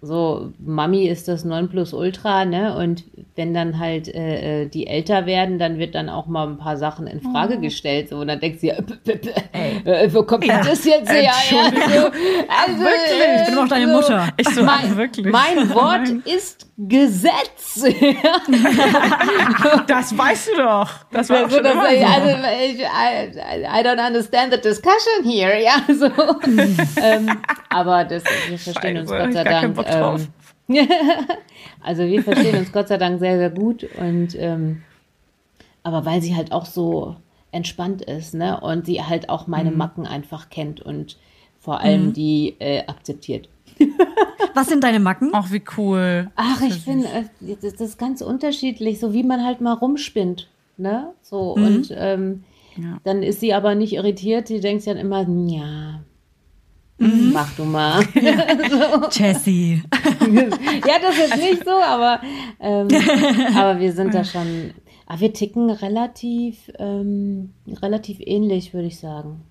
so, 0.00 0.52
Mami 0.64 1.08
ist 1.08 1.26
das 1.26 1.44
Nonplusultra, 1.44 2.44
ne? 2.44 2.76
Und 2.76 3.02
wenn 3.34 3.52
dann 3.52 3.80
halt 3.80 4.06
äh, 4.14 4.62
äh, 4.62 4.66
die 4.68 4.86
älter 4.86 5.26
werden, 5.26 5.58
dann 5.58 5.78
wird 5.80 5.96
dann 5.96 6.08
auch 6.08 6.26
mal 6.28 6.46
ein 6.46 6.56
paar 6.56 6.76
Sachen 6.76 7.08
in 7.08 7.20
Frage 7.20 7.58
gestellt. 7.58 8.08
So, 8.08 8.18
und 8.18 8.28
dann 8.28 8.38
denkt 8.38 8.60
sie, 8.60 8.68
p- 8.68 8.82
p- 9.16 9.16
p- 9.16 9.30
äh, 9.90 10.08
wo 10.14 10.22
kommt 10.22 10.44
Ja, 10.44 10.62
das 10.62 10.84
jetzt 10.84 11.10
her? 11.10 11.22
Ja, 11.24 11.32
Entschuldigung. 11.32 11.90
so, 11.90 12.06
also, 12.06 12.80
wirklich? 12.80 13.26
äh, 13.28 13.40
Ich 13.40 13.46
bin 13.46 13.54
doch 13.56 13.68
deine 13.68 13.86
so, 13.88 13.92
Mutter. 13.92 14.28
Ich 14.36 14.48
so, 14.50 14.62
mein, 14.62 14.96
wirklich? 14.96 15.26
mein 15.26 15.68
Wort 15.74 16.08
ist 16.26 16.67
Gesetz. 16.78 17.82
Das 19.88 20.16
weißt 20.16 20.50
du 20.52 20.56
doch. 20.62 20.88
Das 21.10 21.28
war 21.28 21.38
Also, 21.38 21.56
schon 21.56 21.64
das, 21.64 21.72
immer 21.72 21.82
also, 21.82 21.96
so. 21.96 22.48
ich, 22.64 22.80
I, 22.80 23.80
I 23.80 23.84
don't 23.84 24.06
understand 24.06 24.52
the 24.52 24.60
discussion 24.60 25.24
here, 25.24 25.60
ja, 25.60 25.82
so. 25.92 26.06
ähm, 27.02 27.30
aber 27.68 28.04
das, 28.04 28.22
wir 28.48 28.58
verstehen 28.58 28.98
uns 28.98 29.10
Scheiße, 29.10 29.24
Gott 29.24 29.32
sei 29.34 29.42
ich 29.42 29.48
Dank. 29.48 30.28
Ähm, 30.68 30.86
also 31.82 32.04
wir 32.06 32.22
verstehen 32.22 32.58
uns 32.58 32.72
Gott 32.72 32.88
sei 32.88 32.96
Dank 32.98 33.18
sehr, 33.18 33.38
sehr 33.38 33.50
gut 33.50 33.84
und 33.98 34.34
ähm, 34.38 34.82
aber 35.82 36.04
weil 36.04 36.22
sie 36.22 36.36
halt 36.36 36.52
auch 36.52 36.66
so 36.66 37.16
entspannt 37.50 38.02
ist, 38.02 38.34
ne, 38.34 38.60
und 38.60 38.86
sie 38.86 39.02
halt 39.02 39.30
auch 39.30 39.46
meine 39.46 39.70
Mhm. 39.70 39.78
Macken 39.78 40.06
einfach 40.06 40.50
kennt 40.50 40.80
und 40.80 41.16
vor 41.58 41.80
allem 41.80 42.12
die 42.12 42.54
äh, 42.60 42.86
akzeptiert. 42.86 43.48
Was 44.54 44.68
sind 44.68 44.82
deine 44.84 45.00
Macken? 45.00 45.30
Ach, 45.32 45.50
wie 45.52 45.62
cool. 45.76 46.30
Ach, 46.36 46.60
ich 46.62 46.74
finde, 46.80 47.06
äh, 47.08 47.24
das 47.62 47.72
das 47.74 47.80
ist 47.90 47.98
ganz 47.98 48.20
unterschiedlich, 48.22 48.98
so 49.00 49.12
wie 49.12 49.22
man 49.22 49.44
halt 49.44 49.60
mal 49.60 49.74
rumspinnt, 49.74 50.48
ne? 50.76 51.12
So, 51.22 51.52
und 51.54 51.92
ähm, 51.96 52.44
Ja. 52.76 52.98
dann 53.04 53.22
ist 53.22 53.40
sie 53.40 53.54
aber 53.54 53.74
nicht 53.74 53.92
irritiert, 53.94 54.48
die 54.48 54.60
denkt 54.60 54.82
sich 54.82 54.92
dann 54.92 55.00
immer, 55.00 55.26
ja, 55.48 56.00
mach 56.98 57.54
du 57.56 57.64
mal. 57.64 58.02
Jessie. 59.12 59.82
ja, 60.86 60.98
das 61.00 61.18
ist 61.18 61.36
nicht 61.36 61.64
so, 61.64 61.70
aber, 61.72 62.20
ähm, 62.60 62.88
aber 63.56 63.78
wir 63.80 63.92
sind 63.92 64.14
da 64.14 64.24
schon, 64.24 64.72
aber 65.06 65.20
wir 65.20 65.32
ticken 65.32 65.70
relativ, 65.70 66.70
ähm, 66.78 67.50
relativ 67.82 68.18
ähnlich, 68.20 68.74
würde 68.74 68.88
ich 68.88 68.98
sagen. 68.98 69.42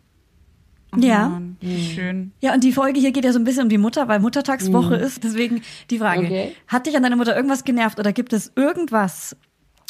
Ja. 1.03 1.41
Wie 1.61 1.81
schön. 1.93 2.31
Ja, 2.39 2.53
und 2.53 2.63
die 2.63 2.71
Folge 2.71 2.99
hier 2.99 3.11
geht 3.11 3.25
ja 3.25 3.33
so 3.33 3.39
ein 3.39 3.43
bisschen 3.43 3.63
um 3.63 3.69
die 3.69 3.77
Mutter, 3.77 4.07
weil 4.07 4.19
Muttertagswoche 4.19 4.95
ist. 4.95 5.23
Deswegen 5.23 5.61
die 5.89 5.99
Frage, 5.99 6.25
Okay. 6.25 6.55
hat 6.67 6.85
dich 6.87 6.95
an 6.95 7.03
deiner 7.03 7.15
Mutter 7.15 7.35
irgendwas 7.35 7.63
genervt 7.63 7.99
oder 7.99 8.13
gibt 8.13 8.33
es 8.33 8.51
irgendwas, 8.55 9.35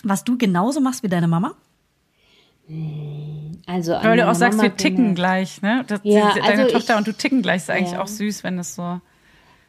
was 0.04 0.24
du 0.24 0.38
genauso 0.38 0.80
machst 0.82 1.04
wie 1.04 1.08
deine 1.10 1.28
Mama? 1.28 1.54
Also, 3.66 3.94
an 3.96 4.04
Weil 4.04 4.18
du 4.18 4.30
auch 4.30 4.36
sagst, 4.36 4.58
Mama 4.58 4.70
wir 4.70 4.76
ticken 4.78 5.16
gleich, 5.16 5.62
ne? 5.62 5.84
Das, 5.88 6.02
Ja, 6.04 6.30
diese, 6.34 6.42
deine 6.46 6.64
also 6.64 6.74
Tochter 6.78 6.94
ich- 6.94 6.98
und 7.00 7.08
du 7.08 7.14
ticken 7.14 7.42
gleich. 7.42 7.58
Ist 7.58 7.70
eigentlich 7.70 7.94
Ja. 7.94 8.02
auch 8.02 8.08
süß, 8.08 8.44
wenn 8.44 8.60
es 8.60 8.76
so. 8.76 9.00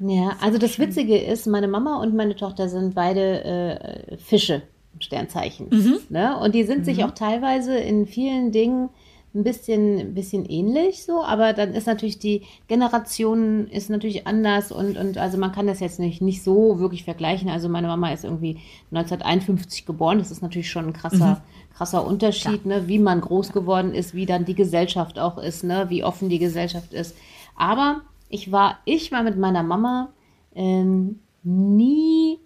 Ja, 0.00 0.36
also 0.40 0.58
das 0.58 0.78
Witzige 0.78 1.18
ist, 1.18 1.46
meine 1.46 1.66
Mama 1.68 2.00
und 2.00 2.14
meine 2.14 2.36
Tochter 2.36 2.68
sind 2.68 2.94
beide 2.94 3.44
äh, 3.44 4.16
Fische 4.18 4.62
im 4.94 5.00
Sternzeichen. 5.00 5.68
Ne? 6.08 6.36
Und 6.38 6.54
die 6.54 6.64
sind 6.64 6.84
sich 6.84 7.04
auch 7.04 7.12
teilweise 7.12 7.76
in 7.76 8.06
vielen 8.06 8.52
Dingen 8.52 8.90
ein 9.38 9.44
bisschen, 9.44 9.98
ein 9.98 10.14
bisschen 10.14 10.44
ähnlich 10.46 11.04
so, 11.04 11.22
aber 11.22 11.52
dann 11.52 11.72
ist 11.72 11.86
natürlich 11.86 12.18
die 12.18 12.42
Generation 12.66 13.68
ist 13.68 13.88
natürlich 13.88 14.26
anders 14.26 14.72
und, 14.72 14.98
und 14.98 15.16
also 15.16 15.38
man 15.38 15.52
kann 15.52 15.68
das 15.68 15.78
jetzt 15.78 16.00
nicht, 16.00 16.20
nicht 16.20 16.42
so 16.42 16.80
wirklich 16.80 17.04
vergleichen. 17.04 17.48
Also 17.48 17.68
meine 17.68 17.86
Mama 17.86 18.12
ist 18.12 18.24
irgendwie 18.24 18.58
1951 18.90 19.86
geboren, 19.86 20.18
das 20.18 20.32
ist 20.32 20.42
natürlich 20.42 20.70
schon 20.70 20.86
ein 20.86 20.92
krasser, 20.92 21.42
krasser 21.76 22.04
Unterschied, 22.04 22.66
ne? 22.66 22.88
wie 22.88 22.98
man 22.98 23.20
groß 23.20 23.52
geworden 23.52 23.94
ist, 23.94 24.12
wie 24.14 24.26
dann 24.26 24.44
die 24.44 24.56
Gesellschaft 24.56 25.18
auch 25.18 25.38
ist, 25.38 25.62
ne? 25.62 25.86
wie 25.88 26.02
offen 26.02 26.28
die 26.28 26.40
Gesellschaft 26.40 26.92
ist. 26.92 27.14
Aber 27.56 28.02
ich 28.28 28.50
war, 28.50 28.78
ich 28.84 29.12
war 29.12 29.22
mit 29.22 29.38
meiner 29.38 29.62
Mama 29.62 30.10
ähm, 30.54 31.20
nie 31.44 32.40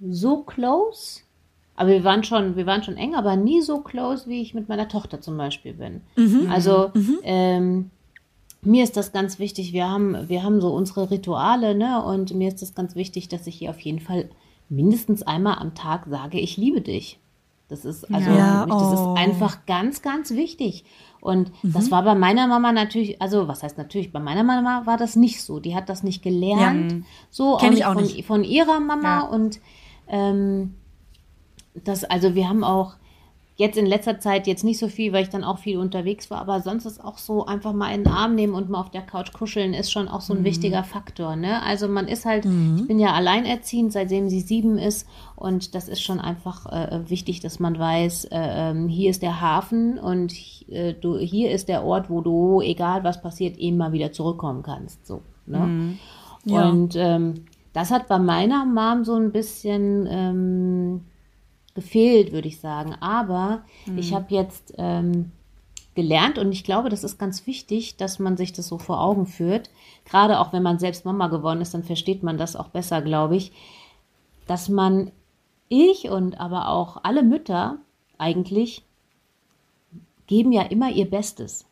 so 0.00 0.42
close. 0.42 1.23
Aber 1.76 1.90
wir 1.90 2.04
waren 2.04 2.22
schon, 2.24 2.56
wir 2.56 2.66
waren 2.66 2.82
schon 2.82 2.96
eng, 2.96 3.14
aber 3.14 3.36
nie 3.36 3.60
so 3.60 3.80
close, 3.80 4.28
wie 4.28 4.40
ich 4.40 4.54
mit 4.54 4.68
meiner 4.68 4.88
Tochter 4.88 5.20
zum 5.20 5.36
Beispiel 5.36 5.74
bin. 5.74 6.02
Also 6.48 6.92
ähm, 7.24 7.90
mir 8.62 8.84
ist 8.84 8.96
das 8.96 9.12
ganz 9.12 9.38
wichtig. 9.38 9.72
Wir 9.72 9.88
haben, 9.88 10.28
wir 10.28 10.42
haben 10.42 10.60
so 10.60 10.72
unsere 10.72 11.10
Rituale, 11.10 11.74
ne? 11.74 12.02
Und 12.04 12.32
mir 12.34 12.48
ist 12.48 12.62
das 12.62 12.74
ganz 12.74 12.94
wichtig, 12.94 13.28
dass 13.28 13.46
ich 13.46 13.60
ihr 13.60 13.70
auf 13.70 13.80
jeden 13.80 14.00
Fall 14.00 14.28
mindestens 14.68 15.22
einmal 15.22 15.58
am 15.58 15.74
Tag 15.74 16.06
sage, 16.08 16.38
ich 16.38 16.56
liebe 16.56 16.80
dich. 16.80 17.18
Das 17.68 17.84
ist 17.84 18.04
also 18.12 18.30
Ja, 18.30 18.66
mich, 18.66 18.74
das 18.74 18.82
oh. 19.00 19.14
ist 19.14 19.20
einfach 19.20 19.66
ganz, 19.66 20.00
ganz 20.02 20.30
wichtig. 20.30 20.84
Und 21.20 21.50
das 21.62 21.90
war 21.90 22.02
bei 22.02 22.14
meiner 22.14 22.46
Mama 22.46 22.70
natürlich, 22.72 23.20
also 23.22 23.48
was 23.48 23.62
heißt 23.62 23.78
natürlich, 23.78 24.12
bei 24.12 24.20
meiner 24.20 24.44
Mama 24.44 24.82
war 24.84 24.98
das 24.98 25.16
nicht 25.16 25.42
so. 25.42 25.58
Die 25.58 25.74
hat 25.74 25.88
das 25.88 26.02
nicht 26.02 26.22
gelernt, 26.22 27.04
so 27.30 27.56
Kenn 27.56 27.72
ich 27.72 27.84
auch 27.86 27.96
auch 27.96 28.00
nicht 28.00 28.10
von, 28.10 28.16
nicht. 28.16 28.26
von 28.26 28.44
ihrer 28.44 28.80
Mama 28.80 29.20
Ja. 29.20 29.26
und 29.26 29.58
ähm, 30.06 30.74
das, 31.74 32.04
also 32.04 32.34
wir 32.34 32.48
haben 32.48 32.64
auch 32.64 32.94
jetzt 33.56 33.78
in 33.78 33.86
letzter 33.86 34.18
Zeit 34.18 34.48
jetzt 34.48 34.64
nicht 34.64 34.80
so 34.80 34.88
viel, 34.88 35.12
weil 35.12 35.22
ich 35.22 35.28
dann 35.28 35.44
auch 35.44 35.58
viel 35.58 35.78
unterwegs 35.78 36.28
war, 36.28 36.40
aber 36.40 36.60
sonst 36.60 36.86
ist 36.86 37.04
auch 37.04 37.18
so 37.18 37.46
einfach 37.46 37.72
mal 37.72 37.94
in 37.94 38.02
den 38.02 38.12
Arm 38.12 38.34
nehmen 38.34 38.52
und 38.52 38.68
mal 38.68 38.80
auf 38.80 38.90
der 38.90 39.02
Couch 39.02 39.32
kuscheln 39.32 39.74
ist 39.74 39.92
schon 39.92 40.08
auch 40.08 40.22
so 40.22 40.32
ein 40.34 40.40
Mhm. 40.40 40.44
wichtiger 40.44 40.82
Faktor, 40.82 41.36
ne? 41.36 41.62
Also 41.62 41.86
man 41.86 42.08
ist 42.08 42.24
halt, 42.24 42.44
ich 42.80 42.88
bin 42.88 42.98
ja 42.98 43.12
alleinerziehend, 43.12 43.92
seitdem 43.92 44.28
sie 44.28 44.40
sieben 44.40 44.76
ist 44.76 45.06
und 45.36 45.76
das 45.76 45.88
ist 45.88 46.02
schon 46.02 46.18
einfach 46.18 46.66
äh, 46.66 47.08
wichtig, 47.08 47.38
dass 47.40 47.60
man 47.60 47.78
weiß, 47.78 48.24
äh, 48.24 48.30
ähm, 48.70 48.88
hier 48.88 49.10
ist 49.10 49.22
der 49.22 49.40
Hafen 49.40 50.00
und 50.00 50.34
äh, 50.68 50.94
du, 50.94 51.16
hier 51.18 51.52
ist 51.52 51.68
der 51.68 51.84
Ort, 51.84 52.10
wo 52.10 52.22
du, 52.22 52.60
egal 52.60 53.04
was 53.04 53.22
passiert, 53.22 53.56
eben 53.58 53.76
mal 53.76 53.92
wieder 53.92 54.10
zurückkommen 54.10 54.64
kannst, 54.64 55.06
so, 55.06 55.22
ne? 55.46 55.96
Ja. 56.44 56.70
Und 56.70 56.96
ähm, 56.96 57.44
das 57.72 57.92
hat 57.92 58.08
bei 58.08 58.18
meiner 58.18 58.64
Mom 58.64 59.04
so 59.04 59.14
ein 59.14 59.30
bisschen 59.30 60.08
ähm, 60.10 61.02
gefehlt, 61.74 62.32
würde 62.32 62.48
ich 62.48 62.60
sagen. 62.60 62.94
Aber 63.00 63.64
ich 63.96 64.14
habe 64.14 64.26
jetzt 64.34 64.74
ähm, 64.78 65.32
gelernt 65.94 66.38
und 66.38 66.52
ich 66.52 66.64
glaube, 66.64 66.88
das 66.88 67.04
ist 67.04 67.18
ganz 67.18 67.46
wichtig, 67.46 67.96
dass 67.96 68.18
man 68.18 68.36
sich 68.36 68.52
das 68.52 68.68
so 68.68 68.78
vor 68.78 69.00
Augen 69.00 69.26
führt. 69.26 69.70
Gerade 70.04 70.40
auch 70.40 70.52
wenn 70.52 70.62
man 70.62 70.78
selbst 70.78 71.04
Mama 71.04 71.28
geworden 71.28 71.60
ist, 71.60 71.74
dann 71.74 71.84
versteht 71.84 72.22
man 72.22 72.38
das 72.38 72.56
auch 72.56 72.68
besser, 72.68 73.02
glaube 73.02 73.36
ich, 73.36 73.52
dass 74.46 74.68
man, 74.68 75.10
ich 75.68 76.10
und 76.10 76.40
aber 76.40 76.68
auch 76.68 76.98
alle 77.02 77.22
Mütter 77.22 77.78
eigentlich 78.18 78.82
geben 80.26 80.52
ja 80.52 80.62
immer 80.62 80.90
ihr 80.90 81.08
Bestes. 81.08 81.66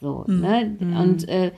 So, 0.00 0.24
ne? 0.26 0.76
Und 0.98 1.28
äh, 1.28 1.52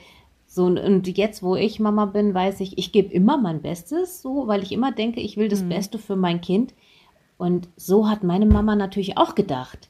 so, 0.45 0.65
und 0.65 1.07
jetzt, 1.17 1.43
wo 1.43 1.55
ich 1.55 1.79
Mama 1.79 2.05
bin, 2.05 2.33
weiß 2.33 2.61
ich, 2.61 2.77
ich 2.77 2.91
gebe 2.91 3.13
immer 3.13 3.37
mein 3.37 3.61
Bestes, 3.61 4.21
so, 4.21 4.47
weil 4.47 4.63
ich 4.63 4.71
immer 4.71 4.91
denke, 4.91 5.19
ich 5.19 5.37
will 5.37 5.49
das 5.49 5.61
Beste 5.69 5.99
für 5.99 6.15
mein 6.15 6.41
Kind. 6.41 6.73
Und 7.37 7.69
so 7.75 8.09
hat 8.09 8.23
meine 8.23 8.45
Mama 8.45 8.75
natürlich 8.75 9.17
auch 9.17 9.35
gedacht. 9.35 9.89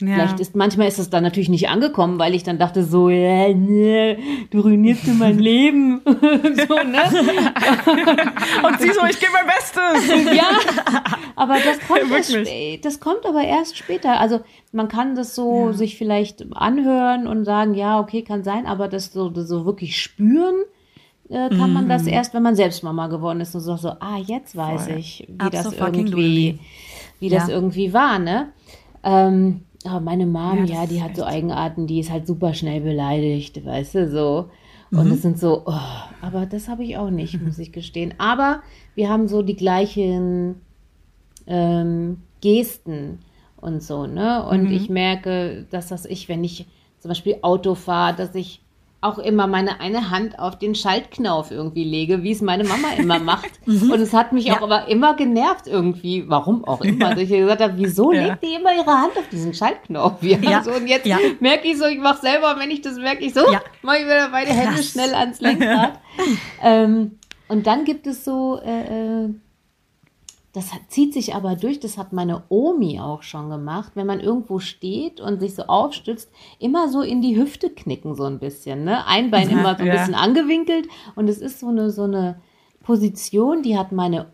Ja. 0.00 0.14
Vielleicht 0.14 0.40
ist, 0.40 0.54
manchmal 0.54 0.86
ist 0.86 0.98
es 0.98 1.10
dann 1.10 1.24
natürlich 1.24 1.48
nicht 1.48 1.68
angekommen, 1.68 2.20
weil 2.20 2.34
ich 2.34 2.44
dann 2.44 2.58
dachte 2.58 2.84
so, 2.84 3.08
ja, 3.08 3.52
nee, 3.52 4.16
du 4.50 4.60
ruinierst 4.60 5.06
mir 5.08 5.14
mein 5.14 5.38
Leben. 5.40 6.00
so, 6.04 6.10
ne? 6.12 7.02
Und 8.66 8.80
sie 8.80 8.92
so, 8.92 9.04
ich 9.10 9.18
gebe 9.18 9.32
mein 9.32 9.46
Bestes. 9.46 10.36
Ja, 10.36 10.50
aber 11.34 11.54
das 11.54 11.80
kommt, 11.88 12.10
erst, 12.12 12.84
das 12.84 13.00
kommt 13.00 13.26
aber 13.26 13.42
erst 13.42 13.76
später. 13.76 14.20
Also 14.20 14.40
man 14.72 14.86
kann 14.86 15.16
das 15.16 15.34
so 15.34 15.72
sich 15.72 15.98
vielleicht 15.98 16.46
anhören 16.54 17.26
und 17.26 17.44
sagen, 17.44 17.74
ja, 17.74 17.98
okay, 17.98 18.22
kann 18.22 18.44
sein, 18.44 18.66
aber 18.66 18.86
das 18.86 19.12
so, 19.12 19.30
das 19.30 19.48
so 19.48 19.64
wirklich 19.64 20.00
spüren 20.00 20.54
äh, 21.30 21.50
kann 21.50 21.72
man 21.72 21.84
Mhm. 21.84 21.88
das 21.90 22.06
erst, 22.06 22.34
wenn 22.34 22.42
man 22.42 22.56
selbst 22.56 22.82
Mama 22.82 23.08
geworden 23.08 23.40
ist 23.40 23.54
und 23.54 23.60
so, 23.60 23.76
so 23.76 23.90
ah, 24.00 24.16
jetzt 24.24 24.56
weiß 24.56 24.86
Voll. 24.86 24.96
ich, 24.96 25.26
wie 25.28 25.50
das 25.50 25.66
Absolutely. 25.66 26.00
irgendwie, 26.00 26.58
wie 27.20 27.28
das 27.28 27.48
Ja. 27.48 27.54
irgendwie 27.54 27.92
war, 27.92 28.18
ne? 28.18 28.48
Ähm, 29.02 29.62
aber 29.84 30.00
meine 30.00 30.26
Mom, 30.26 30.56
Ja, 30.58 30.62
das 30.62 30.70
ja, 30.70 30.86
die 30.86 31.02
hat 31.02 31.16
so 31.16 31.24
Eigenarten, 31.24 31.86
die 31.86 32.00
ist 32.00 32.10
halt 32.10 32.26
super 32.26 32.52
schnell 32.54 32.80
beleidigt, 32.80 33.64
weißt 33.64 33.94
du, 33.94 34.08
so. 34.10 34.50
Und 34.90 35.10
es 35.10 35.20
sind 35.22 35.38
so, 35.38 35.64
oh, 35.66 35.72
aber 36.22 36.46
das 36.46 36.68
habe 36.68 36.82
ich 36.82 36.96
auch 36.96 37.10
nicht, 37.10 37.40
muss 37.42 37.58
ich 37.58 37.72
gestehen. 37.72 38.14
Aber 38.16 38.62
wir 38.94 39.10
haben 39.10 39.28
so 39.28 39.42
die 39.42 39.54
gleichen 39.56 40.62
ähm, 41.46 42.22
Gesten 42.40 43.18
und 43.60 43.82
so, 43.82 44.06
ne? 44.06 44.46
Und 44.46 44.70
ich 44.70 44.88
merke, 44.88 45.66
dass 45.70 45.88
das 45.88 46.06
ich, 46.06 46.28
wenn 46.28 46.42
ich 46.42 46.66
zum 47.00 47.10
Beispiel 47.10 47.36
Auto 47.42 47.74
fahre, 47.74 48.16
dass 48.16 48.34
ich 48.34 48.62
auch 49.00 49.18
immer 49.18 49.46
meine 49.46 49.80
eine 49.80 50.10
Hand 50.10 50.40
auf 50.40 50.58
den 50.58 50.74
Schaltknauf 50.74 51.52
irgendwie 51.52 51.84
lege, 51.84 52.24
wie 52.24 52.32
es 52.32 52.40
meine 52.40 52.64
Mama 52.64 52.88
immer 52.98 53.18
macht. 53.20 53.48
Und 53.64 53.92
es 53.92 54.12
hat 54.12 54.32
mich 54.32 54.50
auch 54.50 54.60
aber 54.62 54.88
immer 54.88 55.14
genervt 55.14 55.68
irgendwie, 55.68 56.24
warum 56.28 56.64
auch 56.64 56.80
immer. 56.80 57.10
Dass 57.10 57.18
ich 57.20 57.28
gesagt 57.30 57.62
habe, 57.62 57.74
wieso 57.76 58.12
Ja. 58.12 58.22
legt 58.26 58.42
die 58.42 58.54
immer 58.54 58.74
ihre 58.74 58.90
Hand 59.00 59.16
auf 59.16 59.28
diesen 59.28 59.54
Schaltknopf? 59.54 60.22
Ja, 60.22 60.38
Ja. 60.38 60.62
So, 60.64 60.72
und 60.72 60.88
jetzt 60.88 61.06
Ja. 61.06 61.18
merke 61.38 61.68
ich 61.68 61.78
so, 61.78 61.86
ich 61.86 62.00
mache 62.00 62.20
selber, 62.22 62.56
wenn 62.58 62.70
ich 62.72 62.80
das 62.82 62.96
merke, 62.96 63.24
ich 63.24 63.34
so, 63.34 63.40
Ja. 63.52 63.60
mache 63.82 63.98
ich 63.98 64.04
wieder 64.06 64.30
beide 64.30 64.50
Hände 64.50 64.74
Krass. 64.74 64.90
schnell 64.90 65.14
ans 65.14 65.40
Lenkrad. 65.42 66.00
ähm, 66.62 67.18
und 67.46 67.66
dann 67.68 67.84
gibt 67.84 68.06
es 68.08 68.24
so, 68.24 68.60
äh, 68.64 69.24
äh, 69.26 69.28
das 70.52 70.72
hat, 70.72 70.80
zieht 70.88 71.12
sich 71.12 71.34
aber 71.34 71.56
durch, 71.56 71.78
das 71.78 71.98
hat 71.98 72.12
meine 72.12 72.42
Omi 72.48 73.00
auch 73.00 73.22
schon 73.22 73.50
gemacht, 73.50 73.92
wenn 73.94 74.06
man 74.06 74.20
irgendwo 74.20 74.58
steht 74.58 75.20
und 75.20 75.40
sich 75.40 75.54
so 75.54 75.64
aufstützt, 75.64 76.30
immer 76.58 76.88
so 76.88 77.02
in 77.02 77.20
die 77.20 77.36
Hüfte 77.36 77.70
knicken 77.70 78.14
so 78.14 78.24
ein 78.24 78.38
bisschen, 78.38 78.84
ne? 78.84 79.06
Ein 79.06 79.30
Bein 79.30 79.50
immer 79.50 79.76
so 79.76 79.82
ein 79.82 79.86
Ja. 79.86 79.92
bisschen 79.92 80.14
angewinkelt 80.14 80.88
und 81.16 81.28
es 81.28 81.38
ist 81.38 81.60
so 81.60 81.68
eine, 81.68 81.90
so 81.90 82.04
eine 82.04 82.40
Position, 82.82 83.62
die 83.62 83.76
hat 83.78 83.92
meine 83.92 84.26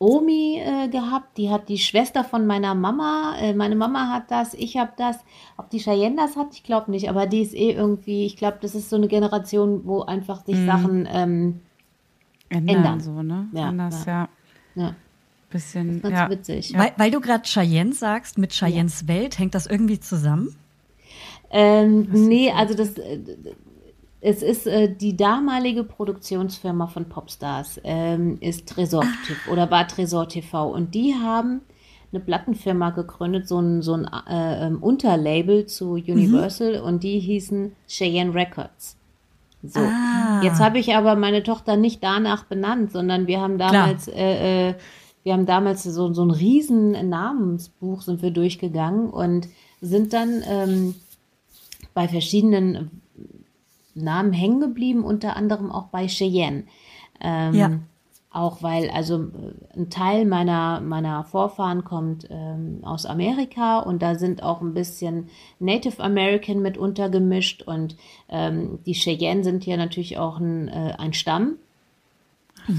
Omi 0.00 0.60
äh, 0.64 0.88
gehabt, 0.88 1.36
die 1.36 1.50
hat 1.50 1.68
die 1.68 1.78
Schwester 1.78 2.22
von 2.22 2.46
meiner 2.46 2.76
Mama, 2.76 3.34
äh, 3.40 3.52
meine 3.52 3.74
Mama 3.74 4.12
hat 4.12 4.30
das, 4.30 4.54
ich 4.54 4.76
habe 4.76 4.92
das, 4.96 5.18
ob 5.56 5.68
die 5.70 5.80
Cheyenne 5.80 6.14
das 6.14 6.36
hat, 6.36 6.54
ich 6.54 6.62
glaube 6.62 6.92
nicht, 6.92 7.10
aber 7.10 7.26
die 7.26 7.42
ist 7.42 7.52
eh 7.54 7.72
irgendwie, 7.72 8.24
ich 8.24 8.36
glaube, 8.36 8.58
das 8.60 8.76
ist 8.76 8.90
so 8.90 8.94
eine 8.96 9.08
Generation, 9.08 9.82
wo 9.84 10.02
einfach 10.02 10.44
sich 10.46 10.56
Sachen 10.64 11.08
ähm, 11.12 11.60
Ändern, 12.48 12.76
Ändern. 12.76 13.00
so, 13.00 13.22
ne? 13.24 13.48
Ja, 13.52 13.68
Anders, 13.70 14.06
ja. 14.06 14.28
ja. 14.76 14.84
Ja, 14.84 14.94
Bisschen, 15.50 16.02
ganz 16.02 16.14
ja. 16.14 16.30
witzig. 16.30 16.74
Weil, 16.76 16.92
weil 16.96 17.10
du 17.10 17.20
gerade 17.20 17.44
Cheyenne 17.44 17.92
sagst, 17.92 18.36
mit 18.36 18.52
Cheyennes 18.52 19.08
Welt, 19.08 19.38
hängt 19.38 19.54
das 19.54 19.66
irgendwie 19.66 19.98
zusammen? 19.98 20.54
Ähm, 21.50 22.08
nee, 22.12 22.52
also 22.52 22.74
das, 22.74 22.98
äh, 22.98 23.18
es 24.20 24.42
ist 24.42 24.66
äh, 24.66 24.94
die 24.94 25.16
damalige 25.16 25.84
Produktionsfirma 25.84 26.88
von 26.88 27.06
Popstars, 27.08 27.80
ähm, 27.84 28.36
ist 28.40 28.68
Tresor 28.68 29.04
TV 29.26 29.52
oder 29.52 29.70
war 29.70 29.88
Tresor 29.88 30.28
TV 30.28 30.70
und 30.70 30.94
die 30.94 31.14
haben 31.14 31.62
eine 32.12 32.20
Plattenfirma 32.20 32.90
gegründet, 32.90 33.48
so 33.48 33.60
ein, 33.60 33.82
so 33.82 33.94
ein 33.94 34.04
äh, 34.04 34.66
ähm, 34.66 34.82
Unterlabel 34.82 35.66
zu 35.66 35.92
Universal 35.92 36.80
und 36.80 37.02
die 37.02 37.18
hießen 37.20 37.72
Cheyenne 37.86 38.34
Records. 38.34 38.96
So, 39.62 39.80
jetzt 40.42 40.60
habe 40.60 40.78
ich 40.78 40.94
aber 40.94 41.16
meine 41.16 41.42
Tochter 41.42 41.76
nicht 41.76 42.02
danach 42.02 42.44
benannt, 42.44 42.92
sondern 42.92 43.26
wir 43.26 43.40
haben 43.40 43.58
damals, 43.58 44.06
äh, 44.06 44.68
äh, 44.68 44.74
wir 45.24 45.32
haben 45.32 45.46
damals 45.46 45.82
so, 45.84 46.12
so 46.12 46.22
ein 46.22 46.30
riesen 46.30 46.92
Namensbuch 47.08 48.02
sind 48.02 48.22
wir 48.22 48.30
durchgegangen 48.30 49.10
und 49.10 49.48
sind 49.80 50.12
dann 50.12 50.42
ähm, 50.46 50.94
bei 51.94 52.08
verschiedenen 52.08 53.02
Namen 53.94 54.32
hängen 54.32 54.60
geblieben, 54.60 55.04
unter 55.04 55.36
anderem 55.36 55.70
auch 55.72 55.86
bei 55.86 56.06
Cheyenne. 56.06 56.64
Ähm, 57.20 57.54
Ja. 57.54 57.70
Auch 58.30 58.62
weil, 58.62 58.90
also 58.90 59.30
ein 59.74 59.88
Teil 59.88 60.26
meiner, 60.26 60.80
meiner 60.80 61.24
Vorfahren 61.24 61.82
kommt 61.82 62.28
ähm, 62.30 62.80
aus 62.82 63.06
Amerika 63.06 63.78
und 63.78 64.02
da 64.02 64.16
sind 64.16 64.42
auch 64.42 64.60
ein 64.60 64.74
bisschen 64.74 65.28
Native 65.58 66.00
American 66.02 66.60
mit 66.60 66.76
untergemischt 66.76 67.62
und 67.62 67.96
ähm, 68.28 68.80
die 68.84 68.92
Cheyenne 68.92 69.42
sind 69.44 69.64
hier 69.64 69.78
natürlich 69.78 70.18
auch 70.18 70.38
ein, 70.38 70.68
äh, 70.68 70.94
ein 70.98 71.14
Stamm 71.14 71.54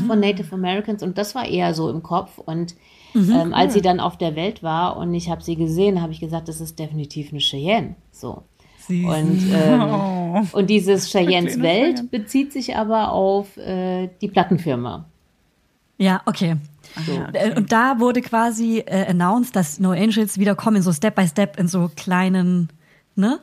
von 0.07 0.19
Native 0.19 0.53
Americans 0.53 1.03
und 1.03 1.17
das 1.17 1.35
war 1.35 1.47
eher 1.47 1.73
so 1.73 1.89
im 1.89 2.03
Kopf 2.03 2.37
und 2.37 2.75
ähm, 3.15 3.53
als 3.53 3.73
sie 3.73 3.81
dann 3.81 3.99
auf 3.99 4.17
der 4.17 4.35
Welt 4.35 4.61
war 4.61 4.97
und 4.97 5.13
ich 5.13 5.29
habe 5.29 5.41
sie 5.41 5.55
gesehen, 5.55 6.01
habe 6.01 6.11
ich 6.11 6.19
gesagt, 6.19 6.47
das 6.47 6.61
ist 6.61 6.77
definitiv 6.77 7.31
eine 7.31 7.39
Cheyenne. 7.39 7.95
So. 8.11 8.43
Und, 8.87 9.41
ähm, 9.53 10.47
und 10.51 10.69
dieses 10.69 11.11
Cheyennes 11.11 11.61
Welt 11.61 11.97
Cheyenne. 11.97 12.09
bezieht 12.09 12.53
sich 12.53 12.75
aber 12.75 13.11
auf 13.11 13.57
äh, 13.57 14.09
die 14.21 14.27
Plattenfirma. 14.27 15.05
Ja, 15.97 16.21
okay. 16.25 16.55
Äh, 17.33 17.55
Und 17.55 17.71
da 17.71 17.99
wurde 17.99 18.21
quasi 18.21 18.79
äh, 18.79 19.07
announced, 19.07 19.55
dass 19.55 19.79
No 19.79 19.91
Angels 19.91 20.39
wieder 20.39 20.55
kommen, 20.55 20.81
so 20.81 20.93
Step 20.93 21.15
by 21.15 21.27
Step 21.27 21.59
in 21.59 21.67
so 21.67 21.91
kleinen, 21.95 22.69
ne? 23.15 23.39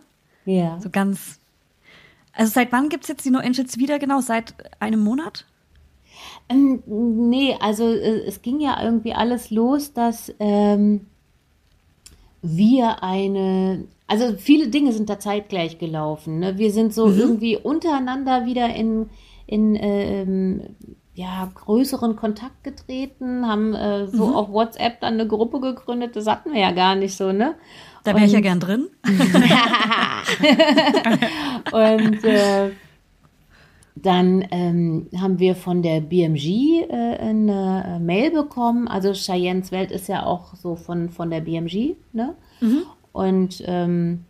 Ja. 0.46 0.80
So 0.80 0.90
ganz. 0.90 1.38
Also 2.32 2.52
seit 2.52 2.72
wann 2.72 2.88
gibt's 2.88 3.08
jetzt 3.08 3.24
die 3.24 3.30
No 3.30 3.38
Angels 3.38 3.78
wieder 3.78 3.98
genau? 3.98 4.20
Seit 4.20 4.54
einem 4.80 5.00
Monat? 5.00 5.44
Ähm, 6.48 6.82
nee, 6.86 7.56
also 7.60 7.88
äh, 7.88 8.24
es 8.26 8.42
ging 8.42 8.60
ja 8.60 8.82
irgendwie 8.82 9.12
alles 9.12 9.50
los, 9.50 9.92
dass 9.92 10.32
ähm, 10.38 11.06
wir 12.42 13.02
eine, 13.02 13.86
also 14.06 14.34
viele 14.38 14.68
Dinge 14.68 14.92
sind 14.92 15.08
da 15.08 15.18
zeitgleich 15.18 15.78
gelaufen. 15.78 16.38
Ne? 16.38 16.58
Wir 16.58 16.70
sind 16.70 16.94
so 16.94 17.10
irgendwie 17.10 17.56
untereinander 17.56 18.46
wieder 18.46 18.74
in, 18.74 19.10
in 19.46 19.76
ähm, 19.80 20.62
ja, 21.14 21.50
größeren 21.54 22.14
Kontakt 22.14 22.62
getreten, 22.62 23.46
haben 23.46 23.74
äh, 23.74 24.06
so 24.06 24.34
auf 24.34 24.50
WhatsApp 24.50 25.00
dann 25.00 25.14
eine 25.14 25.26
Gruppe 25.26 25.60
gegründet, 25.60 26.14
das 26.14 26.26
hatten 26.26 26.52
wir 26.52 26.60
ja 26.60 26.72
gar 26.72 26.94
nicht 26.94 27.16
so, 27.16 27.32
ne? 27.32 27.54
Da 28.04 28.14
wäre 28.14 28.26
ich 28.26 28.32
ja 28.32 28.40
gern 28.40 28.60
drin. 28.60 28.88
Und 31.72 32.22
äh, 32.22 32.70
dann 33.96 34.44
ähm, 34.50 35.08
haben 35.18 35.38
wir 35.38 35.54
von 35.56 35.82
der 35.82 36.00
BMG 36.00 36.82
äh, 36.82 37.16
eine 37.18 37.98
Mail 38.00 38.30
bekommen. 38.30 38.88
Also 38.88 39.12
Cheyennes 39.12 39.72
Welt 39.72 39.90
ist 39.90 40.08
ja 40.08 40.24
auch 40.24 40.54
so 40.54 40.76
von, 40.76 41.08
von 41.08 41.30
der 41.30 41.40
BMG. 41.40 41.96
Ne? 42.12 42.34
Und 43.12 43.62
ähm, 43.66 44.24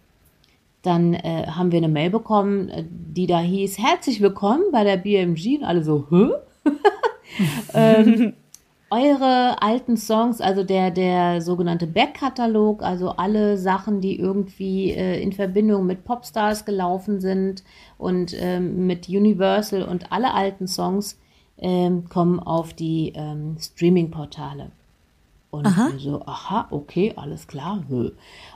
dann 0.83 1.15
äh, 1.15 1.47
haben 1.49 1.73
wir 1.73 1.79
eine 1.79 1.89
Mail 1.89 2.11
bekommen, 2.11 2.69
äh, 2.69 2.85
die 2.89 3.27
da 3.27 3.41
hieß, 3.41 3.79
herzlich 3.79 4.21
willkommen 4.21 4.63
bei 4.71 4.85
der 4.85 4.97
BMG. 4.97 5.59
Und 5.59 5.65
alle 5.65 5.83
so, 5.83 6.07
hä? 6.11 6.29
ähm, 7.75 8.35
eure 8.91 9.61
alten 9.63 9.97
Songs, 9.97 10.41
also 10.41 10.63
der, 10.63 10.91
der 10.91 11.41
sogenannte 11.43 11.87
Backkatalog, 11.87 12.83
also 12.83 13.11
alle 13.11 13.59
Sachen, 13.59 14.01
die 14.01 14.19
irgendwie 14.19 14.93
äh, 14.93 15.21
in 15.21 15.33
Verbindung 15.33 15.87
mit 15.87 16.05
Popstars 16.05 16.65
gelaufen 16.65 17.21
sind 17.21 17.65
und 17.99 18.35
ähm, 18.39 18.87
mit 18.87 19.09
Universal 19.09 19.83
und 19.83 20.13
alle 20.13 20.35
alten 20.35 20.69
Songs 20.69 21.19
ähm, 21.59 22.09
kommen 22.09 22.39
auf 22.39 22.75
die 22.75 23.13
ähm, 23.17 23.57
Streaming-Portale. 23.59 24.71
Und 25.51 25.65
wir 25.65 25.99
so, 25.99 26.23
aha, 26.27 26.67
okay, 26.71 27.15
alles 27.17 27.47
klar. 27.47 27.83
Nö. 27.89 28.11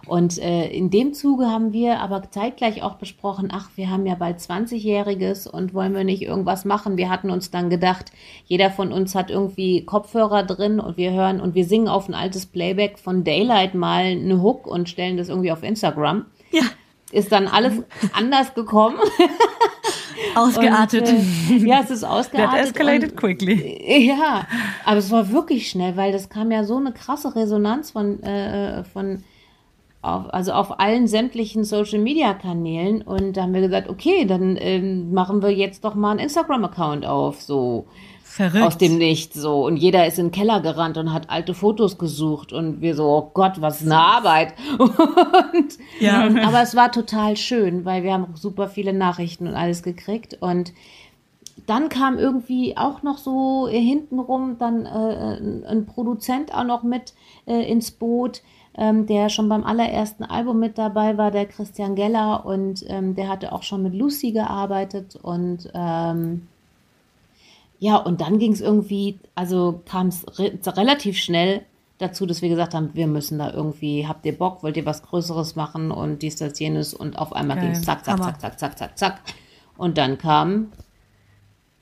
Und 0.06 0.38
äh, 0.38 0.68
in 0.68 0.90
dem 0.90 1.14
Zuge 1.14 1.46
haben 1.46 1.72
wir 1.72 2.00
aber 2.00 2.30
zeitgleich 2.30 2.82
auch 2.82 2.96
besprochen, 2.96 3.48
ach, 3.52 3.70
wir 3.76 3.90
haben 3.90 4.06
ja 4.06 4.16
bald 4.16 4.38
20-Jähriges 4.38 5.48
und 5.48 5.72
wollen 5.72 5.94
wir 5.94 6.04
nicht 6.04 6.22
irgendwas 6.22 6.64
machen. 6.64 6.96
Wir 6.96 7.08
hatten 7.08 7.30
uns 7.30 7.50
dann 7.50 7.70
gedacht, 7.70 8.12
jeder 8.44 8.70
von 8.70 8.92
uns 8.92 9.14
hat 9.14 9.30
irgendwie 9.30 9.84
Kopfhörer 9.84 10.42
drin 10.42 10.80
und 10.80 10.96
wir 10.96 11.12
hören 11.12 11.40
und 11.40 11.54
wir 11.54 11.64
singen 11.64 11.88
auf 11.88 12.08
ein 12.08 12.14
altes 12.14 12.46
Playback 12.46 12.98
von 12.98 13.24
Daylight 13.24 13.74
mal 13.74 14.04
eine 14.04 14.42
Hook 14.42 14.66
und 14.66 14.88
stellen 14.88 15.16
das 15.16 15.28
irgendwie 15.28 15.52
auf 15.52 15.62
Instagram. 15.62 16.26
Ja. 16.50 16.64
Ist 17.12 17.32
dann 17.32 17.48
alles 17.48 17.74
anders 18.12 18.54
gekommen. 18.54 18.98
Ausgeartet. 20.34 21.08
Und, 21.08 21.62
äh, 21.62 21.66
ja, 21.66 21.80
es 21.82 21.90
ist 21.90 22.00
That 22.00 22.10
ausgeartet. 22.10 22.64
escalated 22.66 23.10
und, 23.12 23.16
quickly. 23.16 24.06
ja, 24.08 24.46
aber 24.84 24.98
es 24.98 25.10
war 25.10 25.30
wirklich 25.30 25.68
schnell, 25.70 25.96
weil 25.96 26.12
das 26.12 26.28
kam 26.28 26.50
ja 26.50 26.64
so 26.64 26.76
eine 26.76 26.92
krasse 26.92 27.34
Resonanz 27.34 27.90
von, 27.90 28.22
äh, 28.22 28.84
von 28.84 29.22
auf, 30.02 30.32
also 30.32 30.52
auf 30.52 30.80
allen 30.80 31.06
sämtlichen 31.06 31.64
Social 31.64 31.98
Media 31.98 32.32
Kanälen 32.34 33.02
und 33.02 33.36
da 33.36 33.42
haben 33.42 33.54
wir 33.54 33.60
gesagt, 33.60 33.88
okay, 33.88 34.24
dann 34.24 34.56
ähm, 34.58 35.12
machen 35.12 35.42
wir 35.42 35.50
jetzt 35.50 35.84
doch 35.84 35.94
mal 35.94 36.12
einen 36.12 36.20
Instagram 36.20 36.64
Account 36.64 37.04
auf, 37.04 37.42
so 37.42 37.86
Verrückt. 38.40 38.64
aus 38.64 38.78
dem 38.78 38.96
Nichts 38.96 39.34
so 39.34 39.66
und 39.66 39.76
jeder 39.76 40.06
ist 40.06 40.18
in 40.18 40.26
den 40.26 40.32
Keller 40.32 40.60
gerannt 40.60 40.96
und 40.96 41.12
hat 41.12 41.28
alte 41.28 41.52
Fotos 41.52 41.98
gesucht 41.98 42.54
und 42.54 42.80
wir 42.80 42.94
so, 42.94 43.04
oh 43.04 43.30
Gott, 43.34 43.60
was 43.60 43.82
eine 43.82 43.98
Arbeit. 43.98 44.54
Und, 44.78 45.76
Ja. 46.00 46.24
aber 46.46 46.62
es 46.62 46.74
war 46.74 46.90
total 46.90 47.36
schön, 47.36 47.84
weil 47.84 48.02
wir 48.02 48.12
haben 48.14 48.28
super 48.34 48.68
viele 48.68 48.92
Nachrichten 48.94 49.46
und 49.46 49.54
alles 49.54 49.82
gekriegt 49.82 50.38
und 50.40 50.72
dann 51.66 51.88
kam 51.90 52.18
irgendwie 52.18 52.76
auch 52.76 53.02
noch 53.02 53.18
so 53.18 53.68
äh, 53.68 53.78
hintenrum 53.78 54.56
dann 54.58 54.86
äh, 54.86 54.88
ein, 54.88 55.64
ein 55.66 55.86
Produzent 55.86 56.54
auch 56.54 56.64
noch 56.64 56.82
mit 56.82 57.12
äh, 57.46 57.70
ins 57.70 57.90
Boot, 57.90 58.42
ähm, 58.76 59.06
der 59.06 59.28
schon 59.28 59.48
beim 59.48 59.64
allerersten 59.64 60.24
Album 60.24 60.58
mit 60.58 60.78
dabei 60.78 61.18
war, 61.18 61.30
der 61.30 61.46
Christian 61.46 61.94
Geller 61.94 62.46
und 62.46 62.84
ähm, 62.88 63.14
der 63.14 63.28
hatte 63.28 63.52
auch 63.52 63.62
schon 63.62 63.82
mit 63.82 63.94
Lucy 63.94 64.32
gearbeitet 64.32 65.16
und 65.22 65.68
ähm, 65.74 66.48
ja, 67.80 67.96
und 67.96 68.20
dann 68.20 68.38
ging 68.38 68.52
es 68.52 68.60
irgendwie, 68.60 69.18
also 69.34 69.82
kam 69.88 70.08
es 70.08 70.24
re 70.38 70.52
relativ 70.66 71.16
schnell 71.18 71.62
dazu, 71.98 72.26
dass 72.26 72.42
wir 72.42 72.48
gesagt 72.50 72.74
haben, 72.74 72.90
wir 72.94 73.06
müssen 73.06 73.38
da 73.38 73.52
irgendwie, 73.52 74.06
habt 74.06 74.24
ihr 74.26 74.36
Bock, 74.36 74.62
wollt 74.62 74.76
ihr 74.76 74.86
was 74.86 75.02
Größeres 75.02 75.56
machen 75.56 75.90
und 75.90 76.20
dies, 76.22 76.36
das, 76.36 76.58
jenes 76.58 76.94
und 76.94 77.18
auf 77.18 77.32
einmal 77.34 77.58
ging 77.58 77.70
es 77.70 77.82
zack, 77.82 78.04
zack, 78.04 78.14
Hammer. 78.20 78.38
zack, 78.38 78.40
zack, 78.40 78.58
zack, 78.58 78.78
zack, 78.78 78.98
zack. 78.98 79.20
Und 79.76 79.96
dann 79.98 80.18
kam 80.18 80.72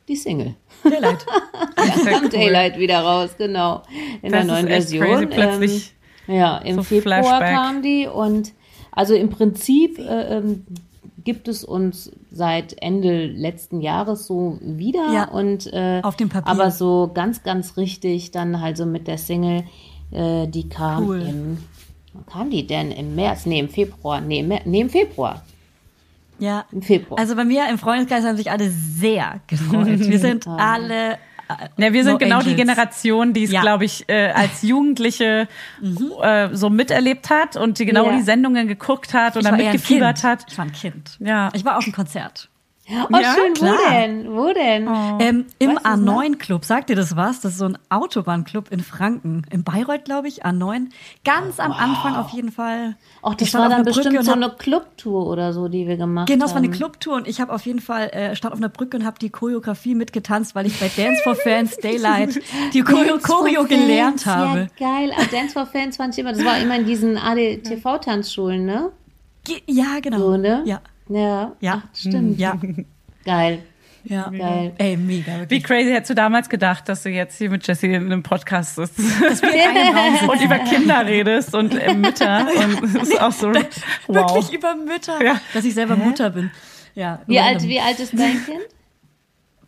die 0.09 0.17
Single. 0.17 0.55
Daylight. 0.85 1.27
Sehr 2.03 2.13
Kam 2.13 2.23
cool. 2.25 2.29
Daylight 2.31 2.79
wieder 2.79 3.01
raus, 3.01 3.31
genau. 3.37 3.83
In 4.23 4.33
Das 4.33 4.47
der 4.47 4.55
neuen 4.55 4.67
Version. 4.69 5.07
crazy, 5.07 5.27
plötzlich 5.27 5.95
ähm, 6.29 6.35
ja, 6.37 6.59
im 6.59 6.77
so 6.77 6.83
Februar 6.85 7.23
Flashback. 7.25 7.55
kam 7.55 7.83
die 7.83 8.07
und 8.07 8.53
also 8.93 9.15
im 9.15 9.31
Prinzip 9.31 9.99
äh, 9.99 10.37
ähm, 10.39 10.65
gibt 11.29 11.47
es 11.47 11.63
uns 11.63 12.11
seit 12.33 12.81
Ende 12.83 13.27
letzten 13.27 13.83
Jahres 13.83 14.27
so 14.27 14.57
wieder 14.63 15.13
Ja, 15.13 15.25
und 15.29 15.71
äh, 15.75 16.01
auf 16.03 16.17
dem 16.17 16.31
Papier. 16.31 16.51
aber 16.51 16.71
so 16.71 17.11
ganz, 17.13 17.43
ganz 17.43 17.77
richtig 17.77 18.31
dann 18.31 18.63
halt 18.63 18.79
so 18.79 18.87
mit 18.87 19.07
der 19.07 19.19
Single, 19.19 19.65
äh, 20.11 20.47
die 20.47 20.71
kam 20.71 21.07
Cool. 21.07 21.21
im, 21.21 21.59
wann 22.15 22.25
kam 22.27 22.51
die 22.51 22.67
denn? 22.67 22.91
Im 22.93 23.15
März? 23.15 23.45
Nee, 23.45 23.59
im 23.61 23.69
Februar. 23.69 24.23
Nee, 24.23 24.39
im, 24.41 24.49
nee, 24.65 24.81
im 24.81 24.89
Februar. 24.89 25.43
Ja. 26.39 26.65
Im 26.73 26.81
Februar. 26.81 27.21
Also 27.21 27.37
bei 27.37 27.45
mir 27.45 27.69
im 27.69 27.77
Freundeskreis 27.77 28.25
haben 28.25 28.39
sich 28.39 28.51
alle 28.51 28.71
sehr 28.71 29.41
gefreut. 29.49 29.99
Wir 29.99 30.19
sind 30.19 30.47
alle. 30.49 31.19
Ja, 31.79 31.93
wir 31.93 32.05
sind 32.05 32.13
No 32.13 32.19
genau 32.19 32.41
die 32.43 32.51
Angels. 32.51 32.57
Generation, 32.69 33.33
die 33.33 33.45
es, 33.45 33.51
Ja. 33.53 33.61
glaube 33.63 33.85
ich, 33.85 34.09
äh, 34.09 34.31
als 34.31 34.63
Jugendliche 34.63 35.49
äh, 36.23 36.49
so 36.53 36.71
miterlebt 36.71 37.31
hat 37.31 37.57
und 37.57 37.79
die 37.79 37.87
genau 37.87 38.07
Ja. 38.11 38.17
die 38.17 38.23
Sendungen 38.23 38.69
geguckt 38.69 39.15
hat 39.15 39.37
oder 39.37 39.53
mitgefiebert 39.53 40.23
hat. 40.25 40.45
Ich 40.49 40.59
war 40.59 40.65
ein 40.67 40.73
Kind. 40.73 41.17
Ja. 41.21 41.51
Ich 41.55 41.65
war 41.65 41.79
auf 41.79 41.85
dem 41.85 41.93
Konzert. 41.93 42.49
Oh, 42.91 43.17
Ja, 43.19 43.35
schön, 43.35 43.53
klar. 43.55 43.75
wo 43.77 43.91
denn? 43.93 44.33
Wo 44.35 44.53
denn? 44.55 44.89
Ähm, 45.21 45.47
Im 45.59 45.75
Weißt 45.77 45.85
du's 45.87 45.97
noch? 45.99 46.23
A9-Club, 46.23 46.65
sagt 46.65 46.89
ihr 46.89 46.97
das 46.97 47.17
was? 47.17 47.41
Das 47.41 47.53
ist 47.53 47.59
so 47.59 47.67
ein 47.67 47.77
Autobahnclub 47.91 48.71
in 48.73 48.81
Franken. 48.81 49.43
In 49.51 49.63
Bayreuth, 49.63 50.07
glaube 50.07 50.29
ich, 50.29 50.47
A9. 50.47 50.87
Ganz 51.25 51.61
am 51.61 51.73
Anfang 51.73 52.17
auf 52.17 52.31
jeden 52.31 52.51
Fall. 52.51 52.97
Ach, 53.23 53.35
das 53.35 53.53
war 53.53 53.69
dann 53.69 53.85
bestimmt 53.85 54.25
so 54.25 54.33
eine 54.33 54.49
Clubtour 54.51 55.27
oder 55.27 55.53
so, 55.53 55.69
die 55.69 55.87
wir 55.87 55.99
gemacht 55.99 56.29
Genau, 56.29 56.47
das 56.47 56.53
war 56.53 56.57
haben. 56.63 56.65
eine 56.65 56.73
Clubtour 56.75 57.17
und 57.17 57.29
ich 57.29 57.41
habe 57.43 57.53
auf 57.53 57.67
jeden 57.67 57.81
Fall 57.81 58.09
äh, 58.09 58.35
stand 58.35 58.55
auf 58.55 58.59
einer 58.61 58.71
Brücke 58.71 58.97
und 58.97 59.05
habe 59.05 59.19
die 59.19 59.29
Choreografie 59.29 59.95
mitgetanzt, 59.95 60.55
weil 60.55 60.67
ich 60.67 60.79
bei 60.81 60.89
Dance 60.89 61.21
for 61.23 61.35
Fans 61.35 61.77
Daylight 61.83 62.41
die 62.73 62.81
Choreo, 62.83 63.19
Choreo 63.19 63.61
Fans, 63.67 63.69
gelernt 63.69 64.27
habe. 64.27 64.71
Ja, 64.79 64.89
geil. 65.01 65.13
Aber 65.15 65.27
Dance 65.27 65.53
for 65.53 65.67
Fans 65.67 65.99
fand 65.99 66.15
ich 66.15 66.21
immer, 66.21 66.33
das 66.33 66.43
war 66.45 66.59
immer 66.59 66.77
in 66.77 66.87
diesen 66.87 67.19
ADTV-Tanzschulen, 67.19 68.65
ne? 68.65 68.93
Ge- 69.45 69.63
Ja, 69.67 70.01
genau. 70.01 70.19
So, 70.19 70.37
ne? 70.37 70.63
Ja, 70.65 70.81
Ja. 71.09 71.53
Ja. 71.61 71.83
Ach, 71.85 71.97
stimmt. 71.97 72.39
ja, 72.39 72.57
Geil. 73.25 73.63
ja. 74.05 74.29
Geil. 74.31 74.73
Ey, 74.79 74.97
mega, 74.97 75.33
Wie 75.35 75.41
wirklich. 75.41 75.65
crazy 75.65 75.91
hättest 75.91 76.11
du 76.11 76.15
damals 76.15 76.49
gedacht, 76.49 76.89
dass 76.89 77.03
du 77.03 77.11
jetzt 77.11 77.39
hier 77.39 77.51
mit 77.51 77.67
Jessie 77.67 77.87
in 77.93 78.07
einem 78.07 78.23
Podcast 78.23 78.77
sitzt 78.77 78.99
und 78.99 80.41
über 80.43 80.59
Kinder 80.61 81.05
redest 81.07 81.55
und 81.55 81.75
äh, 81.75 81.95
Mütter 81.95 82.47
und 82.83 82.95
das 82.95 83.09
ist 83.09 83.21
auch 83.21 83.33
so 83.33 83.49
wow. 83.49 83.65
Wirklich 84.09 84.53
über 84.53 84.75
Mütter, 84.77 85.23
Ja. 85.23 85.41
dass 85.55 85.65
ich 85.65 85.75
selber 85.75 85.97
Mutter 85.97 86.31
bin. 86.31 86.51
Ja, 86.95 87.21
Wie 87.27 87.39
alt, 87.39 87.63
wie 87.63 87.81
alt 87.81 88.01
ist 88.01 88.13
dein 88.19 88.45
Kind? 88.45 88.61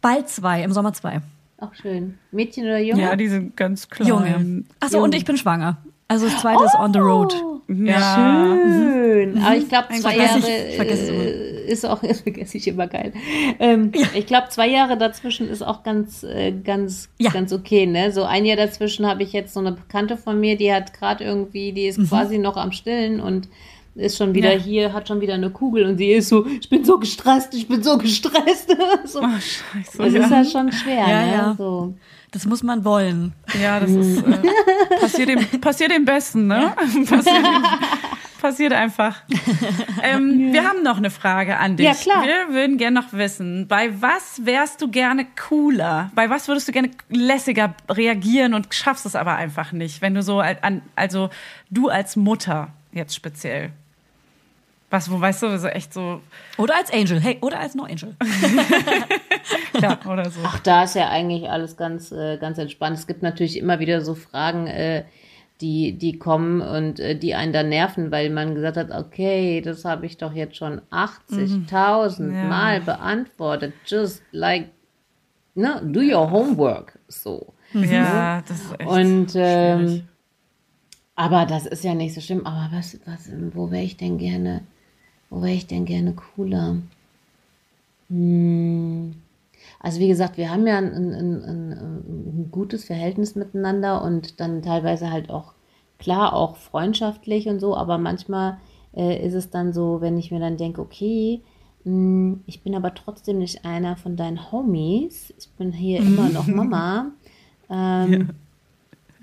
Bald 0.01 0.29
zwei, 0.29 0.63
im 0.63 0.73
Sommer 0.73 0.93
zwei. 0.95 1.21
Auch 1.59 1.75
schön. 1.75 2.19
Mädchen 2.33 2.65
oder 2.65 2.79
Junge? 2.79 3.03
Ja, 3.03 3.17
die 3.17 3.29
sind 3.29 3.57
ganz 3.57 3.89
klein. 3.89 4.09
Junge. 4.09 4.65
Achso, 4.81 4.97
und 4.99 5.05
Junge. 5.05 5.17
ich 5.19 5.25
bin 5.27 5.37
schwanger. 5.37 5.77
Also 6.09 6.27
das 6.27 6.41
zweite 6.41 6.65
ist 6.65 6.75
on 6.75 6.93
the 6.93 6.99
road. 6.99 7.35
Ja. 7.73 8.57
Schön. 8.67 9.39
Aber 9.43 9.57
ich 9.57 9.69
glaube, 9.69 9.89
zwei 10.01 10.17
Jahre 10.17 10.39
ich 10.39 10.49
äh, 10.49 11.67
ist 11.71 11.87
auch, 11.87 12.01
vergesse 12.23 12.57
ich 12.57 12.67
immer 12.67 12.87
geil. 12.89 13.13
Ähm, 13.59 13.93
Ich 14.15 14.27
glaube, 14.27 14.49
zwei 14.51 14.69
Jahre 14.69 14.99
dazwischen 14.99 15.49
ist 15.49 15.63
auch 15.63 15.83
ganz, 15.83 16.25
äh, 16.25 16.53
ganz, 16.53 17.09
Ja. 17.19 17.31
ganz 17.31 17.53
okay. 17.53 17.87
Ne? 17.87 18.11
So 18.13 18.25
ein 18.25 18.45
Jahr 18.45 18.57
dazwischen 18.57 19.07
habe 19.07 19.23
ich 19.23 19.33
jetzt 19.33 19.55
so 19.55 19.61
eine 19.61 19.73
Bekannte 19.73 20.17
von 20.17 20.41
mir, 20.41 20.57
die 20.57 20.73
hat 20.73 20.93
gerade 20.93 21.23
irgendwie, 21.25 21.73
die 21.73 21.87
ist 21.87 22.09
quasi 22.09 22.39
noch 22.39 22.57
am 22.57 22.73
Stillen 22.73 23.21
und 23.21 23.49
ist 23.95 24.17
schon 24.17 24.35
wieder 24.35 24.55
Ja. 24.55 24.59
hier, 24.59 24.93
hat 24.93 25.09
schon 25.09 25.21
wieder 25.21 25.35
eine 25.35 25.51
Kugel 25.51 25.85
und 25.87 25.99
sie 25.99 26.13
ist 26.13 26.29
so, 26.29 26.47
ich 26.47 26.69
bin 26.69 26.85
so 26.85 26.99
gestresst, 26.99 27.55
ich 27.55 27.69
bin 27.69 27.83
so 27.83 27.99
gestresst. 27.99 28.75
so. 29.05 29.21
Oh, 29.21 29.25
scheiße. 29.25 29.99
Das 29.99 30.13
ja. 30.13 30.21
ist 30.25 30.31
ja 30.31 30.45
schon 30.45 30.73
schwer, 30.73 31.07
Ja, 31.09 31.27
ne? 31.27 31.33
ja. 31.33 31.55
So. 31.57 31.95
Das 32.33 32.47
muss 32.47 32.63
man 32.63 32.85
wollen. 32.85 33.33
Ja, 33.61 33.81
das 33.81 33.91
ist 33.91 34.23
äh, 34.23 34.39
passiert 35.01 35.29
dem 35.29 35.61
passiert 35.61 35.91
dem 35.91 36.05
Besten, 36.05 36.47
ne? 36.47 36.73
Passiert, 37.09 37.45
dem, 37.45 37.65
passiert 38.41 38.73
einfach. 38.73 39.17
Ähm, 40.03 40.53
Wir 40.53 40.65
haben 40.65 40.83
noch 40.83 40.97
eine 40.97 41.11
Frage 41.11 41.59
an 41.59 41.77
dich. 41.77 41.87
Ja, 41.87 41.95
klar. 41.95 42.23
Wir 42.25 42.55
würden 42.55 42.79
gerne 42.79 43.01
noch 43.01 43.13
wissen, 43.13 43.67
bei 43.69 44.01
was 44.01 44.45
wärst 44.45 44.81
du 44.81 44.89
gerne 44.89 45.27
cooler? 45.49 46.11
Bei 46.15 46.31
was 46.31 46.47
würdest 46.49 46.69
du 46.69 46.73
gerne 46.73 46.91
lässiger 47.09 47.75
reagieren 47.89 48.55
und 48.55 48.73
schaffst 48.73 49.07
es 49.07 49.17
aber 49.17 49.35
einfach 49.35 49.73
nicht, 49.73 50.01
wenn 50.01 50.15
du 50.15 50.23
so 50.23 50.41
an, 50.41 50.83
also 50.97 51.31
du 51.71 51.89
als 51.89 52.17
Mutter 52.17 52.69
jetzt 52.93 53.15
speziell. 53.15 53.73
Was, 54.91 55.09
wo 55.11 55.21
weißt 55.21 55.43
du, 55.45 55.59
so 55.59 55.69
echt 55.69 55.95
so, 55.95 56.21
Oder 56.59 56.75
als 56.77 56.93
Angel. 56.93 57.21
Hey, 57.21 57.39
oder 57.43 57.61
als 57.61 57.75
No 57.77 57.85
Angel. 57.85 58.17
ja, 59.81 59.99
oder 60.07 60.29
so. 60.31 60.41
Ach, 60.45 60.59
da 60.61 60.83
ist 60.85 60.95
ja 60.97 61.09
eigentlich 61.09 61.49
alles 61.49 61.77
ganz, 61.77 62.11
äh, 62.13 62.39
ganz 62.39 62.59
entspannt. 62.59 62.99
Es 62.99 63.07
gibt 63.07 63.23
natürlich 63.23 63.57
immer 63.59 63.79
wieder 63.79 64.01
so 64.01 64.15
Fragen, 64.15 64.67
äh, 64.67 65.05
die, 65.61 65.93
die 65.97 66.19
kommen 66.19 66.61
und 66.61 66.99
äh, 67.01 67.17
die 67.17 67.35
einen 67.35 67.53
dann 67.53 67.69
nerven, 67.69 68.11
weil 68.11 68.31
man 68.31 68.55
gesagt 68.55 68.77
hat, 68.79 68.91
okay, 68.91 69.61
das 69.61 69.85
habe 69.85 70.07
ich 70.07 70.17
doch 70.17 70.33
jetzt 70.33 70.57
schon 70.57 70.81
80.000 70.91 72.35
Ja. 72.35 72.45
Mal 72.45 72.81
beantwortet. 72.81 73.75
Just 73.87 74.23
like, 74.33 74.71
ne, 75.55 75.81
do 75.85 76.01
your 76.01 76.31
homework. 76.31 76.99
So. 77.09 77.53
Ja, 77.75 78.43
das 78.49 78.59
ist 78.61 78.81
echt 78.81 78.89
Und 78.91 79.29
ähm, 79.37 79.79
schwierig. 79.87 80.05
aber 81.15 81.47
das 81.47 81.67
ist 81.67 81.85
ja 81.85 81.95
nicht 81.95 82.15
so 82.15 82.21
schlimm. 82.21 82.45
Aber 82.47 82.69
was, 82.77 82.99
was, 83.05 83.31
wo 83.53 83.71
wäre 83.71 83.85
ich 83.85 83.97
denn 83.97 84.19
gerne, 84.19 84.63
wo 85.31 85.43
wäre 85.43 85.55
ich 85.55 85.67
denn 85.67 85.85
gerne 85.87 86.13
cooler? 86.13 86.77
Hm. 88.09 89.15
Also 89.79 90.01
wie 90.01 90.09
gesagt, 90.09 90.37
wir 90.37 90.51
haben 90.51 90.67
ja 90.67 90.79
ein, 90.79 90.93
ein, 90.93 91.15
ein, 91.15 91.73
ein, 91.73 92.49
gutes 92.51 92.85
Verhältnis 92.85 93.35
miteinander 93.35 94.03
und 94.03 94.41
dann 94.41 94.63
teilweise 94.63 95.11
halt 95.11 95.31
auch 95.31 95.53
klar 95.99 96.35
auch 96.35 96.57
freundschaftlich 96.57 97.49
und 97.49 97.61
so, 97.61 97.77
aber 97.77 97.99
manchmal 97.99 98.59
äh, 98.95 99.25
ist 99.25 99.35
es 99.35 99.51
dann 99.51 99.73
so, 99.73 100.01
wenn 100.01 100.19
ich 100.19 100.31
mir 100.31 100.41
dann 100.41 100.57
denke, 100.57 100.81
okay, 100.81 101.41
mh, 101.85 102.39
ich 102.47 102.63
bin 102.63 102.75
aber 102.75 102.95
trotzdem 102.95 103.39
nicht 103.39 103.65
einer 103.65 103.97
von 103.97 104.17
deinen 104.17 104.51
Homies, 104.51 105.33
ich 105.39 105.49
bin 105.51 105.73
hier 105.73 106.01
immer 106.01 106.29
noch 106.29 106.47
Mama. 106.47 107.13
Ähm, 107.73 108.31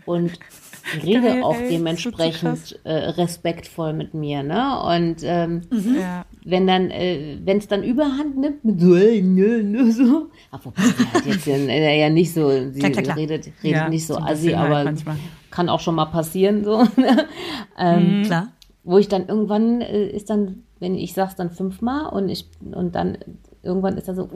und 0.08 0.40
rede 1.06 1.22
Geil, 1.22 1.44
auch 1.44 1.58
dementsprechend 1.70 2.80
äh, 2.86 2.94
respektvoll 2.94 3.94
mit 3.94 4.14
mir, 4.14 4.42
ne? 4.44 4.82
Und 4.82 5.18
ähm, 5.24 5.62
Ja. 5.72 6.26
wenn 6.46 6.66
dann, 6.66 6.90
äh, 6.90 7.38
wenn 7.44 7.58
es 7.58 7.68
dann 7.68 7.84
Überhand 7.84 8.38
nimmt 8.38 8.64
mit 8.64 8.80
so, 8.80 8.96
äh, 8.96 9.22
nö, 9.22 9.62
nö, 9.64 9.92
so. 9.92 10.28
Aber 10.50 10.66
wobei 10.66 10.84
sie 10.98 11.06
hat 11.06 11.26
jetzt 11.26 11.46
ja, 11.46 11.56
äh, 11.56 12.00
ja 12.00 12.10
nicht 12.10 12.34
so, 12.34 12.50
sie 12.72 12.80
Klar, 12.80 12.92
klar, 12.92 13.04
klar. 13.04 13.18
redet, 13.18 13.46
redet 13.48 13.64
Ja, 13.64 13.90
nicht 13.90 14.08
so 14.08 14.18
assi, 14.18 14.48
bisschen 14.48 14.60
halt 14.60 14.72
aber 14.72 14.84
manchmal. 14.86 15.18
kann 15.52 15.68
auch 15.70 15.82
schon 15.82 15.96
mal 15.96 16.06
passieren, 16.06 16.64
so. 16.64 16.84
ähm, 17.78 18.22
Klar. 18.24 18.48
wo 18.84 18.98
ich 18.98 19.10
dann 19.10 19.28
irgendwann 19.28 19.82
äh, 19.82 20.08
ist 20.08 20.30
dann, 20.30 20.64
wenn 20.80 20.96
ich 20.96 21.14
sag's 21.14 21.36
dann 21.36 21.52
fünfmal 21.52 22.08
und 22.14 22.30
ich 22.30 22.48
und 22.74 22.96
dann 22.96 23.18
irgendwann 23.62 23.98
ist 23.98 24.08
er 24.08 24.16
so 24.16 24.30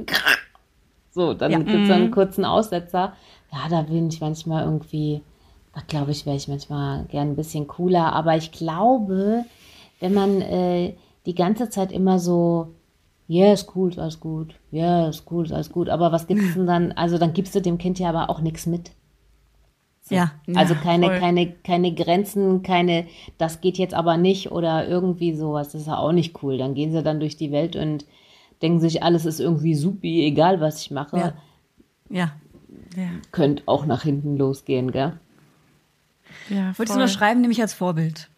so, 1.11 1.33
dann 1.33 1.51
Ja. 1.51 1.59
gibt's 1.59 1.87
dann 1.87 2.01
einen 2.01 2.11
kurzen 2.11 2.43
Aussetzer. 2.45 3.13
Ja, 3.53 3.59
da 3.69 3.81
bin 3.83 4.07
ich 4.09 4.19
manchmal 4.21 4.63
irgendwie, 4.65 5.21
da 5.73 5.81
glaube 5.87 6.11
ich, 6.11 6.25
wäre 6.25 6.35
ich 6.35 6.47
manchmal 6.47 7.05
gern 7.05 7.29
ein 7.29 7.35
bisschen 7.35 7.67
cooler, 7.67 8.13
aber 8.13 8.35
ich 8.35 8.51
glaube, 8.51 9.45
wenn 9.99 10.13
man 10.13 10.41
äh, 10.41 10.93
die 11.25 11.35
ganze 11.35 11.69
Zeit 11.69 11.91
immer 11.91 12.19
so 12.19 12.73
ja, 13.27 13.53
ist 13.53 13.73
cool, 13.75 13.91
ist 13.91 13.97
alles 13.97 14.19
gut. 14.19 14.55
Ja, 14.71 15.07
ist 15.07 15.23
cool, 15.31 15.45
ist 15.45 15.53
alles 15.53 15.71
gut. 15.71 15.87
Aber 15.87 16.11
was 16.11 16.27
gibt's 16.27 16.53
denn 16.55 16.67
dann? 16.67 16.91
Also 16.91 17.17
dann 17.17 17.31
gibst 17.31 17.55
du 17.55 17.61
dem 17.61 17.77
Kind 17.77 17.97
ja 17.97 18.09
aber 18.09 18.29
auch 18.29 18.41
nichts 18.41 18.65
mit. 18.65 18.91
Ja. 20.09 20.33
Also 20.53 20.75
keine, 20.75 21.05
voll. 21.05 21.19
keine, 21.19 21.51
keine 21.63 21.93
Grenzen, 21.93 22.63
keine, 22.63 23.05
das 23.37 23.61
geht 23.61 23.77
jetzt 23.77 23.93
aber 23.93 24.17
nicht 24.17 24.51
oder 24.51 24.85
irgendwie 24.85 25.33
sowas. 25.33 25.69
Das 25.69 25.81
ist 25.81 25.87
ja 25.87 25.97
auch 25.97 26.11
nicht 26.11 26.43
cool. 26.43 26.57
Dann 26.57 26.73
gehen 26.73 26.91
sie 26.91 27.01
dann 27.03 27.21
durch 27.21 27.37
die 27.37 27.53
Welt 27.53 27.77
und 27.77 28.05
denken 28.61 28.81
sich, 28.81 29.01
alles 29.03 29.25
ist 29.25 29.39
irgendwie 29.39 29.75
supi, 29.75 30.25
egal 30.25 30.59
was 30.59 30.81
ich 30.81 30.91
mache. 30.91 31.17
Ja. 31.17 31.33
Ja. 32.09 32.31
Ja, 32.97 33.07
Könnte 33.31 33.63
auch 33.67 33.85
nach 33.85 34.03
hinten 34.03 34.35
losgehen, 34.35 34.91
gell? 34.91 35.17
Ja, 36.51 36.65
Würdest 36.77 36.79
du 36.79 36.85
voll. 36.85 36.95
unterschreiben, 37.01 37.41
nämlich 37.41 37.61
als 37.61 37.73
Vorbild? 37.73 38.29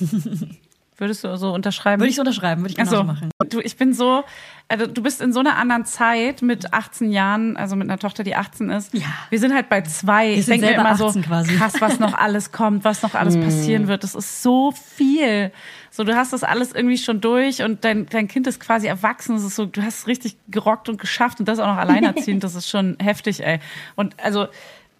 Würdest 0.98 1.24
du 1.24 1.36
so 1.36 1.52
unterschreiben? 1.52 2.00
Würde 2.00 2.08
ich 2.08 2.16
so 2.16 2.22
unterschreiben, 2.22 2.62
würde 2.62 2.70
ich 2.70 2.76
genauso 2.76 2.96
Also, 2.96 3.04
machen. 3.06 3.28
du, 3.50 3.60
ich 3.60 3.76
bin 3.76 3.92
so, 3.92 4.24
also 4.66 4.86
du 4.86 5.02
bist 5.02 5.20
in 5.20 5.30
so 5.30 5.40
einer 5.40 5.58
anderen 5.58 5.84
Zeit 5.84 6.40
mit 6.40 6.72
18 6.72 7.10
Jahren, 7.12 7.58
also 7.58 7.76
mit 7.76 7.86
einer 7.90 7.98
Tochter, 7.98 8.24
die 8.24 8.34
18 8.34 8.70
ist. 8.70 8.94
Ja. 8.94 9.02
Wir 9.28 9.38
sind 9.38 9.52
halt 9.52 9.68
bei 9.68 9.82
zwei. 9.82 10.32
ich 10.32 10.46
sind 10.46 10.52
denke 10.62 10.66
mir 10.68 10.72
selber 10.72 10.80
immer 10.88 11.06
18 11.08 11.22
so, 11.22 11.28
quasi. 11.28 11.54
krass, 11.54 11.74
was 11.80 11.98
noch 11.98 12.14
alles 12.18 12.50
kommt, 12.50 12.82
was 12.84 13.02
noch 13.02 13.12
alles 13.14 13.36
passieren 13.38 13.88
wird. 13.88 14.04
Das 14.04 14.14
ist 14.14 14.42
so 14.42 14.72
viel. 14.72 15.52
So, 15.90 16.02
du 16.02 16.16
hast 16.16 16.32
das 16.32 16.42
alles 16.42 16.72
irgendwie 16.72 16.96
schon 16.96 17.20
durch 17.20 17.60
und 17.62 17.84
dein, 17.84 18.06
dein 18.06 18.26
Kind 18.26 18.46
ist 18.46 18.58
quasi 18.58 18.86
erwachsen. 18.86 19.36
Es 19.36 19.44
ist 19.44 19.56
so, 19.56 19.66
du 19.66 19.82
hast 19.82 19.98
es 19.98 20.06
richtig 20.06 20.36
gerockt 20.48 20.88
und 20.88 20.98
geschafft 20.98 21.40
und 21.40 21.46
das 21.46 21.58
auch 21.58 21.66
noch 21.66 21.76
alleinerziehend. 21.76 22.42
Das 22.42 22.54
ist 22.54 22.70
schon 22.70 22.96
heftig, 23.02 23.44
ey. 23.44 23.60
Und 23.96 24.18
also, 24.24 24.46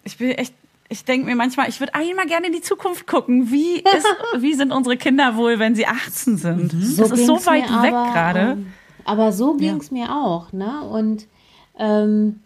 ich 0.03 0.17
bin 0.17 0.29
echt, 0.29 0.53
ich 0.89 1.03
denke 1.05 1.25
mir 1.25 1.35
manchmal, 1.35 1.67
ich 1.69 1.79
würde 1.79 1.93
einmal 1.95 2.25
gerne 2.27 2.47
in 2.47 2.53
die 2.53 2.61
Zukunft 2.61 3.07
gucken. 3.07 3.51
Wie 3.51 3.75
ist, 3.79 4.07
wie 4.39 4.53
sind 4.53 4.71
unsere 4.71 4.97
Kinder 4.97 5.35
wohl, 5.35 5.59
wenn 5.59 5.75
sie 5.75 5.85
18 5.87 6.37
sind? 6.37 6.73
das 6.73 7.11
ist 7.11 7.25
so 7.25 7.35
weit 7.45 7.69
weg 7.83 7.91
gerade. 7.91 8.39
ähm, 8.53 8.73
Aber 9.05 9.31
so 9.31 9.55
ging 9.55 9.77
es 9.77 9.91
mir 9.91 10.09
auch, 10.15 10.51
ne? 10.53 10.81
Und 10.83 11.27
ähm, 11.77 12.39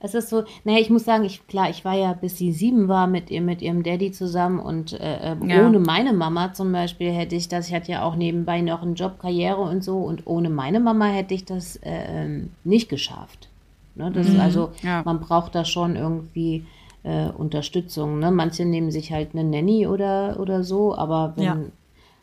es 0.00 0.14
ist 0.14 0.28
so, 0.28 0.44
naja, 0.62 0.78
ich 0.78 0.90
muss 0.90 1.04
sagen, 1.04 1.24
ich, 1.24 1.44
klar, 1.48 1.70
ich 1.70 1.84
war 1.84 1.94
ja, 1.96 2.12
bis 2.12 2.38
sie 2.38 2.52
sieben 2.52 2.86
war, 2.86 3.08
mit 3.08 3.30
ihr, 3.30 3.40
mit 3.40 3.62
ihrem 3.62 3.82
Daddy 3.82 4.12
zusammen 4.12 4.60
und 4.60 4.92
äh, 4.92 5.32
äh, 5.32 5.36
Ja. 5.44 5.66
ohne 5.66 5.80
meine 5.80 6.12
Mama 6.12 6.52
zum 6.52 6.70
Beispiel 6.70 7.10
hätte 7.10 7.34
ich 7.34 7.48
das, 7.48 7.66
ich 7.68 7.74
hatte 7.74 7.90
ja 7.90 8.02
auch 8.04 8.14
nebenbei 8.14 8.60
noch 8.60 8.82
einen 8.82 8.94
Job, 8.94 9.18
Karriere 9.18 9.60
und 9.60 9.82
so 9.82 9.96
und 9.98 10.24
ohne 10.26 10.50
meine 10.50 10.78
Mama 10.78 11.06
hätte 11.06 11.34
ich 11.34 11.46
das 11.46 11.76
äh, 11.76 11.90
ähm, 12.24 12.50
nicht 12.62 12.88
geschafft. 12.88 13.48
Ne? 13.96 14.12
Das 14.12 14.28
ist 14.28 14.38
also, 14.38 14.68
Mhm. 14.82 14.86
Ja. 14.88 15.02
man 15.04 15.18
braucht 15.18 15.56
da 15.56 15.64
schon 15.64 15.96
irgendwie 15.96 16.64
äh, 17.08 17.30
Unterstützung. 17.36 18.18
Ne? 18.18 18.30
Manche 18.30 18.64
nehmen 18.64 18.90
sich 18.90 19.10
halt 19.12 19.30
eine 19.32 19.44
Nanny 19.44 19.86
oder, 19.86 20.38
oder 20.40 20.62
so, 20.62 20.94
aber 20.94 21.32
wenn, 21.36 21.44
Ja. 21.44 21.56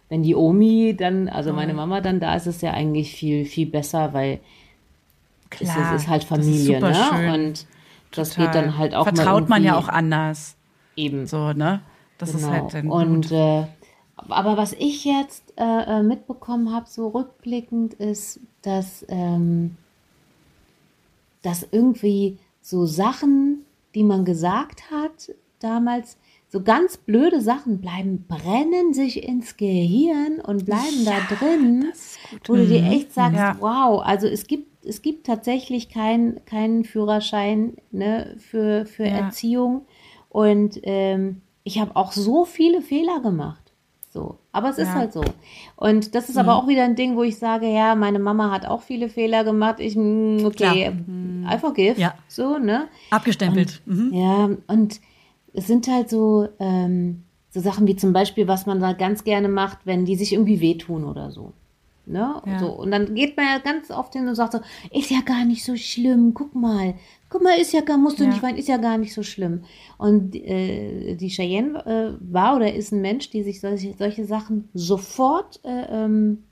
wenn 0.10 0.24
die 0.24 0.36
Omi 0.36 0.96
dann, 0.98 1.28
also 1.30 1.54
meine 1.54 1.74
Mama 1.74 2.02
dann 2.02 2.20
da 2.20 2.36
ist, 2.36 2.46
ist 2.48 2.58
es 2.58 2.62
ja 2.62 2.72
eigentlich 2.72 3.14
viel, 3.14 3.46
viel 3.46 3.66
besser, 3.68 4.14
weil 4.14 4.40
es, 5.50 5.60
Klar, 5.60 5.94
es 5.96 6.02
ist 6.04 6.08
halt 6.10 6.24
das 6.30 6.40
ist 6.40 6.46
Familie, 6.46 6.80
ne? 6.82 7.34
Und 7.34 7.66
das 8.12 8.30
Total. 8.30 8.46
geht 8.46 8.56
dann 8.56 8.78
halt 8.78 8.96
auch 8.96 9.04
Vertraut 9.04 9.50
man 9.50 9.64
ja 9.64 9.78
auch 9.78 9.88
anders. 9.90 10.56
eben. 10.96 11.26
So, 11.28 11.54
ne? 11.54 11.82
Das 12.18 12.34
ist 12.34 12.42
Genau. 12.46 12.52
halt 12.54 12.74
dann 12.74 12.90
Und 12.90 13.22
gut. 13.30 13.32
äh, 13.32 13.66
aber 14.18 14.56
was 14.58 14.74
ich 14.74 15.04
jetzt 15.06 15.54
äh, 15.58 15.64
äh, 16.00 16.04
mitbekommen 16.04 16.74
habe, 16.74 16.86
so 16.88 17.10
rückblickend, 17.10 17.94
ist, 17.96 18.40
dass 18.62 19.06
ähm, 19.10 19.76
dass 21.42 21.68
irgendwie 21.72 22.38
so 22.62 22.86
Sachen, 22.86 23.66
die 23.96 24.04
man 24.04 24.26
gesagt 24.26 24.92
hat 24.92 25.34
damals, 25.60 26.18
so 26.48 26.62
ganz 26.62 26.98
blöde 26.98 27.42
Sachen 27.42 27.82
bleiben, 27.82 28.26
brennen 28.28 28.94
sich 28.94 29.24
ins 29.28 29.58
Gehirn 29.58 30.40
und 30.40 30.66
bleiben 30.66 31.04
da 31.04 31.36
drin, 31.36 31.92
wo 32.46 32.56
du 32.56 32.66
dir 32.68 32.84
echt 32.84 33.14
sagst, 33.14 33.38
Ja. 33.40 33.58
wow, 33.60 34.02
also 34.06 34.28
es 34.28 34.48
gibt, 34.48 34.86
es 34.86 35.02
gibt 35.02 35.26
tatsächlich 35.26 35.90
keinen 35.90 36.46
keinen 36.46 36.84
Führerschein 36.86 37.74
ne, 37.92 38.36
für, 38.38 38.86
für 38.86 39.04
Ja. 39.04 39.10
Erziehung. 39.26 39.86
Und 40.30 40.80
ähm, 40.84 41.42
ich 41.64 41.80
habe 41.80 41.96
auch 41.96 42.12
so 42.12 42.46
viele 42.46 42.82
Fehler 42.82 43.20
gemacht. 43.22 43.74
So. 44.10 44.38
Aber 44.56 44.70
es 44.70 44.78
ist 44.78 44.88
Ja. 44.88 44.94
halt 44.96 45.12
so. 45.12 45.22
Und 45.76 46.16
das 46.16 46.30
ist 46.30 46.38
aber 46.38 46.56
auch 46.56 46.66
wieder 46.70 46.86
ein 46.86 46.96
Ding, 46.96 47.18
wo 47.18 47.24
ich 47.24 47.38
sage, 47.38 47.68
ja, 47.68 47.94
meine 47.94 48.20
Mama 48.20 48.52
hat 48.52 48.66
auch 48.66 48.82
viele 48.82 49.10
Fehler 49.10 49.44
gemacht. 49.44 49.82
Ich, 49.82 49.98
mm, 49.98 50.46
okay, 50.46 50.94
I 51.54 51.58
forgive. 51.58 52.00
Ja. 52.00 52.14
So, 52.30 52.58
ne? 52.58 52.88
Abgestempelt. 53.10 53.82
Mhm. 53.86 54.14
Ja, 54.14 54.50
und 54.68 55.02
es 55.52 55.68
sind 55.68 55.90
halt 55.90 56.10
so, 56.10 56.48
ähm, 56.60 57.24
so 57.50 57.60
Sachen 57.60 57.86
wie 57.86 57.98
zum 57.98 58.14
Beispiel, 58.14 58.48
was 58.48 58.66
man 58.66 58.80
da 58.80 58.94
ganz 58.94 59.26
gerne 59.26 59.50
macht, 59.50 59.80
wenn 59.84 60.06
die 60.06 60.16
sich 60.16 60.32
irgendwie 60.32 60.62
wehtun 60.62 61.04
oder 61.04 61.32
so. 61.32 61.52
Ne? 62.08 62.42
Ja. 62.46 62.60
So, 62.60 62.72
und 62.72 62.92
dann 62.92 63.16
geht 63.16 63.36
man 63.38 63.46
ja 63.46 63.58
ganz 63.60 63.90
oft 63.92 64.14
hin 64.14 64.28
und 64.28 64.36
sagt 64.36 64.54
so, 64.54 64.60
ist 64.92 65.10
ja 65.10 65.22
gar 65.22 65.46
nicht 65.46 65.64
so 65.66 65.76
schlimm, 65.76 66.34
guck 66.34 66.54
mal, 66.56 66.94
guck 67.30 67.42
mal, 67.44 67.58
ist 67.60 67.74
ja 67.74 67.82
gar, 67.82 67.98
musst 67.98 68.20
du 68.20 68.24
Ja. 68.24 68.30
nicht 68.30 68.44
weinen, 68.44 68.58
ist 68.58 68.68
ja 68.68 68.78
gar 68.78 68.98
nicht 68.98 69.14
so 69.14 69.24
schlimm. 69.24 69.64
Und 69.98 70.36
äh, 70.36 71.16
die 71.16 71.30
Cheyenne 71.30 71.86
äh, 71.86 72.18
war 72.34 72.56
oder 72.56 72.74
ist 72.74 72.92
ein 72.92 73.02
Mensch, 73.02 73.30
die 73.30 73.44
sich 73.44 73.60
solche, 73.62 73.94
solche 73.98 74.26
Sachen 74.26 74.70
sofort 74.74 75.60
äh, 75.64 75.86
ähm, 75.90 76.44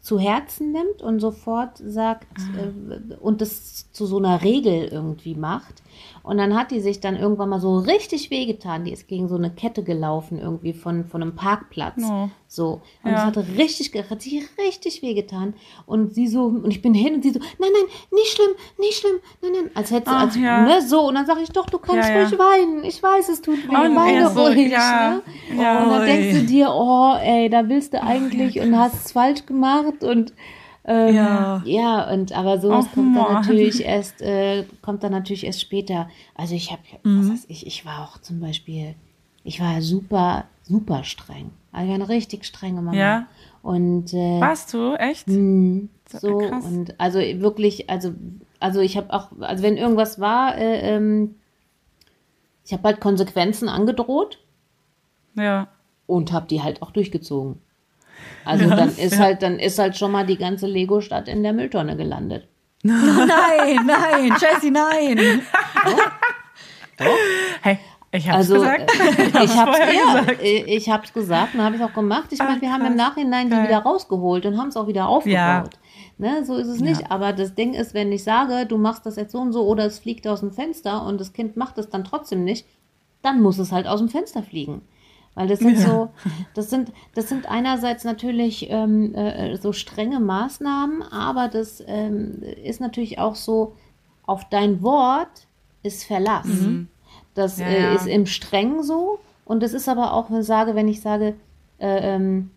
zu 0.00 0.18
Herzen 0.18 0.72
nimmt 0.72 1.02
und 1.02 1.20
sofort 1.20 1.78
sagt 1.84 2.26
äh, 2.56 3.14
und 3.16 3.40
das 3.40 3.90
zu 3.92 4.06
so 4.06 4.16
einer 4.18 4.42
Regel 4.42 4.88
irgendwie 4.90 5.34
macht. 5.34 5.82
Und 6.28 6.36
dann 6.36 6.54
hat 6.54 6.70
die 6.72 6.80
sich 6.80 7.00
dann 7.00 7.16
irgendwann 7.16 7.48
mal 7.48 7.58
so 7.58 7.78
richtig 7.78 8.30
wehgetan. 8.30 8.84
Die 8.84 8.92
ist 8.92 9.08
gegen 9.08 9.28
so 9.28 9.36
eine 9.36 9.48
Kette 9.50 9.82
gelaufen, 9.82 10.38
irgendwie 10.38 10.74
von, 10.74 11.06
von 11.06 11.22
einem 11.22 11.34
Parkplatz. 11.34 12.02
Oh. 12.04 12.28
So. 12.46 12.82
Und 13.02 13.12
Ja. 13.12 13.16
es 13.16 13.24
hatte 13.24 13.46
richtig, 13.56 13.92
hat 14.10 14.20
sich 14.20 14.46
richtig 14.58 15.00
wehgetan. 15.00 15.54
Und 15.86 16.12
sie 16.12 16.28
so, 16.28 16.44
und 16.44 16.70
ich 16.70 16.82
bin 16.82 16.92
hin 16.92 17.14
und 17.14 17.22
sie 17.22 17.30
so, 17.30 17.38
nein, 17.38 17.70
nein, 17.72 17.88
nicht 18.12 18.28
schlimm, 18.36 18.50
nicht 18.78 18.98
schlimm, 19.00 19.16
nein, 19.40 19.52
nein. 19.54 19.70
Als 19.74 19.90
hätte 19.90 20.10
sie, 20.10 20.16
als, 20.16 20.36
ja. 20.36 20.64
ne, 20.66 20.82
so. 20.82 21.08
Und 21.08 21.14
dann 21.14 21.24
sage 21.24 21.40
ich, 21.42 21.48
doch, 21.48 21.64
du 21.70 21.78
kannst 21.78 22.10
Ja, 22.10 22.20
ruhig 22.20 22.38
weinen. 22.38 22.84
Ich 22.84 23.02
weiß, 23.02 23.30
es 23.30 23.40
tut 23.40 23.66
weh. 23.66 23.74
Und 23.74 23.96
Weine 23.96 24.28
so, 24.28 24.44
ruhig. 24.48 24.70
ja, 24.70 25.22
ne? 25.50 25.62
ja. 25.62 25.82
Und 25.82 25.90
dann 25.92 26.04
denkst 26.04 26.40
du 26.40 26.44
dir, 26.44 26.68
oh, 26.70 27.14
ey, 27.22 27.48
da 27.48 27.66
willst 27.70 27.94
du 27.94 28.02
eigentlich 28.02 28.60
und 28.60 28.76
hast 28.78 29.06
es 29.06 29.12
falsch 29.12 29.46
gemacht 29.46 30.04
und 30.04 30.34
ähm, 30.88 31.14
Ja. 31.14 31.62
ja, 31.64 32.10
und 32.12 32.32
aber 32.32 32.58
sowas 32.60 32.86
Och, 32.86 32.92
kommt 32.94 33.16
dann 33.16 33.32
natürlich 33.34 33.84
erst, 33.84 34.20
äh, 34.22 34.64
kommt 34.82 35.02
dann 35.04 35.12
natürlich 35.12 35.44
erst 35.44 35.60
später. 35.60 36.08
Also 36.34 36.54
ich 36.54 36.72
habe, 36.72 36.82
was 37.04 37.30
weiß 37.30 37.44
ich, 37.48 37.66
ich 37.66 37.84
war 37.86 38.02
auch 38.02 38.18
zum 38.18 38.40
Beispiel, 38.40 38.94
ich 39.44 39.60
war 39.60 39.80
super, 39.82 40.46
super 40.64 41.04
streng. 41.04 41.50
Also 41.72 41.92
eine 41.92 42.08
richtig 42.08 42.44
strenge 42.44 42.80
Mama. 42.82 42.96
Ja. 42.96 43.26
Und 43.62 44.12
äh, 44.14 44.40
Warst 44.40 44.72
du? 44.74 44.94
Echt? 44.94 45.28
Mhm. 45.28 45.90
So, 46.08 46.18
So, 46.18 46.38
krass. 46.38 46.64
und 46.64 46.98
also 46.98 47.18
wirklich, 47.18 47.90
also, 47.90 48.14
also 48.60 48.80
ich 48.80 48.96
habe 48.96 49.12
auch, 49.12 49.28
also 49.40 49.62
wenn 49.62 49.76
irgendwas 49.76 50.18
war, 50.18 50.56
äh, 50.56 50.96
ähm, 50.96 51.34
ich 52.64 52.72
habe 52.72 52.82
halt 52.84 53.00
Konsequenzen 53.00 53.68
angedroht 53.68 54.38
Ja. 55.34 55.68
und 56.06 56.32
habe 56.32 56.46
die 56.48 56.62
halt 56.62 56.80
auch 56.82 56.90
durchgezogen. 56.90 57.60
Also 58.44 58.68
dann 58.68 58.96
ist 58.96 59.18
halt, 59.18 59.42
dann 59.42 59.58
ist 59.58 59.78
halt 59.78 59.96
schon 59.96 60.10
mal 60.12 60.24
die 60.24 60.38
ganze 60.38 60.66
Lego-Stadt 60.66 61.28
in 61.28 61.42
der 61.42 61.52
Mülltonne 61.52 61.96
gelandet. 61.96 62.48
Nein, 62.82 63.86
nein, 63.86 64.36
Jessie, 64.40 64.70
nein. 64.70 65.42
Hey, 67.60 67.78
ich 68.12 68.28
hab's 68.28 68.36
Also 68.36 68.54
gesagt. 68.54 68.90
äh, 69.00 69.24
ich 69.44 69.56
habe 69.56 69.72
vorher 69.72 69.92
ja, 69.94 70.20
gesagt. 70.20 70.42
äh, 70.42 70.64
ich 70.64 70.88
hab's 70.88 71.12
gesagt 71.12 71.54
und 71.54 71.62
habe 71.62 71.76
ich 71.76 71.82
auch 71.82 71.92
gemacht. 71.92 72.28
Ich 72.30 72.38
meine, 72.38 72.54
Ach, 72.56 72.60
wir 72.60 72.72
haben 72.72 72.86
im. 72.86 72.96
Nachhinein 72.96 73.48
die 73.50 73.56
Geil. 73.56 73.68
wieder 73.68 73.78
rausgeholt 73.78 74.46
und 74.46 74.56
haben 74.58 74.68
es 74.68 74.76
auch 74.76 74.86
wieder 74.86 75.08
aufgebaut. 75.08 75.70
Ne, 76.16 76.44
so 76.44 76.56
ist 76.56 76.68
es 76.68 76.80
nicht. 76.80 77.10
Aber 77.12 77.32
das 77.32 77.54
Ding 77.54 77.74
ist, 77.74 77.94
wenn 77.94 78.10
ich 78.10 78.24
sage, 78.24 78.66
du 78.66 78.76
machst 78.78 79.06
das 79.06 79.16
jetzt 79.16 79.32
so 79.32 79.38
und 79.38 79.52
so 79.52 79.66
oder 79.66 79.84
es 79.84 79.98
fliegt 80.00 80.26
aus 80.26 80.40
dem 80.40 80.50
Fenster 80.52 81.04
und 81.04 81.20
das 81.20 81.32
Kind 81.32 81.56
macht 81.56 81.78
es 81.78 81.90
dann 81.90 82.02
trotzdem 82.04 82.42
nicht, 82.44 82.66
dann 83.22 83.40
muss 83.40 83.58
es 83.58 83.70
halt 83.70 83.86
aus 83.86 84.00
dem 84.00 84.08
Fenster 84.08 84.42
fliegen. 84.42 84.82
Weil 85.38 85.46
das 85.46 85.60
sind 85.60 85.78
so, 85.78 86.08
das 86.54 86.68
sind, 86.68 86.92
das 87.14 87.28
sind 87.28 87.48
einerseits 87.48 88.02
natürlich 88.02 88.66
ähm, 88.70 89.14
äh, 89.14 89.56
so 89.56 89.72
strenge 89.72 90.18
Maßnahmen, 90.18 91.04
aber 91.04 91.46
das 91.46 91.80
ähm, 91.86 92.42
ist 92.42 92.80
natürlich 92.80 93.20
auch 93.20 93.36
so, 93.36 93.76
auf 94.26 94.48
dein 94.48 94.82
Wort 94.82 95.46
ist 95.84 96.02
Verlass. 96.02 96.48
Das 97.34 97.60
Ja, 97.60 97.68
äh, 97.68 97.82
ja. 97.82 97.94
ist 97.94 98.08
im 98.08 98.26
Streng 98.26 98.82
so. 98.82 99.20
Und 99.44 99.62
das 99.62 99.74
ist 99.74 99.88
aber 99.88 100.12
auch, 100.12 100.28
wenn 100.28 100.40
ich 100.40 100.46
sage, 100.46 100.74
wenn 100.74 100.88
ich 100.88 101.00
sage, 101.00 101.36
äh, 101.78 102.16
ähm, 102.16 102.50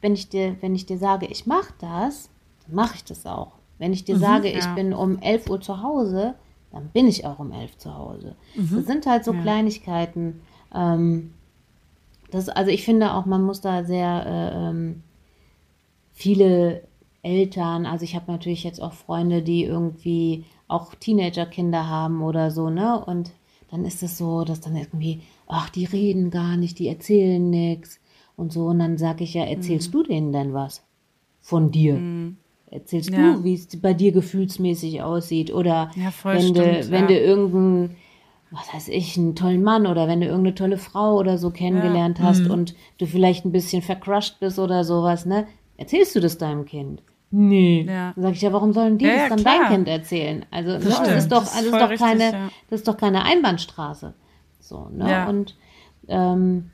wenn 0.00 0.14
ich 0.14 0.28
dir, 0.28 0.56
wenn 0.60 0.76
ich 0.76 0.86
dir 0.86 0.98
sage, 0.98 1.26
ich 1.26 1.46
mache 1.46 1.74
das, 1.80 2.30
dann 2.64 2.76
mache 2.76 2.94
ich 2.94 3.04
das 3.04 3.26
auch. 3.26 3.54
Wenn 3.78 3.92
ich 3.92 4.04
dir 4.04 4.18
sage, 4.18 4.48
ich 4.48 4.64
ja. 4.64 4.74
bin 4.74 4.94
um 4.94 5.18
11 5.18 5.50
Uhr 5.50 5.60
zu 5.60 5.82
Hause, 5.82 6.36
dann 6.70 6.90
bin 6.90 7.08
ich 7.08 7.26
auch 7.26 7.40
um 7.40 7.50
11 7.50 7.76
zu 7.76 7.92
Hause. 7.92 8.36
Das 8.54 8.86
sind 8.86 9.04
halt 9.06 9.24
so 9.24 9.32
Kleinigkeiten. 9.32 10.42
Ähm, 10.72 11.34
das, 12.30 12.48
also 12.48 12.70
ich 12.70 12.84
finde 12.84 13.14
auch, 13.14 13.26
man 13.26 13.42
muss 13.42 13.60
da 13.60 13.84
sehr 13.84 14.26
äh, 14.26 14.68
ähm, 14.70 15.02
viele 16.12 16.82
Eltern, 17.22 17.86
also 17.86 18.04
ich 18.04 18.14
habe 18.14 18.30
natürlich 18.32 18.64
jetzt 18.64 18.80
auch 18.80 18.92
Freunde, 18.92 19.42
die 19.42 19.64
irgendwie 19.64 20.44
auch 20.68 20.94
Teenagerkinder 20.94 21.88
haben 21.88 22.22
oder 22.22 22.50
so, 22.50 22.70
ne? 22.70 23.04
Und 23.04 23.32
dann 23.70 23.84
ist 23.84 24.02
es 24.02 24.18
so, 24.18 24.44
dass 24.44 24.60
dann 24.60 24.76
irgendwie, 24.76 25.20
ach, 25.46 25.68
die 25.70 25.84
reden 25.84 26.30
gar 26.30 26.56
nicht, 26.56 26.78
die 26.78 26.88
erzählen 26.88 27.50
nichts 27.50 28.00
und 28.36 28.52
so. 28.52 28.66
Und 28.66 28.78
dann 28.80 28.98
sage 28.98 29.24
ich 29.24 29.34
ja, 29.34 29.44
erzählst 29.44 29.92
du 29.94 30.02
denen 30.02 30.32
denn 30.32 30.54
was 30.54 30.82
von 31.40 31.70
dir? 31.70 32.00
Erzählst 32.70 33.10
Ja. 33.10 33.34
du, 33.34 33.44
wie 33.44 33.54
es 33.54 33.80
bei 33.80 33.94
dir 33.94 34.12
gefühlsmäßig 34.12 35.02
aussieht? 35.02 35.52
Oder 35.52 35.90
Ja, 35.96 36.10
wenn, 36.24 36.54
du, 36.54 36.62
stimmt, 36.62 36.90
wenn 36.90 37.02
ja. 37.02 37.06
du 37.08 37.18
irgendeinen, 37.18 37.96
was 38.50 38.72
weiß 38.74 38.88
ich, 38.88 39.16
einen 39.16 39.36
tollen 39.36 39.62
Mann 39.62 39.86
oder 39.86 40.08
wenn 40.08 40.20
du 40.20 40.26
irgendeine 40.26 40.54
tolle 40.54 40.78
Frau 40.78 41.16
oder 41.16 41.38
so 41.38 41.50
kennengelernt 41.50 42.20
hast 42.20 42.44
Mhm. 42.44 42.50
und 42.50 42.74
du 42.98 43.06
vielleicht 43.06 43.44
ein 43.44 43.52
bisschen 43.52 43.82
vercrusht 43.82 44.40
bist 44.40 44.58
oder 44.58 44.82
sowas, 44.84 45.24
ne? 45.26 45.46
Erzählst 45.76 46.14
du 46.16 46.20
das 46.20 46.36
deinem 46.38 46.64
Kind? 46.64 47.02
Nee. 47.30 47.86
Ja. 47.88 48.12
Dann 48.14 48.24
sag 48.24 48.32
ich 48.32 48.42
ja, 48.42 48.52
warum 48.52 48.72
sollen 48.72 48.98
die 48.98 49.04
Ja, 49.04 49.12
das 49.12 49.22
ja, 49.22 49.28
dann 49.28 49.38
klar. 49.38 49.58
dein 49.60 49.68
Kind 49.72 49.88
erzählen? 49.88 50.44
Also 50.50 50.72
das, 50.78 50.94
stimmt. 50.96 51.16
ist 51.16 51.30
doch, 51.32 51.42
Das 51.44 51.62
ist 51.62 51.72
doch 51.72 51.80
richtig, 51.90 51.98
keine, 52.00 52.24
ja. 52.32 52.48
das 52.68 52.80
ist 52.80 52.88
doch 52.88 52.96
keine 52.96 53.24
Einbahnstraße. 53.24 54.14
So, 54.58 54.88
ne? 54.92 55.08
Ja. 55.08 55.28
Und 55.28 55.54
ähm, 56.08 56.70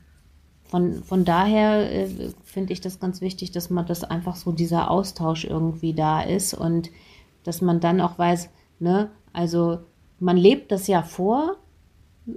von, 0.65 1.03
von 1.03 1.25
daher 1.25 1.91
äh, 1.93 2.07
finde 2.43 2.73
ich 2.73 2.81
das 2.81 2.99
ganz 2.99 3.21
wichtig, 3.21 3.51
dass 3.51 3.69
man 3.69 3.85
das 3.85 4.03
einfach 4.03 4.35
so 4.35 4.51
dieser 4.51 4.89
Austausch 4.89 5.45
irgendwie 5.45 5.93
da 5.93 6.21
ist 6.21 6.53
und 6.55 6.89
dass 7.43 7.61
man 7.61 7.79
dann 7.79 8.01
auch 8.01 8.17
weiß, 8.17 8.49
ne, 8.79 9.11
also 9.31 9.77
man 10.19 10.35
lebt 10.37 10.71
das 10.71 10.87
ja 10.87 11.03
vor, 11.03 11.55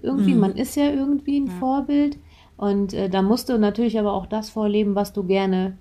irgendwie, 0.03 0.35
Mhm. 0.35 0.41
man 0.41 0.57
ist 0.57 0.77
ja 0.77 0.91
irgendwie 0.91 1.39
ein 1.41 1.49
Vorbild 1.49 2.19
und 2.57 2.93
äh, 2.95 3.09
da 3.09 3.23
musst 3.23 3.49
du 3.49 3.59
natürlich 3.59 3.99
aber 3.99 4.13
auch 4.13 4.27
das 4.27 4.51
vorleben, 4.51 4.95
was 4.95 5.13
du 5.13 5.25
gerne 5.25 5.77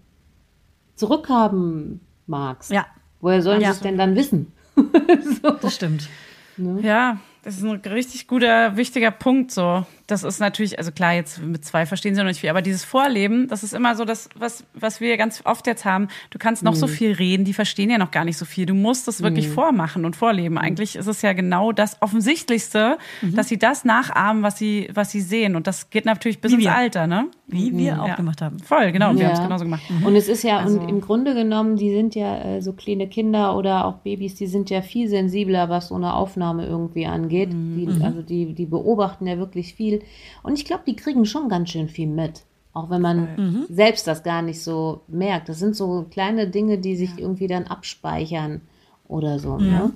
zurückhaben 0.96 2.02
magst. 2.28 2.72
Ja, 2.72 2.86
Woher 3.22 3.42
sollen 3.42 3.62
Ja. 3.62 3.70
sie 3.72 3.78
es 3.78 3.82
denn 3.82 3.98
dann 3.98 4.16
wissen? 4.16 4.54
das 5.62 5.76
stimmt. 5.76 6.08
Ja, 6.82 7.20
das 7.44 7.58
ist 7.58 7.64
ein 7.64 7.72
richtig 7.86 8.28
guter, 8.28 8.78
wichtiger 8.78 9.12
Punkt 9.12 9.52
so. 9.52 9.86
Das 10.10 10.24
ist 10.24 10.40
natürlich, 10.40 10.78
also 10.80 10.92
klar, 10.92 11.14
jetzt 11.14 11.42
mit 11.42 11.64
zwei 11.64 11.86
verstehen 11.86 12.16
sie 12.16 12.22
noch 12.22 12.28
nicht 12.28 12.40
viel, 12.40 12.50
aber 12.50 12.62
dieses 12.62 12.84
Vorleben, 12.84 13.48
das 13.48 13.64
ist 13.64 13.74
immer 13.74 13.96
so 13.96 14.06
das, 14.06 14.30
was, 14.36 14.64
was 14.74 15.00
wir 15.02 15.18
ganz 15.18 15.42
oft 15.46 15.68
jetzt 15.68 15.86
haben. 15.86 16.08
Du 16.32 16.40
kannst 16.40 16.64
noch 16.64 16.76
so 16.76 16.88
viel 16.88 17.12
reden, 17.14 17.46
die 17.46 17.54
verstehen 17.54 17.90
ja 17.90 17.98
noch 17.98 18.12
gar 18.12 18.26
nicht 18.26 18.38
so 18.38 18.46
viel. 18.46 18.66
Du 18.66 18.74
musst 18.74 19.08
es 19.08 19.22
wirklich 19.22 19.48
vormachen 19.50 20.06
und 20.06 20.16
vorleben. 20.16 20.58
Eigentlich 20.58 20.96
ist 20.96 21.08
es 21.08 21.22
ja 21.22 21.34
genau 21.34 21.72
das 21.72 22.02
Offensichtlichste, 22.02 22.98
dass 23.22 23.48
sie 23.50 23.58
das 23.60 23.86
nachahmen, 23.86 24.44
was 24.44 24.58
sie, 24.58 24.90
was 24.94 25.12
sie 25.12 25.22
sehen. 25.22 25.56
Und 25.56 25.68
das 25.68 25.90
geht 25.90 26.06
natürlich 26.06 26.42
bis 26.42 26.52
Wie 26.52 26.56
ins 26.56 26.64
wir. 26.66 26.76
Alter, 26.76 27.08
ne? 27.08 27.28
Wie 27.48 27.76
wir 27.76 28.02
auch 28.02 28.08
Ja. 28.08 28.16
gemacht 28.16 28.42
haben. 28.42 28.60
Voll, 28.60 28.92
genau. 28.92 29.14
Wir 29.14 29.22
Ja. 29.22 29.28
haben 29.30 29.34
es 29.34 29.42
genauso 29.42 29.64
gemacht. 29.66 29.82
Und 30.06 30.16
es 30.16 30.28
ist 30.28 30.44
ja, 30.44 30.60
Also- 30.60 30.80
und 30.80 30.88
im 30.90 31.02
Grunde 31.02 31.34
genommen, 31.34 31.76
die 31.78 31.90
sind 31.92 32.14
ja 32.16 32.38
äh, 32.44 32.62
so 32.62 32.74
kleine 32.74 33.08
Kinder 33.08 33.56
oder 33.58 33.86
auch 33.86 33.96
Babys, 34.00 34.36
die 34.36 34.46
sind 34.48 34.70
ja 34.70 34.82
viel 34.82 35.08
sensibler, 35.10 35.68
was 35.70 35.88
so 35.90 35.96
eine 35.96 36.14
Aufnahme 36.14 36.66
irgendwie 36.68 37.06
angeht. 37.08 37.50
Die, 37.52 37.88
also 38.04 38.22
die, 38.22 38.54
die 38.54 38.66
beobachten 38.66 39.26
ja 39.28 39.38
wirklich 39.38 39.74
viel. 39.74 39.99
Und 40.44 40.56
ich 40.58 40.66
glaube, 40.66 40.84
die 40.88 40.96
kriegen 40.96 41.26
schon 41.26 41.50
ganz 41.50 41.70
schön 41.70 41.90
viel 41.90 42.08
mit. 42.08 42.44
Auch 42.74 42.90
wenn 42.90 43.02
man 43.02 43.28
selbst 43.70 44.08
das 44.08 44.24
gar 44.24 44.42
nicht 44.42 44.62
so 44.62 45.02
merkt. 45.08 45.50
Das 45.50 45.60
sind 45.60 45.76
so 45.76 46.06
kleine 46.10 46.48
Dinge, 46.48 46.78
die 46.78 46.96
sich 46.96 47.18
irgendwie 47.18 47.48
dann 47.48 47.66
abspeichern 47.68 48.62
oder 49.08 49.40
so. 49.40 49.58
Ne? 49.58 49.92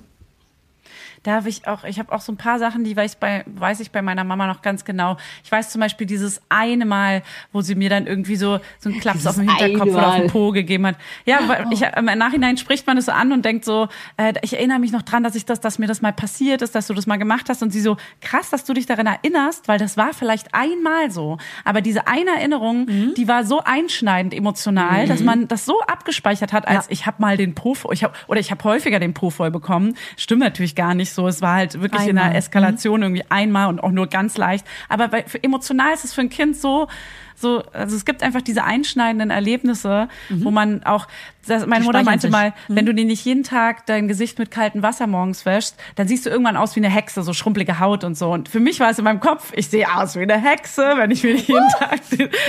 Da 1.24 1.32
habe 1.36 1.48
ich 1.48 1.66
auch, 1.66 1.82
ich 1.84 1.98
habe 1.98 2.12
auch 2.12 2.20
so 2.20 2.30
ein 2.32 2.36
paar 2.36 2.58
Sachen, 2.58 2.84
die 2.84 2.96
weiß, 2.96 3.16
bei, 3.16 3.44
weiß 3.46 3.80
ich 3.80 3.90
bei 3.90 4.02
meiner 4.02 4.22
Mama 4.24 4.46
noch 4.46 4.62
ganz 4.62 4.84
genau. 4.84 5.16
Ich 5.42 5.50
weiß 5.50 5.70
zum 5.70 5.80
Beispiel 5.80 6.06
dieses 6.06 6.40
eine 6.48 6.84
Mal, 6.86 7.22
wo 7.52 7.60
sie 7.62 7.74
mir 7.74 7.90
dann 7.90 8.06
irgendwie 8.06 8.36
so, 8.36 8.60
so 8.78 8.90
einen 8.90 9.00
Klaps 9.00 9.26
auf 9.26 9.34
den 9.36 9.48
Hinterkopf 9.48 9.88
oder 9.94 10.08
auf 10.08 10.16
den 10.16 10.26
Po 10.30 10.52
gegeben 10.52 10.86
hat. 10.86 10.96
Ja, 11.24 11.40
weil 11.48 11.66
ich, 11.72 11.82
im 11.82 12.04
Nachhinein 12.04 12.56
spricht 12.56 12.86
man 12.86 12.96
es 12.98 13.06
so 13.06 13.12
an 13.12 13.32
und 13.32 13.44
denkt 13.44 13.64
so, 13.64 13.88
äh, 14.16 14.34
ich 14.42 14.52
erinnere 14.54 14.78
mich 14.78 14.92
noch 14.92 15.02
dran, 15.02 15.22
dass 15.24 15.34
ich 15.34 15.44
das, 15.44 15.60
dass 15.60 15.78
mir 15.78 15.86
das 15.86 16.02
mal 16.02 16.12
passiert 16.12 16.62
ist, 16.62 16.74
dass 16.74 16.86
du 16.86 16.94
das 16.94 17.06
mal 17.06 17.16
gemacht 17.16 17.48
hast 17.48 17.62
und 17.62 17.70
sie 17.70 17.80
so, 17.80 17.96
krass, 18.20 18.50
dass 18.50 18.64
du 18.64 18.72
dich 18.74 18.86
daran 18.86 19.06
erinnerst, 19.06 19.66
weil 19.66 19.78
das 19.78 19.96
war 19.96 20.12
vielleicht 20.12 20.54
einmal 20.54 21.10
so. 21.10 21.38
Aber 21.64 21.80
diese 21.80 22.06
eine 22.06 22.30
Erinnerung, 22.36 22.84
Mhm. 22.84 23.14
die 23.16 23.28
war 23.28 23.44
so 23.44 23.62
einschneidend 23.64 24.34
emotional, 24.34 25.06
dass 25.06 25.20
man 25.20 25.48
das 25.48 25.64
so 25.64 25.80
abgespeichert 25.82 26.52
hat, 26.52 26.68
als 26.68 26.86
Ja. 26.86 26.92
ich 26.92 27.06
habe 27.06 27.16
mal 27.22 27.36
den 27.38 27.54
Po, 27.54 27.74
ich 27.92 28.04
hab, 28.04 28.14
oder 28.28 28.40
ich 28.40 28.50
habe 28.50 28.62
häufiger 28.64 29.00
den 29.00 29.14
Po 29.14 29.30
voll 29.30 29.50
bekommen. 29.50 29.96
Stimmt 30.18 30.42
natürlich 30.42 30.74
gar 30.74 30.94
nicht 30.94 31.13
so. 31.14 31.28
Es 31.28 31.40
war 31.42 31.54
halt 31.54 31.80
wirklich 31.80 32.02
in 32.02 32.10
Einmal. 32.10 32.24
einer 32.24 32.34
Eskalation 32.36 33.02
irgendwie 33.02 33.24
einmal 33.28 33.68
und 33.68 33.80
auch 33.80 33.90
nur 33.90 34.06
ganz 34.06 34.36
leicht. 34.36 34.66
Aber 34.88 35.08
bei, 35.08 35.24
für 35.24 35.42
emotional 35.42 35.92
ist 35.94 36.04
es 36.04 36.12
für 36.14 36.22
ein 36.22 36.30
Kind 36.30 36.56
so, 36.56 36.88
so, 37.36 37.62
also 37.72 37.96
es 37.96 38.04
gibt 38.04 38.22
einfach 38.22 38.42
diese 38.42 38.64
einschneidenden 38.64 39.30
Erlebnisse, 39.30 40.08
wo 40.30 40.50
man 40.50 40.84
auch, 40.84 41.08
das, 41.46 41.66
meine 41.66 41.82
Die 41.82 41.86
Mutter 41.86 42.02
meinte 42.04 42.22
sich. 42.22 42.30
mal, 42.30 42.54
wenn 42.68 42.86
du 42.86 42.94
dir 42.94 43.04
nicht 43.04 43.24
jeden 43.24 43.42
Tag 43.42 43.86
dein 43.86 44.08
Gesicht 44.08 44.38
mit 44.38 44.50
kaltem 44.50 44.82
Wasser 44.82 45.06
morgens 45.06 45.44
wäschst, 45.44 45.76
dann 45.96 46.08
siehst 46.08 46.24
du 46.26 46.30
irgendwann 46.30 46.56
aus 46.56 46.76
wie 46.76 46.80
eine 46.80 46.88
Hexe, 46.88 47.22
so 47.22 47.32
schrumpelige 47.32 47.80
Haut 47.80 48.04
und 48.04 48.16
so. 48.16 48.30
Und 48.30 48.48
für 48.48 48.60
mich 48.60 48.80
war 48.80 48.90
es 48.90 48.98
in 48.98 49.04
meinem 49.04 49.20
Kopf, 49.20 49.52
ich 49.54 49.68
sehe 49.68 49.92
aus 49.92 50.16
wie 50.16 50.22
eine 50.22 50.40
Hexe, 50.40 50.94
wenn 50.96 51.10
ich 51.10 51.24
mir 51.24 51.34
nicht 51.34 51.48
jeden 51.48 51.68
Tag 51.78 52.00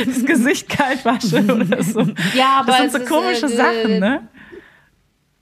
das 0.05 0.25
Gesicht 0.25 0.69
kalt 0.69 1.03
wasche 1.03 1.43
oder 1.43 1.83
so. 1.83 2.01
Ja, 2.35 2.59
aber 2.59 2.67
das 2.67 2.77
sind 2.77 2.91
so 2.91 2.97
ist, 2.99 3.09
komische 3.09 3.45
äh, 3.47 3.57
Sachen, 3.57 3.99
ne? 3.99 4.27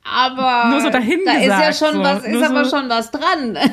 Aber 0.05 0.69
Nur 0.69 0.81
so 0.81 0.89
dahin 0.89 1.21
da 1.25 1.31
ist 1.33 1.45
ja 1.47 1.69
gesagt, 1.69 1.75
schon 1.77 1.93
so. 1.95 2.03
was, 2.03 2.23
ist 2.25 2.31
Nur 2.33 2.45
aber 2.45 2.65
so- 2.65 2.77
schon 2.77 2.89
was 2.89 3.09
dran. 3.11 3.57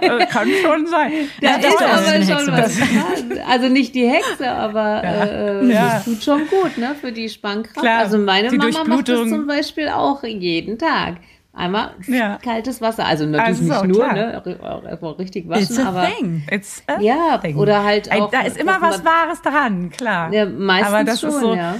Äh, 0.00 0.26
Kann 0.26 0.48
schon 0.62 0.86
sein. 0.86 1.12
Da 1.40 1.50
Ja, 1.50 1.56
ist 1.56 1.82
aber 1.82 1.98
schon 1.98 2.12
Hexe 2.22 2.52
was 2.52 2.76
dran. 2.78 3.38
Also 3.48 3.68
nicht 3.68 3.94
die 3.94 4.06
Hexe, 4.08 4.50
aber 4.50 5.02
äh, 5.04 5.66
Ja. 5.72 5.94
das 5.94 6.04
tut 6.04 6.22
schon 6.22 6.46
gut, 6.48 6.78
ne, 6.78 6.94
für 7.00 7.12
die 7.12 7.28
Spannkraft. 7.28 7.80
Klar, 7.80 7.98
also 8.00 8.18
meine 8.18 8.50
Mama 8.52 8.84
macht 8.84 9.08
das 9.08 9.28
zum 9.28 9.46
Beispiel 9.46 9.88
auch 9.88 10.22
jeden 10.24 10.78
Tag. 10.78 11.16
Einmal 11.52 11.90
Ja. 12.06 12.38
kaltes 12.42 12.80
Wasser. 12.80 13.04
Also 13.04 13.26
natürlich 13.26 13.70
Also, 13.72 13.84
nicht 13.86 13.96
nur, 13.96 14.08
klar. 14.08 14.14
ne, 14.14 14.42
auch 14.62 14.84
erstmal 14.84 15.12
richtig 15.14 15.46
It's 15.50 15.70
waschen, 15.76 15.84
a 15.86 15.88
aber 15.88 16.06
thing. 16.06 16.42
It's 16.50 16.82
a 16.86 17.00
ja, 17.00 17.38
thing. 17.38 17.56
oder 17.56 17.82
halt 17.84 18.10
auch. 18.12 18.30
Da 18.30 18.42
ist 18.42 18.56
immer 18.56 18.80
was 18.80 19.04
Wahres 19.04 19.42
dran, 19.42 19.90
klar. 19.90 20.32
Ja, 20.32 20.46
meistens 20.46 20.88
Aber 20.94 21.04
das 21.04 21.20
schon, 21.20 21.30
ist 21.30 21.40
so, 21.40 21.54
ja. 21.54 21.74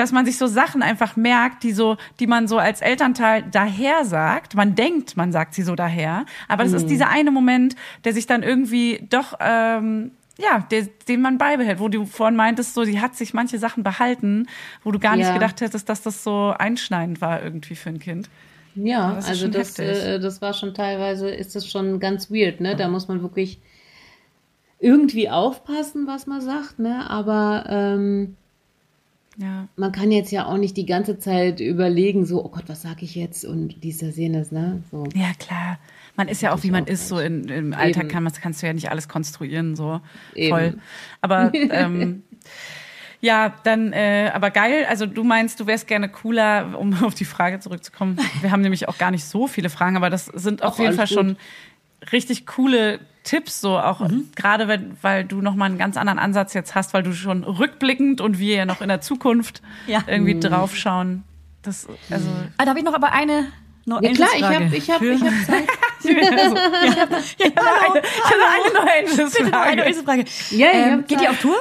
Dass 0.00 0.12
man 0.12 0.24
sich 0.24 0.38
so 0.38 0.46
Sachen 0.46 0.82
einfach 0.82 1.16
merkt, 1.16 1.62
die 1.62 1.72
so, 1.72 1.98
die 2.20 2.26
man 2.26 2.48
so 2.48 2.56
als 2.58 2.80
Elternteil 2.80 3.44
daher 3.50 4.04
sagt. 4.06 4.54
Man 4.54 4.74
denkt, 4.74 5.16
man 5.16 5.30
sagt 5.30 5.52
sie 5.54 5.62
so 5.62 5.74
daher, 5.74 6.24
aber 6.48 6.64
das 6.64 6.72
ist 6.72 6.84
Mhm. 6.84 6.88
dieser 6.88 7.08
eine 7.10 7.30
Moment, 7.30 7.76
der 8.04 8.14
sich 8.14 8.26
dann 8.26 8.42
irgendwie 8.42 9.06
doch 9.10 9.34
ähm, 9.40 10.12
ja, 10.38 10.60
der, 10.70 10.86
den 11.06 11.20
man 11.20 11.36
beibehält, 11.36 11.80
wo 11.80 11.88
du 11.88 12.06
vorhin 12.06 12.34
meintest, 12.34 12.72
so, 12.72 12.84
die 12.84 12.98
hat 12.98 13.14
sich 13.14 13.34
manche 13.34 13.58
Sachen 13.58 13.82
behalten, 13.82 14.46
wo 14.82 14.90
du 14.90 14.98
gar 14.98 15.16
nicht 15.16 15.26
Ja. 15.26 15.34
gedacht 15.34 15.60
hättest, 15.60 15.86
dass 15.90 16.00
das 16.00 16.24
so 16.24 16.54
einschneidend 16.58 17.20
war 17.20 17.42
irgendwie 17.42 17.76
für 17.76 17.90
ein 17.90 17.98
Kind. 17.98 18.30
Ja, 18.74 19.14
Das 19.16 19.24
ist 19.24 19.30
also 19.30 19.48
das, 19.48 19.78
äh, 19.78 20.18
das 20.18 20.40
war 20.40 20.54
schon 20.54 20.72
teilweise, 20.72 21.28
ist 21.28 21.54
das 21.56 21.66
schon 21.68 22.00
ganz 22.00 22.30
weird, 22.30 22.60
ne? 22.62 22.74
Da 22.74 22.88
muss 22.88 23.06
man 23.08 23.20
wirklich 23.20 23.60
irgendwie 24.78 25.28
aufpassen, 25.28 26.06
was 26.06 26.26
man 26.26 26.40
sagt, 26.40 26.78
ne? 26.78 27.10
Aber 27.10 27.64
ähm, 27.68 28.36
Ja. 29.40 29.68
man 29.76 29.90
kann 29.90 30.10
jetzt 30.10 30.30
ja 30.30 30.44
auch 30.46 30.58
nicht 30.58 30.76
die 30.76 30.84
ganze 30.84 31.18
Zeit 31.18 31.60
überlegen, 31.60 32.26
so, 32.26 32.44
oh 32.44 32.48
Gott, 32.48 32.64
was 32.66 32.82
sag 32.82 33.02
ich 33.02 33.14
jetzt 33.14 33.44
und 33.44 33.82
dies, 33.82 33.98
das, 33.98 34.16
jenes, 34.16 34.52
ne? 34.52 34.82
So. 34.90 35.04
Ja, 35.14 35.32
klar. 35.38 35.78
Man 36.16 36.28
ist 36.28 36.42
ja 36.42 36.52
auch, 36.52 36.62
wie 36.62 36.70
man 36.70 36.86
ist, 36.86 37.08
so 37.08 37.18
in, 37.18 37.48
im 37.48 37.72
Alltag 37.72 38.10
kann 38.10 38.22
man, 38.22 38.32
kannst 38.34 38.60
du 38.62 38.66
ja 38.66 38.74
nicht 38.74 38.90
alles 38.90 39.08
konstruieren, 39.08 39.76
so 39.76 40.00
Eben. 40.34 40.50
voll. 40.50 40.78
Aber 41.22 41.50
ähm, 41.70 42.22
ja, 43.22 43.54
dann, 43.64 43.92
äh, 43.92 44.30
aber 44.34 44.50
geil. 44.50 44.86
Also 44.88 45.06
du 45.06 45.24
meinst, 45.24 45.60
du 45.60 45.66
wärst 45.66 45.86
gerne 45.86 46.08
cooler, 46.08 46.78
um 46.78 46.92
auf 47.04 47.14
die 47.14 47.24
Frage 47.24 47.60
zurückzukommen. 47.60 48.18
Wir 48.40 48.50
haben 48.50 48.62
nämlich 48.62 48.88
auch 48.88 48.98
gar 48.98 49.10
nicht 49.10 49.24
so 49.24 49.46
viele 49.46 49.70
Fragen, 49.70 49.96
aber 49.96 50.10
das 50.10 50.26
sind 50.26 50.62
auf 50.62 50.74
Ach, 50.74 50.78
jeden 50.80 50.92
Fall 50.92 51.00
alles 51.00 51.12
schon 51.12 51.36
richtig 52.12 52.46
coole 52.46 53.00
Tipps, 53.22 53.60
so 53.60 53.78
auch 53.78 54.00
gerade 54.34 54.66
wenn, 54.66 54.96
weil 55.02 55.24
du 55.24 55.40
noch 55.42 55.54
mal 55.54 55.66
einen 55.66 55.78
ganz 55.78 55.96
anderen 55.96 56.18
Ansatz 56.18 56.54
jetzt 56.54 56.74
hast, 56.74 56.94
weil 56.94 57.02
du 57.02 57.12
schon 57.12 57.44
rückblickend 57.44 58.20
und 58.20 58.38
wir 58.38 58.56
ja 58.56 58.64
noch 58.64 58.80
in 58.80 58.88
der 58.88 59.00
Zukunft 59.00 59.60
Ja. 59.86 60.02
irgendwie 60.06 60.38
draufschauen. 60.40 61.24
Das, 61.62 61.86
also, 62.10 62.28
Ah, 62.56 62.64
da 62.64 62.70
habe 62.70 62.78
ich 62.78 62.84
noch 62.84 62.94
aber 62.94 63.12
eine 63.12 63.52
no 63.84 64.00
Ja 64.00 64.12
klar, 64.12 64.28
ich 64.34 64.42
habe 64.42 64.64
ich 64.74 64.90
hab, 64.90 65.02
ich 65.02 65.22
hab 65.22 65.46
Zeit. 65.46 65.66
ja, 66.02 66.14
hallo, 66.16 67.90
eine, 67.90 68.00
ich 68.00 68.24
habe 68.24 68.42
eine 68.48 69.06
neue 69.06 69.26
Bitte 69.26 69.44
noch 69.50 69.60
eine. 69.60 69.82
Angels-Frage. 69.82 70.24
Ja, 70.50 70.68
ich 70.70 70.76
ähm, 70.76 70.92
hab 71.00 71.08
geht 71.08 71.20
ihr 71.20 71.30
auf 71.30 71.40
Tour? 71.40 71.56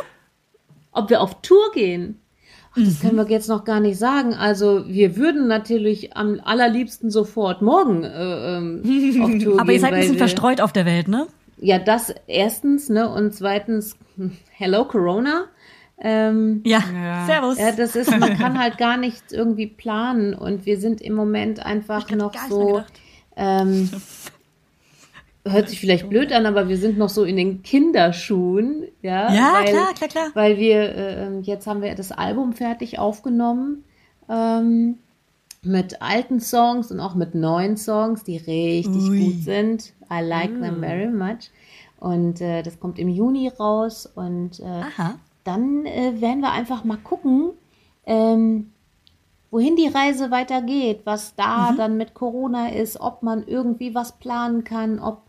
Ob 0.92 1.10
wir 1.10 1.22
auf 1.22 1.42
Tour 1.42 1.72
gehen? 1.74 2.22
Ach, 2.80 2.84
Mhm. 2.84 2.86
das 2.86 3.00
können 3.02 3.16
wir 3.18 3.28
jetzt 3.30 3.50
noch 3.50 3.64
gar 3.66 3.80
nicht 3.80 3.98
sagen. 4.00 4.34
Also 4.34 4.86
wir 4.88 5.18
würden 5.18 5.48
natürlich 5.48 6.16
am 6.16 6.40
allerliebsten 6.44 7.10
sofort 7.12 7.62
morgen 7.62 8.04
äh, 8.04 8.58
ähm, 8.58 8.82
auf 9.22 9.44
Tour 9.44 9.54
Aber 9.60 9.66
gehen. 9.66 9.74
ihr 9.76 9.80
seid 9.82 9.94
ein 9.94 10.00
bisschen 10.02 10.18
verstreut 10.18 10.62
auf 10.62 10.72
der 10.74 10.86
Welt, 10.86 11.08
ne? 11.08 11.28
Ja, 11.62 11.78
das 11.80 12.14
erstens, 12.28 12.90
ne? 12.90 13.10
Und 13.10 13.34
zweitens, 13.34 13.98
hello 14.52 14.86
Corona. 14.86 15.46
Ähm, 16.02 16.62
Ja. 16.66 16.82
Ja. 16.94 17.26
Servus. 17.26 17.58
ja, 17.60 17.72
das 17.74 17.96
ist, 17.98 18.18
man 18.18 18.38
kann 18.38 18.58
halt 18.64 18.78
gar 18.78 18.96
nichts 18.96 19.34
irgendwie 19.34 19.68
planen 19.68 20.34
und 20.34 20.66
wir 20.66 20.80
sind 20.80 21.02
im 21.02 21.14
Moment 21.14 21.66
einfach 21.66 22.10
noch 22.12 22.32
nicht 22.34 22.48
so, 22.50 22.82
ähm, 23.36 23.90
hört 25.46 25.70
sich 25.70 25.80
vielleicht 25.80 26.10
blöd 26.10 26.32
an, 26.32 26.46
aber 26.46 26.68
wir 26.68 26.78
sind 26.78 26.98
noch 26.98 27.10
so 27.10 27.24
in 27.24 27.38
den 27.38 27.64
Kinderschuhen, 27.64 28.84
ja. 29.02 29.34
Ja, 29.34 29.54
weil, 29.54 29.66
klar, 29.66 29.94
klar, 29.94 30.10
klar. 30.10 30.28
Weil 30.34 30.58
wir, 30.58 30.96
äh, 30.96 31.40
jetzt 31.42 31.68
haben 31.68 31.82
wir 31.82 31.96
das 31.96 32.12
Album 32.12 32.54
fertig 32.54 33.00
aufgenommen, 33.00 33.84
ähm, 34.28 34.98
mit 35.62 36.02
alten 36.02 36.40
Songs 36.40 36.92
und 36.92 37.00
auch 37.00 37.16
mit 37.16 37.36
neuen 37.36 37.78
Songs, 37.78 38.24
die 38.24 38.38
richtig 38.38 39.10
Ui. 39.10 39.20
gut 39.26 39.44
sind. 39.44 39.94
I 40.12 40.22
like 40.22 40.60
them 40.62 40.80
very 40.80 41.08
much. 41.08 41.52
Und 42.00 42.40
äh, 42.40 42.64
das 42.64 42.80
kommt 42.80 42.98
im 42.98 43.10
Juni 43.10 43.50
raus 43.50 44.06
und 44.06 44.60
äh, 44.62 44.84
dann 45.44 45.86
äh, 45.86 46.22
werden 46.22 46.40
wir 46.40 46.52
einfach 46.52 46.86
mal 46.86 46.98
gucken, 46.98 47.52
ähm, 48.06 48.72
wohin 49.52 49.76
die 49.76 49.88
Reise 49.88 50.32
weitergeht, 50.32 51.02
was 51.04 51.36
da 51.36 51.74
dann 51.76 51.98
mit 51.98 52.14
Corona 52.14 52.70
ist, 52.70 53.02
ob 53.02 53.22
man 53.24 53.46
irgendwie 53.46 53.96
was 53.96 54.14
planen 54.14 54.64
kann, 54.64 55.00
ob 55.00 55.24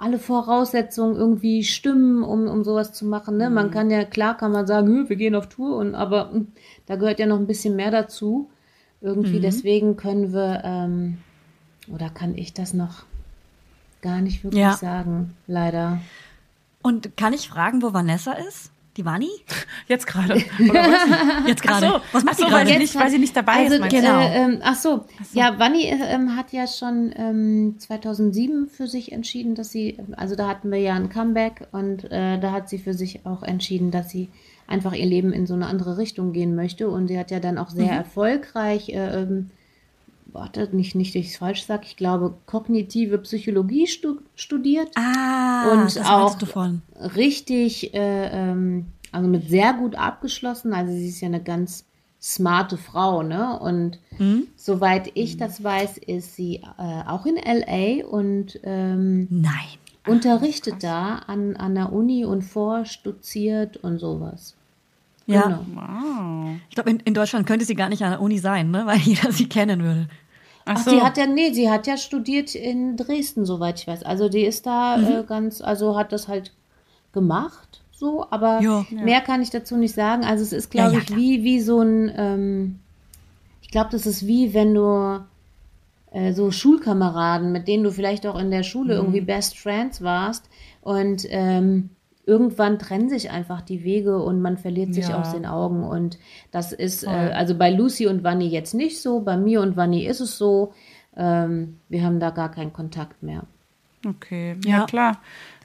alle 0.00 0.18
Voraussetzungen 0.18 1.14
irgendwie 1.14 1.62
stimmen, 1.62 2.22
um, 2.24 2.48
um 2.48 2.64
sowas 2.64 2.92
zu 2.94 3.04
machen. 3.04 3.36
Ne? 3.36 3.50
Man 3.50 3.70
kann 3.70 3.90
ja, 3.90 4.02
klar 4.04 4.34
kann 4.36 4.50
man 4.50 4.66
sagen, 4.66 4.88
"Hö, 4.88 5.08
wir 5.10 5.16
gehen 5.16 5.34
auf 5.34 5.48
Tour, 5.48 5.76
und 5.76 5.94
aber 5.94 6.30
hm, 6.32 6.48
da 6.86 6.96
gehört 6.96 7.18
ja 7.20 7.26
noch 7.26 7.38
ein 7.38 7.46
bisschen 7.46 7.76
mehr 7.76 7.90
dazu. 7.90 8.48
Irgendwie, 9.02 9.40
deswegen 9.40 9.96
können 9.96 10.32
wir, 10.32 10.62
ähm, 10.64 11.18
oder 11.92 12.08
kann 12.10 12.34
ich 12.36 12.54
das 12.54 12.72
noch 12.74 13.04
gar 14.00 14.20
nicht 14.22 14.42
wirklich 14.42 14.60
Ja. 14.62 14.72
sagen, 14.72 15.36
leider. 15.46 16.00
Und 16.82 17.16
kann 17.18 17.34
ich 17.34 17.48
fragen, 17.50 17.82
wo 17.82 17.92
Vanessa 17.92 18.32
ist? 18.32 18.70
Die 19.00 19.06
Vani? 19.06 19.30
Jetzt 19.88 20.06
gerade. 20.06 20.34
Jetzt 21.46 21.62
gerade. 21.62 21.86
Ach 21.86 21.94
so, 21.94 22.00
Was 22.12 22.22
macht 22.24 22.34
ach 22.34 22.38
so, 22.38 22.44
die 22.46 22.52
weil 22.52 22.64
gerade? 22.64 22.72
sie 22.74 22.78
nicht, 22.80 22.94
weil 22.98 23.10
sie 23.10 23.18
nicht 23.18 23.34
dabei 23.34 23.52
also, 23.52 23.74
ist. 23.76 23.80
meinst 23.80 23.96
du? 23.96 24.00
Genau. 24.02 24.20
Äh, 24.20 24.34
ähm, 24.44 24.58
ach 24.62 24.74
so, 24.74 25.04
ja, 25.32 25.58
Vanni 25.58 25.84
äh, 25.84 25.96
ähm, 26.14 26.36
hat 26.36 26.52
ja 26.52 26.66
schon 26.66 27.14
ähm, 27.16 27.76
2007 27.78 28.68
für 28.68 28.86
sich 28.86 29.12
entschieden, 29.12 29.54
dass 29.54 29.70
sie, 29.70 29.96
also 30.18 30.36
da 30.36 30.48
hatten 30.48 30.70
wir 30.70 30.80
ja 30.80 30.94
ein 30.96 31.08
Comeback 31.08 31.66
und 31.72 32.04
äh, 32.12 32.38
da 32.38 32.52
hat 32.52 32.68
sie 32.68 32.76
für 32.78 32.92
sich 32.92 33.24
auch 33.24 33.42
entschieden, 33.42 33.90
dass 33.90 34.10
sie 34.10 34.28
einfach 34.66 34.92
ihr 34.92 35.06
Leben 35.06 35.32
in 35.32 35.46
so 35.46 35.54
eine 35.54 35.66
andere 35.66 35.96
Richtung 35.96 36.32
gehen 36.34 36.54
möchte 36.54 36.90
und 36.90 37.08
sie 37.08 37.18
hat 37.18 37.30
ja 37.30 37.40
dann 37.40 37.56
auch 37.56 37.70
Mhm. 37.72 37.76
sehr 37.78 37.92
erfolgreich, 37.92 38.90
äh, 38.90 39.22
ähm, 39.22 39.50
warte, 40.32 40.68
nicht, 40.74 40.94
nicht, 40.94 41.14
dass 41.14 41.20
ich 41.22 41.38
falsch 41.38 41.64
sage, 41.64 41.82
ich 41.86 41.96
glaube, 41.96 42.34
kognitive 42.46 43.18
Psychologie 43.18 43.86
stu 43.86 44.16
studiert 44.36 44.88
Ah, 44.96 45.70
Und 45.72 45.84
das 45.96 45.98
auch- 45.98 46.36
du 46.38 46.46
von. 46.46 46.82
richtig, 47.16 47.94
äh, 47.94 48.28
ähm, 48.32 48.86
also 49.12 49.28
mit 49.28 49.48
sehr 49.48 49.72
gut 49.74 49.94
abgeschlossen. 49.96 50.72
Also 50.72 50.92
sie 50.92 51.08
ist 51.08 51.20
ja 51.20 51.28
eine 51.28 51.42
ganz 51.42 51.84
smarte 52.22 52.76
Frau, 52.76 53.22
ne? 53.22 53.58
Und 53.58 53.98
Mhm. 54.18 54.44
soweit 54.56 55.10
ich 55.14 55.36
das 55.38 55.64
weiß, 55.64 55.98
ist 55.98 56.36
sie 56.36 56.56
äh, 56.78 57.02
auch 57.08 57.24
in 57.26 57.36
LA 57.36 58.04
und 58.06 58.60
ähm, 58.62 59.26
Nein. 59.30 59.52
unterrichtet 60.06 60.76
da 60.82 61.16
an, 61.26 61.56
an 61.56 61.74
der 61.74 61.92
Uni 61.92 62.24
und 62.24 62.42
forscht, 62.42 63.06
doziert 63.06 63.78
und 63.78 63.98
sowas. 63.98 64.54
Ja. 65.26 65.42
Genau. 65.42 65.64
Wow. 65.74 66.56
Ich 66.68 66.74
glaube, 66.74 66.90
in, 66.90 67.00
in 67.00 67.14
Deutschland 67.14 67.46
könnte 67.46 67.64
sie 67.64 67.74
gar 67.76 67.88
nicht 67.88 68.02
an 68.02 68.10
der 68.10 68.20
Uni 68.20 68.38
sein, 68.38 68.70
ne? 68.70 68.82
weil 68.86 68.98
jeder 68.98 69.32
sie 69.32 69.48
kennen 69.48 69.82
würde. 69.82 70.08
Ach 70.72 70.76
Ach, 70.78 70.84
so. 70.84 70.90
die 70.92 71.02
hat 71.02 71.16
ja, 71.16 71.26
nee, 71.26 71.52
sie 71.52 71.68
hat 71.70 71.86
ja 71.86 71.96
studiert 71.96 72.54
in 72.54 72.96
Dresden, 72.96 73.44
soweit 73.44 73.80
ich 73.80 73.86
weiß. 73.88 74.02
Also 74.04 74.28
die 74.28 74.42
ist 74.44 74.66
da 74.66 74.96
Mhm. 74.98 75.04
äh, 75.06 75.24
ganz, 75.24 75.60
also 75.60 75.96
hat 75.96 76.12
das 76.12 76.28
halt 76.28 76.52
gemacht, 77.12 77.82
so, 77.90 78.24
aber 78.30 78.60
Ja. 78.62 78.86
mehr 78.90 79.20
kann 79.20 79.42
ich 79.42 79.50
dazu 79.50 79.76
nicht 79.76 79.94
sagen. 79.94 80.24
Also 80.24 80.42
es 80.44 80.52
ist, 80.52 80.72
Ja, 80.74 80.84
glaube 80.84 80.92
ja, 80.92 80.98
ich, 81.00 81.06
klar. 81.06 81.18
wie, 81.18 81.42
wie 81.44 81.60
so 81.60 81.80
ein, 81.80 82.12
ähm, 82.16 82.78
ich 83.62 83.70
glaube, 83.70 83.88
das 83.90 84.06
ist 84.06 84.26
wie, 84.28 84.54
wenn 84.54 84.74
du 84.74 85.20
äh, 86.12 86.32
so 86.32 86.50
Schulkameraden, 86.52 87.50
mit 87.52 87.66
denen 87.68 87.82
du 87.84 87.90
vielleicht 87.90 88.26
auch 88.26 88.38
in 88.38 88.50
der 88.50 88.62
Schule 88.62 88.94
irgendwie 88.94 89.20
Best 89.20 89.58
Friends 89.58 90.02
warst. 90.02 90.44
Und 90.82 91.26
ähm, 91.30 91.90
irgendwann 92.30 92.78
trennen 92.78 93.08
sich 93.08 93.30
einfach 93.32 93.60
die 93.60 93.82
Wege 93.82 94.22
und 94.22 94.40
man 94.40 94.56
verliert 94.56 94.94
sich 94.94 95.08
Ja. 95.08 95.20
aus 95.20 95.32
den 95.32 95.44
Augen. 95.46 95.82
Und 95.82 96.18
das 96.52 96.72
ist, 96.72 97.02
äh, 97.02 97.08
also 97.08 97.56
bei 97.56 97.70
Lucy 97.70 98.06
und 98.06 98.22
Vanni 98.22 98.46
jetzt 98.48 98.72
nicht 98.72 99.02
so, 99.02 99.20
bei 99.20 99.36
mir 99.36 99.60
und 99.60 99.76
Vanni 99.76 100.06
ist 100.06 100.20
es 100.20 100.38
so. 100.38 100.72
Ähm, 101.16 101.78
wir 101.88 102.04
haben 102.04 102.20
da 102.20 102.30
gar 102.30 102.50
keinen 102.52 102.72
Kontakt 102.72 103.22
mehr. 103.22 103.42
Okay, 104.06 104.56
ja, 104.64 104.78
Ja. 104.78 104.86
klar. 104.86 105.18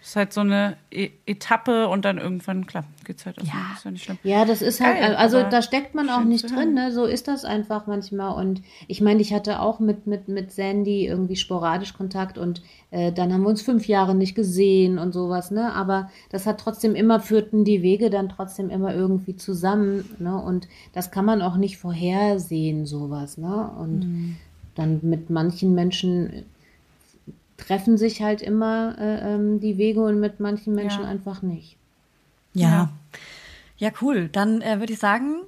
Das 0.05 0.11
ist 0.11 0.17
halt 0.17 0.33
so 0.33 0.41
eine 0.41 0.77
e 0.91 1.09
Etappe 1.25 1.87
und 1.87 2.05
dann 2.05 2.19
irgendwann, 2.19 2.67
klar, 2.67 2.83
geht's 3.05 3.25
halt 3.25 3.41
aus. 3.41 3.47
Ja. 3.47 3.73
Ist 3.75 3.85
ja 3.85 3.89
nicht 3.89 4.03
schlimm. 4.03 4.19
Ja, 4.21 4.45
das 4.45 4.61
ist 4.61 4.79
halt, 4.79 4.99
Geil, 4.99 5.15
also 5.15 5.39
aber 5.39 5.49
da 5.49 5.63
steckt 5.63 5.95
man 5.95 6.11
auch 6.11 6.23
nicht 6.23 6.47
drin, 6.47 6.75
ne? 6.75 6.91
So 6.91 7.05
ist 7.05 7.27
das 7.27 7.43
einfach 7.43 7.87
manchmal. 7.87 8.39
Und 8.39 8.61
ich 8.87 9.01
meine, 9.01 9.19
ich 9.19 9.33
hatte 9.33 9.59
auch 9.59 9.79
mit, 9.79 10.05
mit, 10.05 10.27
mit 10.27 10.51
Sandy 10.51 11.07
irgendwie 11.07 11.35
sporadisch 11.35 11.93
Kontakt 11.93 12.37
und 12.37 12.61
äh, 12.91 13.11
dann 13.11 13.33
haben 13.33 13.41
wir 13.41 13.49
uns 13.49 13.63
fünf 13.63 13.87
Jahre 13.87 14.13
nicht 14.13 14.35
gesehen 14.35 14.99
und 14.99 15.11
sowas, 15.11 15.49
ne? 15.49 15.73
Aber 15.73 16.11
das 16.29 16.45
hat 16.45 16.59
trotzdem 16.59 16.93
immer, 16.93 17.19
führten 17.19 17.63
die 17.65 17.81
Wege 17.81 18.11
dann 18.11 18.29
trotzdem 18.29 18.69
immer 18.69 18.93
irgendwie 18.93 19.35
zusammen, 19.37 20.05
ne? 20.19 20.39
Und 20.39 20.67
das 20.93 21.09
kann 21.09 21.25
man 21.25 21.41
auch 21.41 21.57
nicht 21.57 21.79
vorhersehen, 21.79 22.85
sowas, 22.85 23.39
ne? 23.39 23.71
Und 23.79 24.37
dann 24.75 24.99
mit 25.01 25.31
manchen 25.31 25.73
Menschen 25.73 26.45
treffen 27.57 27.97
sich 27.97 28.21
halt 28.21 28.41
immer 28.41 28.95
äh, 28.99 29.33
ähm, 29.33 29.59
die 29.59 29.77
Wege 29.77 30.01
und 30.01 30.19
mit 30.19 30.39
manchen 30.39 30.75
Menschen 30.75 31.03
Ja. 31.03 31.09
einfach 31.09 31.41
nicht. 31.41 31.77
Ja. 32.53 32.91
Ja, 33.77 33.91
cool. 34.01 34.29
Dann 34.29 34.61
äh, 34.61 34.79
würde 34.79 34.93
ich 34.93 34.99
sagen, 34.99 35.41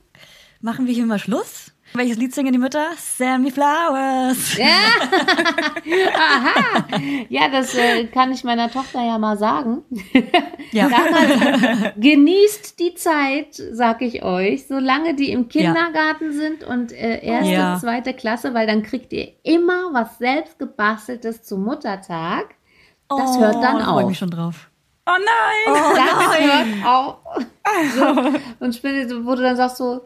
machen 0.61 0.85
wir 0.87 0.93
hier 0.93 1.05
mal 1.05 1.19
Schluss. 1.19 1.71
Welches 1.93 2.17
Lied 2.17 2.33
singen 2.35 2.51
die 2.53 2.59
Mütter? 2.59 2.87
Sammy 2.97 3.49
Flowers. 3.51 4.57
Ja, 7.29 7.47
das 7.49 7.75
äh, 7.75 8.05
kann 8.07 8.31
ich 8.31 8.43
meiner 8.43 8.69
Tochter 8.69 9.03
ja 9.03 9.17
mal 9.17 9.37
sagen. 9.37 9.83
Ja. 10.71 10.89
Damals 10.89 11.93
genießt 11.97 12.79
die 12.79 12.93
Zeit, 12.95 13.53
sag 13.71 14.01
ich 14.01 14.23
euch, 14.23 14.67
solange 14.67 15.15
die 15.15 15.31
im 15.31 15.47
Kindergarten 15.47 16.33
sind 16.33 16.63
und 16.63 16.91
äh, 16.91 17.23
erste, 17.23 17.51
Ja. 17.53 17.77
zweite 17.79 18.13
Klasse, 18.13 18.53
weil 18.53 18.67
dann 18.67 18.83
kriegt 18.83 19.13
ihr 19.13 19.29
immer 19.43 19.93
was 19.93 20.17
selbst 20.17 20.59
gebasteltes 20.59 21.43
zum 21.43 21.63
Muttertag. 21.63 22.55
Das 23.09 23.37
hört 23.39 23.55
dann 23.63 23.75
Oh, 23.77 23.79
da 23.79 23.85
freue 23.85 23.99
ich 23.99 24.03
auf. 24.03 24.09
mich 24.09 24.17
schon 24.17 24.29
drauf. 24.31 24.69
Oh 25.05 25.11
nein! 25.11 25.95
Das 25.95 26.39
hört 26.39 26.85
auf. 26.85 27.17
So. 27.95 28.65
Und 28.65 28.75
später, 28.75 29.25
wo 29.25 29.35
du 29.35 29.41
dann 29.41 29.57
sagst 29.57 29.77
so, 29.77 30.01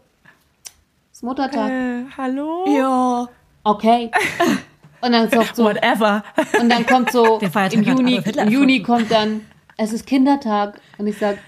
ist 1.21 1.23
Muttertag. 1.23 1.69
Äh, 1.69 2.05
hallo? 2.17 2.65
Ja. 2.67 3.27
Okay. 3.63 4.11
Und 5.01 5.11
dann 5.11 5.29
sagt 5.29 5.55
so, 5.55 5.63
Whatever. 5.65 6.23
Und 6.59 6.69
dann 6.69 6.85
kommt 6.85 7.11
so, 7.11 7.39
im 7.39 7.83
Juni, 7.83 8.21
im 8.37 8.49
Juni 8.49 8.83
kommt 8.83 9.09
dann, 9.09 9.45
es 9.77 9.93
ist 9.93 10.05
Kindertag. 10.05 10.79
Und 10.99 11.07
ich 11.07 11.17
sag, 11.17 11.39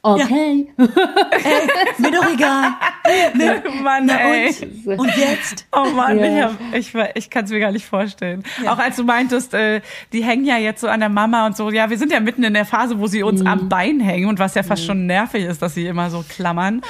okay. 0.00 0.72
Mir 0.78 2.10
doch 2.10 2.32
egal. 2.32 2.70
Mann, 3.82 4.08
ey. 4.08 4.54
Und, 4.84 4.98
und 4.98 5.16
jetzt? 5.16 5.66
Oh 5.72 5.90
Mann, 5.90 6.18
Ja. 6.18 6.50
ich, 6.72 6.94
hab, 6.94 7.08
ich, 7.10 7.24
ich 7.24 7.30
kann 7.30 7.44
es 7.44 7.50
mir 7.50 7.60
gar 7.60 7.72
nicht 7.72 7.86
vorstellen. 7.86 8.42
Auch 8.66 8.78
als 8.78 8.96
du 8.96 9.04
meintest, 9.04 9.54
äh, 9.54 9.80
die 10.12 10.22
hängen 10.24 10.44
ja 10.44 10.56
jetzt 10.58 10.80
so 10.80 10.88
an 10.88 11.00
der 11.00 11.08
Mama 11.08 11.46
und 11.46 11.56
so. 11.56 11.70
Ja, 11.70 11.90
wir 11.90 11.98
sind 11.98 12.12
ja 12.12 12.20
mitten 12.20 12.42
in 12.44 12.54
der 12.54 12.64
Phase, 12.66 12.98
wo 12.98 13.06
sie 13.06 13.22
uns 13.22 13.40
Mhm. 13.40 13.46
am 13.46 13.68
Bein 13.68 14.00
hängen 14.00 14.28
und 14.28 14.38
was 14.38 14.54
ja 14.54 14.62
fast 14.62 14.84
schon 14.84 15.06
nervig 15.06 15.44
ist, 15.44 15.60
dass 15.62 15.74
sie 15.74 15.86
immer 15.86 16.10
so 16.10 16.24
klammern. 16.28 16.82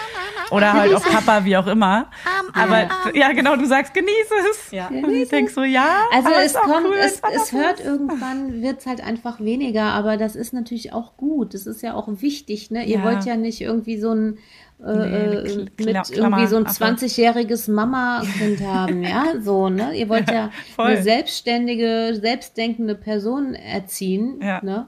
Oder 0.51 0.73
halt 0.75 0.95
auf 0.95 1.03
Papa, 1.05 1.45
wie 1.45 1.57
auch 1.57 1.67
immer. 1.67 2.09
Aber 2.53 2.89
ja, 3.15 3.33
genau, 3.33 3.57
du 3.57 3.67
sagst, 3.67 3.93
genieße 3.95 4.35
es. 4.51 4.71
Ja. 4.71 4.87
Und 4.89 5.11
ich 5.13 5.29
denk 5.29 5.51
so, 5.51 5.65
ja. 5.65 6.03
Also 6.13 6.31
es 6.43 6.55
kommt, 6.55 6.87
cool, 6.87 6.95
es, 7.01 7.21
es 7.35 7.53
hört 7.53 7.85
irgendwann, 7.85 8.63
wird's 8.63 8.87
halt 8.87 9.01
einfach 9.03 9.41
weniger, 9.41 9.85
aber 9.87 10.17
das 10.17 10.37
ist 10.37 10.53
natürlich 10.53 10.93
auch 10.93 11.17
gut. 11.17 11.53
Das 11.55 11.67
ist 11.67 11.83
ja 11.83 11.95
auch 11.95 12.09
wichtig, 12.09 12.71
ne? 12.71 12.85
Ihr 12.87 12.99
Ja. 12.99 13.05
wollt 13.05 13.25
ja 13.25 13.35
nicht 13.37 13.61
irgendwie 13.61 13.99
so 13.99 14.13
ein 14.13 14.39
äh, 14.85 14.93
Nee, 14.97 15.05
äh, 15.37 15.67
mit 15.79 16.11
irgendwie 16.11 16.47
so 16.47 16.57
ein 16.57 16.65
Klammer- 16.65 16.97
20-jähriges 16.97 17.71
Mama-Kind 17.71 18.61
haben, 18.67 19.03
ja, 19.03 19.25
so, 19.41 19.69
ne? 19.69 19.95
Ihr 19.95 20.09
wollt 20.09 20.31
ja 20.31 20.51
voll. 20.75 20.87
eine 20.87 21.03
selbstständige, 21.03 22.19
selbstdenkende 22.21 22.95
Person 22.95 23.55
erziehen, 23.55 24.41
Ja. 24.43 24.61
ne? 24.63 24.87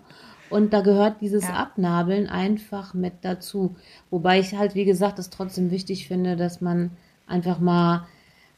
Und 0.50 0.72
da 0.72 0.80
gehört 0.80 1.20
dieses 1.20 1.44
Ja. 1.44 1.54
Abnabeln 1.54 2.26
einfach 2.26 2.94
mit 2.94 3.12
dazu. 3.22 3.76
Wobei 4.10 4.40
ich 4.40 4.54
halt, 4.54 4.74
wie 4.74 4.86
gesagt, 4.86 5.18
es 5.18 5.28
trotzdem 5.30 5.70
wichtig 5.70 6.08
finde, 6.08 6.36
dass 6.36 6.60
man 6.62 6.90
einfach 7.26 7.58
mal, 7.58 8.06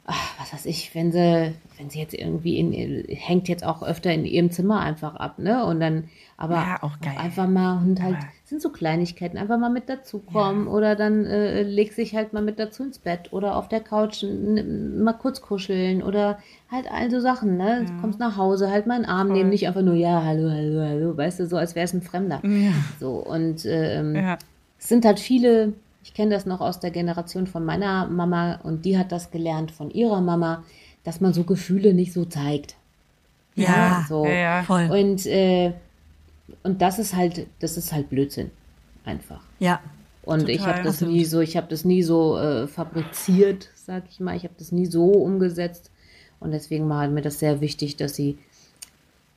ach, 0.05 0.33
was 0.39 0.53
weiß 0.53 0.65
ich, 0.67 0.95
wenn 0.95 1.11
sie, 1.11 1.53
wenn 1.81 1.89
sie 1.89 1.99
jetzt 1.99 2.13
irgendwie 2.13 2.57
in, 2.59 3.05
hängt 3.09 3.47
jetzt 3.47 3.65
auch 3.65 3.81
öfter 3.81 4.13
in 4.13 4.23
ihrem 4.25 4.51
Zimmer 4.51 4.81
einfach 4.81 5.15
ab, 5.15 5.39
ne? 5.39 5.65
Und 5.65 5.79
dann, 5.79 6.03
aber 6.37 6.53
Ja, 6.55 6.77
auch 6.83 6.99
geil. 7.01 7.15
einfach 7.17 7.47
mal 7.47 7.79
und 7.83 7.99
halt, 8.03 8.17
Aber- 8.17 8.27
sind 8.45 8.61
so 8.61 8.69
Kleinigkeiten, 8.69 9.37
einfach 9.37 9.57
mal 9.57 9.71
mit 9.71 9.89
dazukommen 9.89 10.67
oder 10.67 10.95
dann 10.95 11.25
äh, 11.25 11.63
leg 11.63 11.93
sich 11.93 12.15
halt 12.15 12.33
mal 12.33 12.43
mit 12.43 12.59
dazu 12.59 12.83
ins 12.83 12.99
Bett 12.99 13.33
oder 13.33 13.55
auf 13.55 13.67
der 13.67 13.79
Couch 13.79 14.23
mal 14.23 15.13
kurz 15.13 15.41
kuscheln 15.41 16.03
oder 16.03 16.37
halt 16.69 16.85
all 16.91 17.09
so 17.09 17.19
Sachen, 17.19 17.57
ne? 17.57 17.85
Du 17.87 17.93
kommst 17.99 18.19
nach 18.19 18.37
Hause, 18.37 18.69
halt 18.69 18.85
mal 18.85 18.93
einen 18.95 19.05
Arm 19.05 19.31
nehmen, 19.31 19.49
nicht 19.49 19.67
einfach 19.67 19.81
nur, 19.81 19.95
ja, 19.95 20.21
hallo, 20.23 20.51
hallo, 20.51 20.81
hallo, 20.81 21.17
weißt 21.17 21.39
du, 21.39 21.47
so 21.47 21.57
als 21.57 21.73
wäre 21.73 21.85
es 21.85 21.93
ein 21.93 22.03
Fremder. 22.03 22.41
So, 22.99 23.13
und 23.25 23.65
ähm, 23.65 24.15
Ja. 24.15 24.37
es 24.77 24.87
sind 24.87 25.03
halt 25.03 25.19
viele, 25.19 25.73
ich 26.03 26.13
kenne 26.13 26.29
das 26.31 26.45
noch 26.45 26.61
aus 26.61 26.79
der 26.79 26.91
Generation 26.91 27.47
von 27.47 27.65
meiner 27.65 28.05
Mama 28.07 28.59
und 28.61 28.85
die 28.85 28.97
hat 28.99 29.11
das 29.11 29.31
gelernt 29.31 29.71
von 29.71 29.89
ihrer 29.89 30.21
Mama, 30.21 30.63
dass 31.03 31.21
man 31.21 31.33
so 31.33 31.43
Gefühle 31.43 31.93
nicht 31.93 32.13
so 32.13 32.25
zeigt. 32.25 32.75
Ja, 33.55 34.05
so. 34.07 34.25
ja, 34.25 34.31
ja. 34.31 34.63
voll. 34.63 34.89
Und, 34.89 35.25
äh, 35.25 35.73
und 36.63 36.81
das 36.81 36.99
ist 36.99 37.15
halt, 37.15 37.47
das 37.59 37.77
ist 37.77 37.91
halt 37.91 38.09
Blödsinn. 38.09 38.51
Einfach. 39.03 39.41
Ja. 39.59 39.79
Und 40.23 40.47
ich 40.47 40.59
Total. 40.59 40.75
habe 40.75 40.83
das 40.83 41.01
nie 41.01 41.25
so, 41.25 41.39
ich 41.41 41.57
habe 41.57 41.67
das 41.67 41.83
nie 41.83 42.03
so 42.03 42.37
äh, 42.37 42.67
fabriziert, 42.67 43.69
sag 43.75 44.03
ich 44.09 44.19
mal. 44.19 44.35
Ich 44.35 44.43
habe 44.43 44.53
das 44.57 44.71
nie 44.71 44.85
so 44.85 45.05
umgesetzt. 45.05 45.89
Und 46.39 46.51
deswegen 46.51 46.87
war 46.89 47.07
mir 47.07 47.21
das 47.21 47.39
sehr 47.39 47.61
wichtig, 47.61 47.97
dass 47.97 48.15
sie 48.15 48.37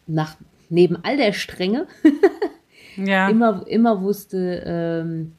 nach, 0.07 0.37
neben 0.69 1.03
all 1.03 1.17
der 1.17 1.33
Strenge 1.33 1.87
Ja. 2.97 3.29
immer, 3.29 3.67
immer 3.67 4.03
wusste, 4.03 4.63
ähm, 4.67 5.33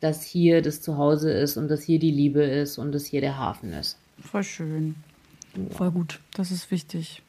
dass 0.00 0.22
hier 0.22 0.62
das 0.62 0.82
Zuhause 0.82 1.32
ist 1.32 1.56
und 1.56 1.68
dass 1.68 1.82
hier 1.82 1.98
die 1.98 2.10
Liebe 2.10 2.42
ist 2.42 2.78
und 2.78 2.92
dass 2.92 3.06
hier 3.06 3.20
der 3.20 3.38
Hafen 3.38 3.72
ist. 3.72 3.98
Voll 4.20 4.44
schön. 4.44 4.94
Voll 5.76 5.90
gut. 5.90 6.20
Das 6.34 6.50
ist 6.50 6.70
wichtig. 6.70 7.22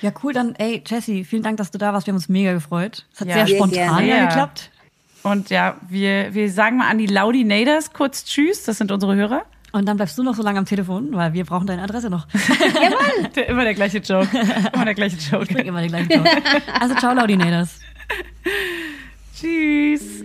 Ja, 0.00 0.12
cool. 0.22 0.32
Dann, 0.32 0.54
ey, 0.56 0.82
Jessie, 0.86 1.24
vielen 1.24 1.42
Dank, 1.42 1.56
dass 1.58 1.70
du 1.70 1.78
da 1.78 1.92
warst. 1.92 2.06
Wir 2.06 2.12
haben 2.12 2.16
uns 2.18 2.28
mega 2.28 2.52
gefreut. 2.52 3.06
Es 3.14 3.20
hat 3.20 3.28
Ja, 3.28 3.34
sehr 3.34 3.46
sehr 3.46 3.56
spontan 3.56 4.06
ja. 4.06 4.26
Geklappt. 4.26 4.70
Und 5.22 5.50
ja, 5.50 5.76
wir, 5.88 6.34
wir 6.34 6.50
sagen 6.50 6.76
mal 6.78 6.88
an 6.90 6.98
die 6.98 7.06
Laudinators 7.06 7.92
kurz 7.92 8.24
Tschüss. 8.24 8.64
Das 8.64 8.78
sind 8.78 8.90
unsere 8.90 9.14
Hörer. 9.14 9.42
Und 9.70 9.86
dann 9.86 9.96
bleibst 9.96 10.18
du 10.18 10.22
noch 10.22 10.34
so 10.34 10.42
lange 10.42 10.58
am 10.58 10.66
Telefon, 10.66 11.12
weil 11.12 11.32
wir 11.32 11.44
brauchen 11.44 11.66
deine 11.66 11.82
Adresse 11.82 12.10
noch. 12.10 12.26
Der, 13.36 13.48
immer 13.48 13.64
der 13.64 13.74
gleiche 13.74 13.98
Joke. 13.98 14.28
Immer 14.74 14.84
der 14.84 14.94
gleiche 14.94 15.16
Ich 15.16 15.30
Joke. 15.30 15.46
bring 15.46 15.64
immer 15.66 15.80
den 15.80 15.88
gleichen 15.88 16.08
Ton. 16.10 16.26
Also, 16.78 16.94
ciao, 16.96 17.14
Laudinators. 17.14 17.78
Tschüss. 19.40 20.24